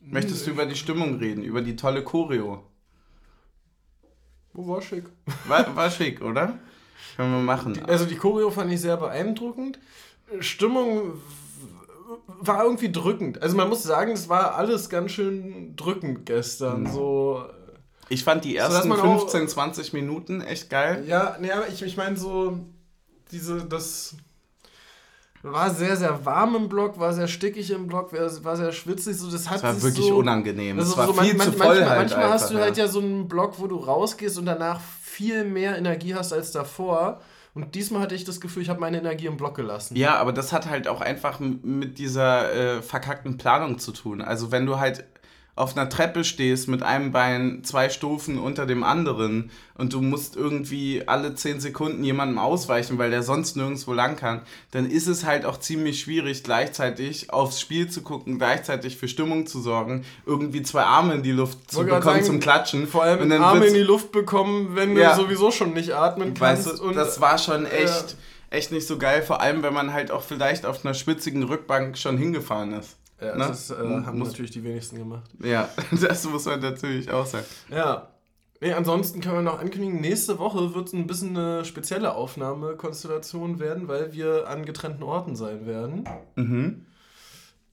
[0.00, 2.62] Möchtest du über die Stimmung reden, über die tolle Choreo?
[4.52, 5.06] Wo war schick.
[5.48, 6.56] War, war schick, oder?
[7.16, 7.84] Können wir machen.
[7.86, 9.78] Also die Choreo fand ich sehr beeindruckend.
[10.40, 11.14] Stimmung
[12.26, 13.42] war irgendwie drückend.
[13.42, 16.82] Also man muss sagen, es war alles ganz schön drückend gestern.
[16.82, 16.92] Mhm.
[16.92, 17.44] So.
[18.08, 21.04] Ich fand die ersten so, 15, auch, 20 Minuten echt geil.
[21.06, 22.58] Ja, nee, aber ich, ich meine so
[23.30, 24.16] diese, das
[25.52, 29.16] war sehr, sehr warm im Block, war sehr stickig im Block, war sehr schwitzig.
[29.18, 30.78] So, das, hat das war wirklich so, unangenehm.
[30.78, 33.00] Das war so, viel man, zu voll manchmal, halt manchmal hast du halt ja so
[33.00, 37.20] einen Block, wo du rausgehst und danach viel mehr Energie hast als davor.
[37.52, 39.94] Und diesmal hatte ich das Gefühl, ich habe meine Energie im Block gelassen.
[39.96, 44.22] Ja, aber das hat halt auch einfach mit dieser äh, verkackten Planung zu tun.
[44.22, 45.04] Also wenn du halt
[45.56, 50.34] auf einer Treppe stehst mit einem Bein zwei Stufen unter dem anderen und du musst
[50.34, 55.24] irgendwie alle zehn Sekunden jemandem ausweichen, weil der sonst nirgendwo lang kann, dann ist es
[55.24, 60.62] halt auch ziemlich schwierig, gleichzeitig aufs Spiel zu gucken, gleichzeitig für Stimmung zu sorgen, irgendwie
[60.62, 62.88] zwei Arme in die Luft zu bekommen sagen, zum Klatschen.
[62.88, 66.66] Vor allem Arme in die Luft bekommen, wenn ja, du sowieso schon nicht atmen kannst.
[66.66, 68.16] Weißt du, und, das war schon echt,
[68.50, 68.56] ja.
[68.56, 71.96] echt nicht so geil, vor allem wenn man halt auch vielleicht auf einer spitzigen Rückbank
[71.96, 72.96] schon hingefahren ist.
[73.20, 73.46] Ja, ne?
[73.48, 75.30] das äh, haben muss, natürlich die wenigsten gemacht.
[75.42, 75.68] Ja,
[76.00, 77.46] das muss man natürlich auch sagen.
[77.70, 78.08] Ja.
[78.60, 83.58] Nee, ansonsten können wir noch ankündigen, nächste Woche wird es ein bisschen eine spezielle Aufnahmekonstellation
[83.58, 86.08] werden, weil wir an getrennten Orten sein werden.
[86.36, 86.86] Mhm.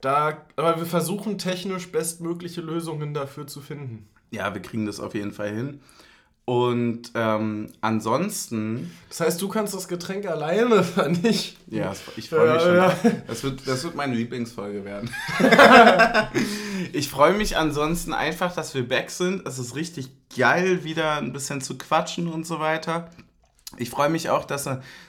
[0.02, 4.08] Da, aber wir versuchen technisch bestmögliche Lösungen dafür zu finden.
[4.32, 5.80] Ja, wir kriegen das auf jeden Fall hin.
[6.44, 8.90] Und ähm, ansonsten.
[9.08, 11.56] Das heißt, du kannst das Getränk alleine, fand ich.
[11.68, 12.76] Ja, ich freue mich ja, schon.
[12.76, 12.96] Ja.
[13.28, 15.08] Das, wird, das wird meine Lieblingsfolge werden.
[16.92, 19.46] ich freue mich ansonsten einfach, dass wir back sind.
[19.46, 23.10] Es ist richtig geil, wieder ein bisschen zu quatschen und so weiter.
[23.76, 24.64] Ich freue mich auch, dass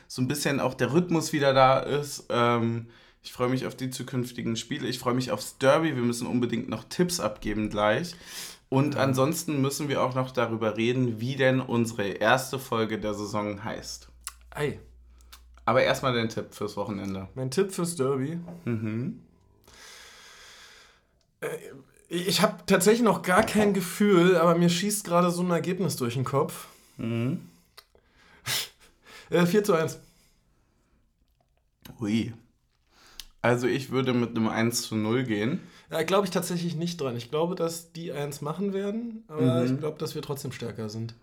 [0.08, 2.26] so ein bisschen auch der Rhythmus wieder da ist.
[2.30, 2.88] Ähm,
[3.24, 4.88] ich freue mich auf die zukünftigen Spiele.
[4.88, 5.96] Ich freue mich aufs Derby.
[5.96, 8.16] Wir müssen unbedingt noch Tipps abgeben gleich.
[8.74, 13.64] Und ansonsten müssen wir auch noch darüber reden, wie denn unsere erste Folge der Saison
[13.64, 14.08] heißt.
[14.50, 14.80] Ei.
[15.64, 17.28] Aber erstmal dein Tipp fürs Wochenende.
[17.36, 18.40] Mein Tipp fürs Derby.
[18.66, 19.22] Mhm.
[21.42, 21.50] Äh,
[22.10, 26.16] ich habe tatsächlich noch gar kein Gefühl, aber mir schießt gerade so ein Ergebnis durch
[26.16, 26.66] den Kopf.
[26.98, 27.48] Mhm.
[29.30, 30.00] 4 äh, zu 1.
[32.02, 32.34] Ui.
[33.44, 35.60] Also ich würde mit einem 1 zu 0 gehen.
[35.94, 37.16] Da glaube ich tatsächlich nicht dran.
[37.16, 39.66] Ich glaube, dass die eins machen werden, aber mhm.
[39.66, 41.14] ich glaube, dass wir trotzdem stärker sind.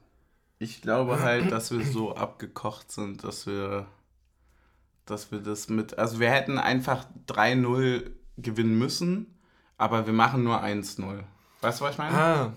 [0.61, 3.89] Ich glaube halt, dass wir so abgekocht sind, dass wir,
[5.07, 5.99] dass wir das mit.
[5.99, 9.27] Also wir hätten einfach 3-0 gewinnen müssen,
[9.77, 11.25] aber wir machen nur 1-0.
[11.63, 12.17] Weißt du, was ich meine?
[12.17, 12.53] Ah.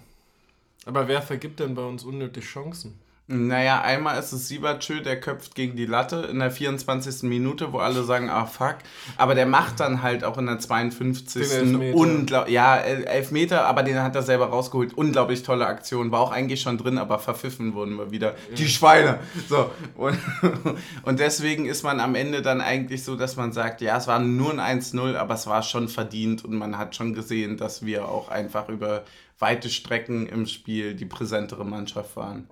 [0.85, 2.99] Aber wer vergibt denn bei uns unnötig Chancen?
[3.27, 7.23] Naja, einmal ist es Siebertschö, der köpft gegen die Latte in der 24.
[7.23, 8.75] Minute, wo alle sagen, ah fuck.
[9.15, 11.93] Aber der macht dann halt auch in der 52.
[11.93, 12.53] unglaublich.
[12.53, 14.93] Ja, Elfmeter, aber den hat er selber rausgeholt.
[14.93, 16.11] Unglaublich tolle Aktion.
[16.11, 18.31] War auch eigentlich schon drin, aber verpfiffen wurden wir wieder.
[18.49, 18.55] Ja.
[18.57, 19.19] Die Schweine.
[19.47, 19.71] So.
[19.95, 20.19] Und,
[21.03, 24.19] und deswegen ist man am Ende dann eigentlich so, dass man sagt, ja, es war
[24.19, 28.09] nur ein 1-0, aber es war schon verdient und man hat schon gesehen, dass wir
[28.09, 29.05] auch einfach über
[29.39, 32.49] weite Strecken im Spiel die präsentere Mannschaft waren.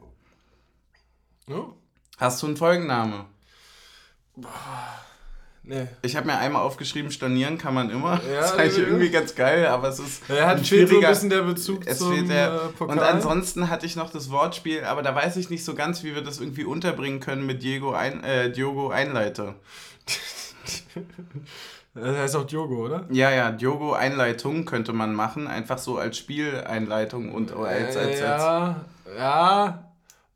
[1.54, 1.74] Oh.
[2.18, 3.26] Hast du einen Folgenname?
[4.36, 4.50] Boah.
[5.64, 5.88] Nee.
[6.02, 8.20] Ich habe mir einmal aufgeschrieben, stornieren kann man immer.
[8.24, 10.28] Ja, das ist eigentlich irgendwie ganz geil, aber es ist.
[10.30, 12.98] Er hat ein fehlt so ein bisschen der Bezug es zum der, äh, Pokal.
[12.98, 16.16] Und ansonsten hatte ich noch das Wortspiel, aber da weiß ich nicht so ganz, wie
[16.16, 19.56] wir das irgendwie unterbringen können mit Diego, ein, äh, Diogo Einleiter.
[21.94, 23.06] Das heißt auch Diogo, oder?
[23.10, 28.20] Ja, ja, Diogo Einleitung könnte man machen, einfach so als Spieleinleitung und als, als, als,
[28.22, 28.86] ja,
[29.18, 29.91] ja,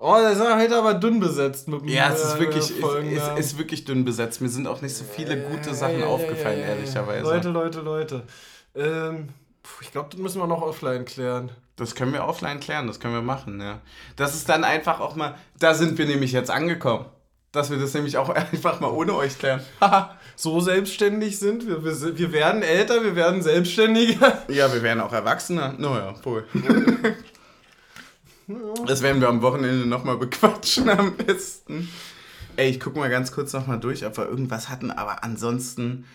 [0.08, 3.58] Oh, der ist heute aber dünn besetzt mit Ja, es ist wirklich, ist, ist, ist,
[3.58, 4.40] wirklich dünn besetzt.
[4.40, 7.24] Mir sind auch nicht so viele gute Sachen aufgefallen, ehrlicherweise.
[7.24, 8.24] Leute, Leute, Leute.
[8.76, 9.30] Ähm,
[9.82, 11.50] ich glaube, das müssen wir noch offline klären.
[11.76, 13.82] Das können wir offline klären, das können wir machen, ja.
[14.16, 17.06] Das ist dann einfach auch mal, da sind wir nämlich jetzt angekommen.
[17.52, 19.62] Dass wir das nämlich auch einfach mal ohne euch klären.
[20.36, 21.84] so selbstständig sind wir.
[21.84, 22.18] wir.
[22.18, 24.44] Wir werden älter, wir werden selbstständiger.
[24.50, 25.74] Ja, wir werden auch Erwachsener.
[25.80, 26.46] Naja, wohl.
[28.86, 31.90] Das werden wir am Wochenende nochmal bequatschen am besten.
[32.58, 36.06] Ey, ich gucke mal ganz kurz nochmal durch, ob wir irgendwas hatten, aber ansonsten.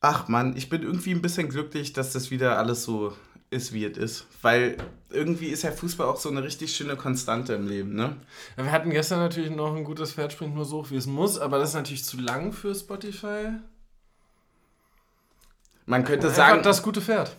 [0.00, 3.12] Ach man, ich bin irgendwie ein bisschen glücklich, dass das wieder alles so
[3.50, 4.26] ist, wie es ist.
[4.42, 4.76] Weil
[5.10, 8.16] irgendwie ist ja Fußball auch so eine richtig schöne Konstante im Leben, ne?
[8.56, 11.06] Ja, wir hatten gestern natürlich noch ein gutes Pferd springt nur so hoch, wie es
[11.06, 13.52] muss, aber das ist natürlich zu lang für Spotify.
[15.86, 16.62] Man könnte sagen.
[16.62, 17.34] das gute Pferd.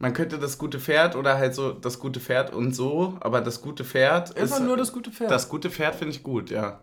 [0.00, 3.60] Man könnte das gute Pferd oder halt so das gute Pferd und so, aber das
[3.60, 4.62] gute Pferd Einfach ist.
[4.62, 5.30] nur das gute Pferd.
[5.30, 6.80] Das gute Pferd finde ich gut, ja.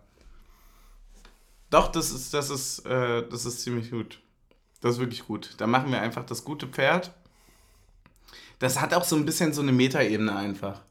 [1.70, 4.20] Doch, das ist, das ist, äh, das ist ziemlich gut.
[4.82, 5.52] Das ist wirklich gut.
[5.58, 7.12] Da machen wir einfach das gute Pferd.
[8.60, 10.82] Das hat auch so ein bisschen so eine Metaebene einfach.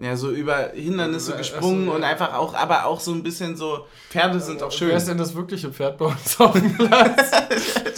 [0.00, 1.96] Ja, so über Hindernisse gesprungen so, ja.
[1.96, 4.88] und einfach auch, aber auch so ein bisschen so, Pferde sind auch schön.
[4.88, 7.30] Wer ist denn das wirkliche Pferd bei uns auf dem Platz?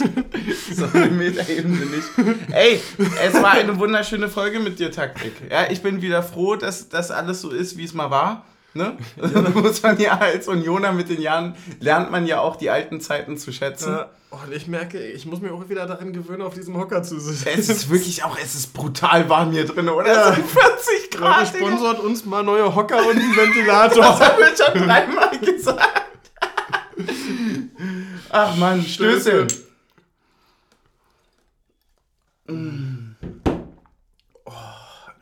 [0.75, 2.09] so eine Metaebene nicht.
[2.51, 2.79] Ey,
[3.23, 5.33] es war eine wunderschöne Folge mit dir, Taktik.
[5.49, 8.45] Ja, ich bin wieder froh, dass das alles so ist, wie es mal war.
[8.75, 8.97] Ne?
[9.17, 9.41] Ja.
[9.53, 13.37] muss man ja als Unioner mit den Jahren, lernt man ja auch die alten Zeiten
[13.37, 13.91] zu schätzen.
[13.91, 14.09] Ja.
[14.31, 17.49] Oh, ich merke, ich muss mich auch wieder daran gewöhnen, auf diesem Hocker zu sitzen.
[17.53, 20.11] Es ist wirklich auch, es ist brutal warm hier drin, oder?
[20.11, 20.29] Ja.
[20.29, 21.53] Es sind 40 Grad.
[21.53, 24.01] Leute, sponsort uns mal neue Hocker und einen Ventilator.
[24.01, 26.03] das haben wir schon dreimal gesagt.
[28.31, 29.45] Ach man, Stöße.
[32.53, 33.15] Mm.
[34.45, 34.51] Oh,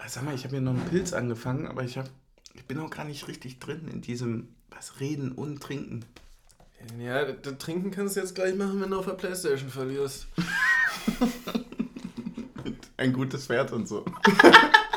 [0.07, 2.09] sag mal, ich habe hier noch einen Pilz angefangen, aber ich habe
[2.53, 6.05] ich bin auch gar nicht richtig drin in diesem was reden und trinken.
[6.99, 10.27] Ja, das Trinken kannst du jetzt gleich machen, wenn du auf der Playstation verlierst.
[12.97, 14.03] Ein gutes Pferd und so.